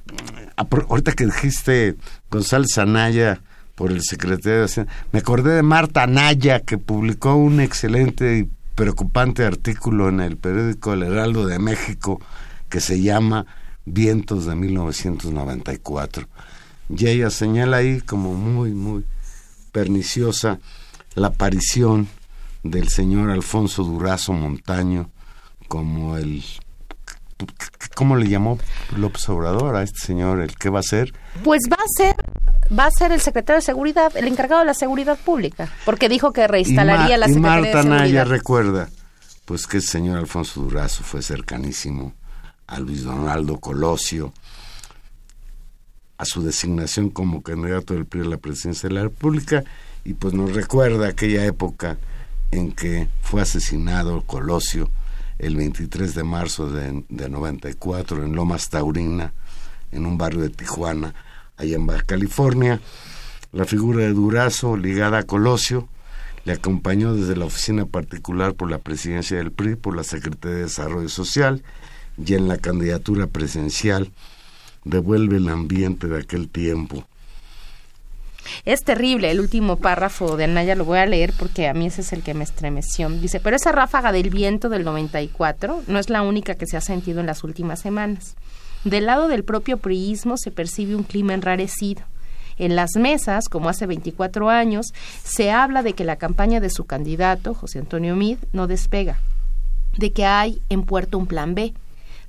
Ah, 0.56 0.66
ahorita 0.88 1.12
que 1.12 1.26
dijiste 1.26 1.96
González 2.30 2.78
Anaya 2.78 3.40
por 3.74 3.90
el 3.90 4.02
secretario 4.02 4.60
de 4.60 4.64
Hacienda, 4.66 4.92
me 5.12 5.18
acordé 5.18 5.54
de 5.56 5.62
Marta 5.62 6.04
Anaya 6.04 6.60
que 6.60 6.78
publicó 6.78 7.34
un 7.34 7.60
excelente 7.60 8.38
y 8.38 8.48
preocupante 8.76 9.44
artículo 9.44 10.08
en 10.08 10.20
el 10.20 10.36
periódico 10.36 10.92
El 10.92 11.02
Heraldo 11.02 11.44
de 11.46 11.58
México 11.58 12.20
que 12.68 12.80
se 12.80 13.00
llama 13.00 13.46
Vientos 13.84 14.46
de 14.46 14.54
1994. 14.54 16.28
Y 16.88 17.06
ella 17.08 17.30
señala 17.30 17.78
ahí 17.78 18.00
como 18.00 18.34
muy, 18.34 18.70
muy 18.72 19.04
perniciosa 19.72 20.60
la 21.14 21.28
aparición 21.28 22.08
del 22.64 22.88
señor 22.88 23.30
Alfonso 23.30 23.84
Durazo 23.84 24.32
Montaño 24.32 25.10
como 25.68 26.16
el 26.16 26.42
¿Cómo 27.94 28.16
le 28.16 28.28
llamó 28.28 28.58
López 28.96 29.28
Obrador 29.28 29.76
a 29.76 29.82
este 29.82 29.98
señor? 30.00 30.40
¿El 30.40 30.56
qué 30.56 30.70
va 30.70 30.78
a 30.78 30.80
hacer? 30.80 31.12
Pues 31.42 31.62
va 31.70 31.76
a 31.76 31.88
ser 31.96 32.16
va 32.76 32.86
a 32.86 32.90
ser 32.90 33.12
el 33.12 33.20
secretario 33.20 33.60
de 33.60 33.66
seguridad, 33.66 34.16
el 34.16 34.26
encargado 34.26 34.60
de 34.60 34.66
la 34.66 34.74
seguridad 34.74 35.18
pública, 35.18 35.70
porque 35.84 36.08
dijo 36.08 36.32
que 36.32 36.46
reinstalaría 36.48 37.16
y 37.16 37.20
la 37.20 37.26
y 37.26 37.34
Secretaría 37.34 37.40
Marta 37.40 37.66
de 37.66 37.82
Seguridad. 37.82 37.98
Naya 37.98 38.24
recuerda, 38.24 38.88
pues 39.44 39.66
que 39.66 39.76
el 39.76 39.82
señor 39.82 40.18
Alfonso 40.18 40.62
Durazo 40.62 41.04
fue 41.04 41.20
cercanísimo 41.20 42.14
a 42.66 42.80
Luis 42.80 43.04
Donaldo 43.04 43.58
Colosio, 43.58 44.32
a 46.16 46.24
su 46.24 46.42
designación 46.42 47.10
como 47.10 47.42
candidato 47.42 47.92
del 47.92 48.06
PRI 48.06 48.22
a 48.22 48.24
la 48.24 48.38
presidencia 48.38 48.88
de 48.88 48.94
la 48.94 49.02
República, 49.02 49.62
y 50.04 50.14
pues 50.14 50.32
nos 50.32 50.54
recuerda 50.54 51.08
aquella 51.08 51.44
época 51.44 51.98
en 52.50 52.72
que 52.72 53.08
fue 53.22 53.42
asesinado 53.42 54.22
Colosio 54.22 54.90
el 55.38 55.56
23 55.56 56.14
de 56.14 56.24
marzo 56.24 56.70
de, 56.70 57.04
de 57.08 57.28
94 57.28 58.24
en 58.24 58.34
Lomas 58.34 58.68
Taurina, 58.70 59.32
en 59.92 60.06
un 60.06 60.16
barrio 60.16 60.42
de 60.42 60.50
Tijuana, 60.50 61.14
allá 61.56 61.76
en 61.76 61.86
Baja 61.86 62.02
California. 62.02 62.80
La 63.52 63.64
figura 63.64 64.04
de 64.04 64.12
Durazo, 64.12 64.76
ligada 64.76 65.18
a 65.18 65.22
Colosio, 65.24 65.88
le 66.44 66.52
acompañó 66.52 67.14
desde 67.14 67.36
la 67.36 67.46
oficina 67.46 67.86
particular 67.86 68.54
por 68.54 68.70
la 68.70 68.78
presidencia 68.78 69.38
del 69.38 69.50
PRI, 69.50 69.76
por 69.76 69.96
la 69.96 70.04
Secretaría 70.04 70.58
de 70.58 70.62
Desarrollo 70.64 71.08
Social 71.08 71.62
y 72.22 72.34
en 72.34 72.48
la 72.48 72.58
candidatura 72.58 73.26
presidencial. 73.26 74.12
Devuelve 74.84 75.38
el 75.38 75.48
ambiente 75.48 76.06
de 76.06 76.18
aquel 76.18 76.50
tiempo. 76.50 77.06
Es 78.64 78.82
terrible 78.82 79.30
el 79.30 79.40
último 79.40 79.76
párrafo 79.76 80.36
de 80.36 80.44
Anaya, 80.44 80.74
lo 80.74 80.84
voy 80.84 80.98
a 80.98 81.06
leer 81.06 81.32
porque 81.38 81.68
a 81.68 81.74
mí 81.74 81.86
ese 81.86 82.02
es 82.02 82.12
el 82.12 82.22
que 82.22 82.34
me 82.34 82.44
estremeció. 82.44 83.08
Dice, 83.08 83.40
pero 83.40 83.56
esa 83.56 83.72
ráfaga 83.72 84.12
del 84.12 84.30
viento 84.30 84.68
del 84.68 84.84
94 84.84 85.82
no 85.86 85.98
es 85.98 86.10
la 86.10 86.22
única 86.22 86.54
que 86.54 86.66
se 86.66 86.76
ha 86.76 86.80
sentido 86.80 87.20
en 87.20 87.26
las 87.26 87.44
últimas 87.44 87.80
semanas. 87.80 88.36
Del 88.84 89.06
lado 89.06 89.28
del 89.28 89.44
propio 89.44 89.78
priismo 89.78 90.36
se 90.36 90.50
percibe 90.50 90.94
un 90.94 91.04
clima 91.04 91.34
enrarecido. 91.34 92.02
En 92.56 92.76
las 92.76 92.96
mesas, 92.96 93.48
como 93.48 93.68
hace 93.68 93.86
24 93.86 94.48
años, 94.48 94.92
se 95.24 95.50
habla 95.50 95.82
de 95.82 95.94
que 95.94 96.04
la 96.04 96.16
campaña 96.16 96.60
de 96.60 96.70
su 96.70 96.84
candidato, 96.84 97.54
José 97.54 97.80
Antonio 97.80 98.14
Mid, 98.14 98.38
no 98.52 98.66
despega, 98.66 99.18
de 99.96 100.12
que 100.12 100.24
hay 100.24 100.60
en 100.68 100.84
puerto 100.84 101.18
un 101.18 101.26
plan 101.26 101.54
B, 101.54 101.74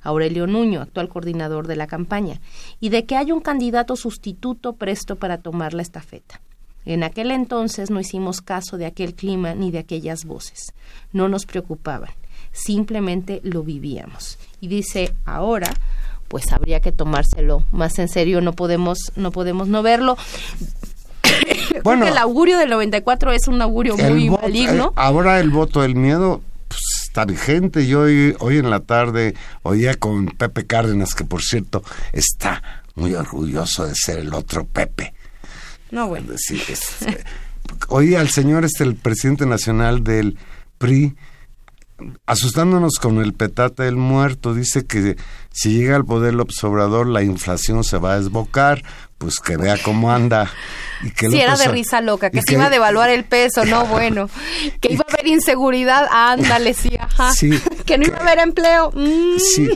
Aurelio 0.06 0.46
Nuño, 0.46 0.80
actual 0.82 1.08
coordinador 1.08 1.66
de 1.66 1.76
la 1.76 1.86
campaña, 1.86 2.40
y 2.80 2.88
de 2.90 3.04
que 3.04 3.16
hay 3.16 3.32
un 3.32 3.40
candidato 3.40 3.96
sustituto 3.96 4.72
presto 4.74 5.16
para 5.16 5.38
tomar 5.38 5.74
la 5.74 5.82
estafeta. 5.82 6.40
En 6.84 7.02
aquel 7.02 7.30
entonces 7.32 7.90
no 7.90 7.98
hicimos 8.00 8.40
caso 8.40 8.76
de 8.76 8.86
aquel 8.86 9.14
clima 9.14 9.54
ni 9.54 9.70
de 9.72 9.78
aquellas 9.80 10.24
voces. 10.24 10.72
No 11.12 11.28
nos 11.28 11.44
preocupaban, 11.44 12.10
simplemente 12.52 13.40
lo 13.42 13.62
vivíamos. 13.62 14.38
Y 14.60 14.68
dice, 14.68 15.12
ahora 15.24 15.72
pues 16.28 16.52
habría 16.52 16.80
que 16.80 16.90
tomárselo 16.92 17.62
más 17.70 17.98
en 18.00 18.08
serio, 18.08 18.40
no 18.40 18.52
podemos 18.52 19.12
no 19.16 19.30
podemos 19.32 19.68
no 19.68 19.82
verlo. 19.82 20.16
Creo 21.22 21.82
Bueno. 21.82 22.04
que 22.04 22.10
el 22.12 22.18
augurio 22.18 22.58
del 22.58 22.70
94 22.70 23.32
es 23.32 23.48
un 23.48 23.60
augurio 23.62 23.96
muy 23.96 24.30
maligno. 24.30 24.86
eh, 24.88 24.92
ahora 24.96 25.40
el 25.40 25.50
voto 25.50 25.82
del 25.82 25.94
miedo 25.96 26.40
está 27.16 27.24
vigente. 27.24 27.86
Yo 27.86 28.00
hoy, 28.00 28.36
hoy 28.40 28.58
en 28.58 28.68
la 28.68 28.80
tarde 28.80 29.34
oía 29.62 29.94
con 29.94 30.26
Pepe 30.26 30.66
Cárdenas, 30.66 31.14
que 31.14 31.24
por 31.24 31.40
cierto 31.42 31.82
está 32.12 32.62
muy 32.94 33.14
orgulloso 33.14 33.86
de 33.86 33.94
ser 33.94 34.18
el 34.18 34.34
otro 34.34 34.66
Pepe. 34.66 35.14
No, 35.90 36.08
bueno. 36.08 36.34
Es 36.34 36.42
decir, 36.46 36.62
es- 36.68 37.02
eh, 37.06 37.24
oí 37.88 38.14
al 38.16 38.28
señor 38.28 38.66
este, 38.66 38.84
el 38.84 38.96
presidente 38.96 39.46
nacional 39.46 40.04
del 40.04 40.36
PRI, 40.76 41.16
asustándonos 42.26 42.94
con 43.00 43.18
el 43.22 43.32
petate 43.32 43.84
del 43.84 43.96
muerto. 43.96 44.54
Dice 44.54 44.86
que 44.86 45.16
si 45.52 45.72
llega 45.72 45.96
al 45.96 46.04
poder 46.04 46.34
López 46.34 46.62
Obrador, 46.64 47.06
la 47.06 47.22
inflación 47.22 47.84
se 47.84 47.98
va 47.98 48.14
a 48.14 48.20
desbocar, 48.20 48.82
pues 49.18 49.40
que 49.40 49.56
vea 49.56 49.76
cómo 49.82 50.12
anda. 50.12 50.50
Y 51.02 51.10
que 51.10 51.28
Si 51.30 51.40
era 51.40 51.56
de 51.56 51.68
risa 51.68 52.00
loca, 52.00 52.30
que 52.30 52.42
se 52.42 52.54
iba 52.54 52.66
a 52.66 52.70
devaluar 52.70 53.10
el 53.10 53.24
peso, 53.24 53.64
no, 53.64 53.86
bueno. 53.86 54.28
Que 54.80 54.92
iba 54.92 55.04
a 55.08 55.12
haber 55.12 55.26
inseguridad, 55.26 56.06
ándale, 56.10 56.74
sí, 56.74 56.90
ajá. 56.98 57.32
Sí. 57.32 57.50
Que 57.86 57.98
no 57.98 58.06
iba 58.06 58.18
a 58.18 58.22
haber 58.22 58.38
empleo. 58.40 58.90
mm. 58.92 59.38
Sí. 59.38 59.70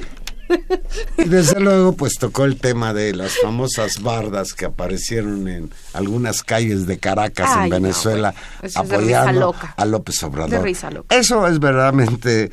Y 1.19 1.29
desde 1.29 1.61
luego, 1.61 1.93
pues 1.93 2.15
tocó 2.19 2.45
el 2.45 2.57
tema 2.59 2.95
de 2.95 3.15
las 3.15 3.39
famosas 3.39 4.03
bardas 4.03 4.53
que 4.53 4.67
aparecieron 4.67 5.49
en 5.49 5.71
algunas 5.93 6.43
calles 6.43 6.87
de 6.87 6.99
Caracas, 6.99 7.49
Ay, 7.51 7.65
en 7.65 7.71
no, 7.71 7.77
Venezuela. 7.77 8.35
Eso 8.63 8.83
risa 8.83 8.97
apoyando 8.97 9.55
a 9.77 9.85
López 9.85 10.23
Obrador. 10.23 10.51
De 10.51 10.61
risa 10.61 10.91
loca. 10.91 11.15
Eso 11.15 11.47
es 11.47 11.59
verdaderamente 11.59 12.51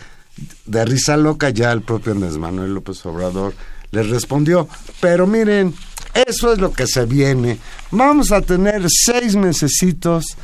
de 0.66 0.86
risa 0.86 1.18
loca. 1.18 1.50
Ya 1.50 1.72
el 1.72 1.82
propio 1.82 2.14
Andrés 2.14 2.38
Manuel 2.38 2.74
López 2.74 3.06
Obrador 3.06 3.54
les 3.92 4.10
respondió. 4.10 4.68
Pero 5.00 5.28
miren, 5.28 5.74
eso 6.14 6.54
es 6.54 6.60
lo 6.60 6.74
que 6.74 6.88
se 6.88 7.06
viene. 7.06 7.60
Vamos 7.92 8.32
a 8.32 8.42
tener 8.42 8.86
seis 8.90 9.36
mesecitos 9.36 10.38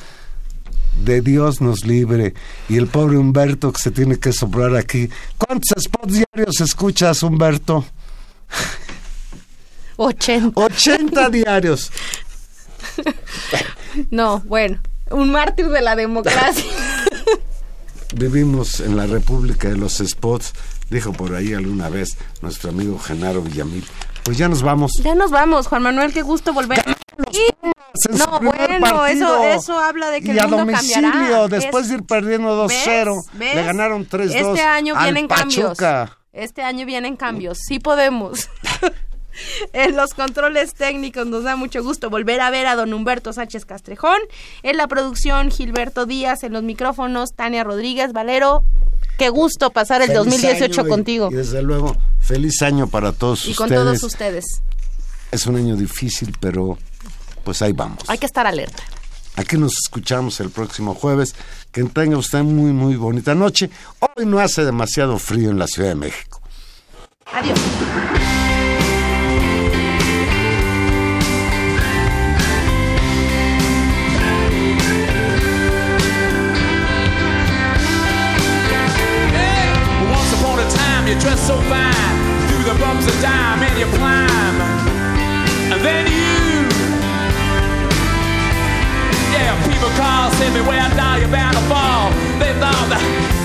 de 1.04 1.22
Dios 1.22 1.62
nos 1.62 1.86
libre. 1.86 2.34
Y 2.70 2.78
el 2.78 2.88
pobre 2.88 3.18
Humberto 3.18 3.72
que 3.72 3.82
se 3.82 3.92
tiene 3.92 4.18
que 4.20 4.34
soplar 4.34 4.76
aquí. 4.76 5.10
¿Cuántos 5.38 5.84
spots 5.84 6.14
diarios 6.14 6.62
escuchas, 6.62 7.24
Humberto? 7.24 7.86
80. 9.98 10.60
80 10.60 11.30
diarios. 11.30 11.92
No, 14.10 14.40
bueno. 14.40 14.80
Un 15.12 15.32
mártir 15.32 15.70
de 15.70 15.82
la 15.82 15.96
democracia. 15.96 16.66
Vivimos 18.16 18.80
en 18.80 18.96
la 18.96 19.06
República 19.06 19.70
de 19.70 19.78
los 19.78 19.98
Spots, 19.98 20.54
dijo 20.90 21.14
por 21.14 21.36
ahí 21.36 21.54
alguna 21.54 21.90
vez 21.90 22.18
nuestro 22.42 22.70
amigo 22.70 22.98
Genaro 23.00 23.42
Villamil. 23.42 23.84
Pues 24.24 24.38
ya 24.38 24.48
nos 24.48 24.62
vamos. 24.64 24.92
ya 25.04 25.16
nos 25.16 25.32
vamos, 25.32 25.68
Juan 25.68 25.84
Manuel, 25.84 26.14
qué 26.14 26.22
gusto 26.22 26.54
volver. 26.54 26.82
Su 27.96 28.18
No, 28.18 28.40
bueno, 28.40 29.06
eso, 29.06 29.44
eso 29.44 29.78
habla 29.80 30.10
de 30.10 30.22
que 30.22 30.30
y 30.30 30.32
el 30.32 30.40
a 30.40 30.44
mundo 30.48 30.58
domicilio, 30.60 31.12
cambiará. 31.12 31.48
después 31.48 31.84
Es- 31.84 31.90
de 31.90 31.96
ir 31.98 32.04
perdiendo 32.04 32.56
2-0, 32.56 33.16
¿Ves? 33.34 33.40
¿Ves? 33.40 33.56
le 33.56 33.64
ganaron 33.64 34.08
3-2 34.08 34.34
Este 34.36 34.62
año 34.62 34.96
al 34.96 35.04
vienen 35.04 35.28
cambios. 35.28 35.78
Este 36.32 36.64
año 36.64 36.86
vienen 36.86 37.16
cambios. 37.18 37.60
Sí 37.68 37.80
podemos. 37.80 38.50
en 39.74 39.96
los 39.96 40.14
controles 40.14 40.74
técnicos 40.74 41.28
nos 41.28 41.44
da 41.44 41.56
mucho 41.56 41.84
gusto 41.84 42.10
volver 42.10 42.42
a 42.42 42.50
ver 42.50 42.66
a 42.66 42.76
don 42.76 42.94
Humberto 42.94 43.34
Sánchez 43.34 43.66
Castrejón. 43.66 44.18
En 44.64 44.78
la 44.78 44.88
producción, 44.88 45.52
Gilberto 45.52 46.06
Díaz. 46.08 46.44
En 46.44 46.54
los 46.54 46.64
micrófonos, 46.64 47.34
Tania 47.36 47.64
Rodríguez. 47.64 48.14
Valero, 48.14 48.64
qué 49.20 49.30
gusto 49.30 49.70
pasar 49.70 50.02
el 50.02 50.08
Feliz 50.08 50.24
2018 50.24 50.82
año 50.82 50.88
y- 50.88 50.90
contigo. 50.90 51.30
Y, 51.32 51.36
desde 51.36 51.62
luego, 51.62 51.96
feliz 52.24 52.62
año 52.62 52.88
para 52.88 53.12
todos 53.12 53.46
Y 53.46 53.52
ustedes. 53.52 53.58
con 53.58 53.70
todos 53.70 54.04
ustedes. 54.04 54.46
Es 55.32 55.46
un 55.48 55.56
año 55.56 55.76
difícil, 55.76 56.36
pero 56.40 56.78
pues 57.44 57.62
ahí 57.62 57.74
vamos. 57.74 58.04
Hay 58.08 58.18
que 58.18 58.26
estar 58.26 58.46
alerta. 58.48 58.84
Aquí 59.36 59.58
nos 59.58 59.74
escuchamos 59.84 60.40
el 60.40 60.52
próximo 60.52 60.94
jueves. 60.94 61.34
Que 61.72 61.84
tenga 61.86 62.18
usted 62.18 62.44
muy, 62.44 62.72
muy 62.72 62.96
bonita 62.96 63.34
noche. 63.34 63.70
Hoy 64.00 64.26
no 64.28 64.40
hace 64.40 64.64
demasiado 64.64 65.18
frío 65.18 65.50
en 65.50 65.58
la 65.58 65.66
Ciudad 65.68 65.90
de 65.90 65.96
México. 65.96 66.40
Adiós. 67.34 67.60
Once 80.16 80.34
upon 80.40 80.60
a 80.60 80.70
time, 80.70 81.08
you 81.08 81.16
dressed 81.20 81.48
so 81.48 81.60
fine, 81.62 81.73
bumps 82.94 83.08
of 83.08 83.22
time, 83.22 83.64
and 83.64 83.80
you 83.80 83.86
climb. 83.98 84.56
And 85.74 85.82
then 85.82 86.06
you, 86.06 86.62
yeah, 89.34 89.52
people 89.68 89.90
call, 89.98 90.30
say 90.38 90.50
me 90.54 90.62
where 90.62 90.90
down 90.96 91.20
you're 91.20 91.30
bound 91.30 91.56
to 91.58 91.64
fall. 91.64 92.12
They 92.38 92.54
thought 92.62 92.88
that 92.94 93.02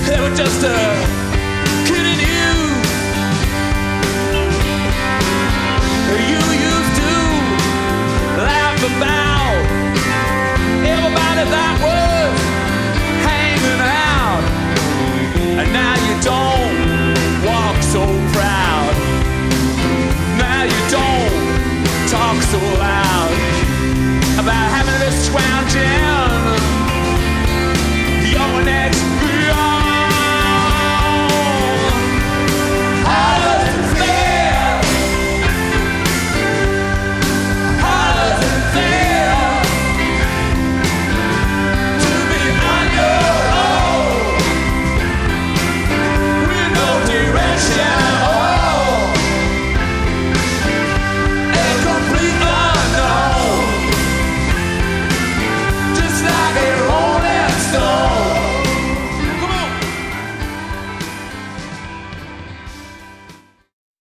they 0.06 0.20
were 0.20 0.34
just 0.36 0.60
uh, 0.64 0.76
kidding 1.88 2.20
you. 2.28 2.50
You 6.28 6.42
used 6.68 6.94
to 7.00 7.14
laugh 8.44 8.80
about 8.84 9.56
everybody 10.84 11.44
that 11.48 12.07
talk 22.10 22.40
so 22.40 22.56
loud 22.56 23.32
about 24.38 24.70
having 24.72 24.98
this 25.00 25.28
round 25.28 25.74
down. 25.74 26.17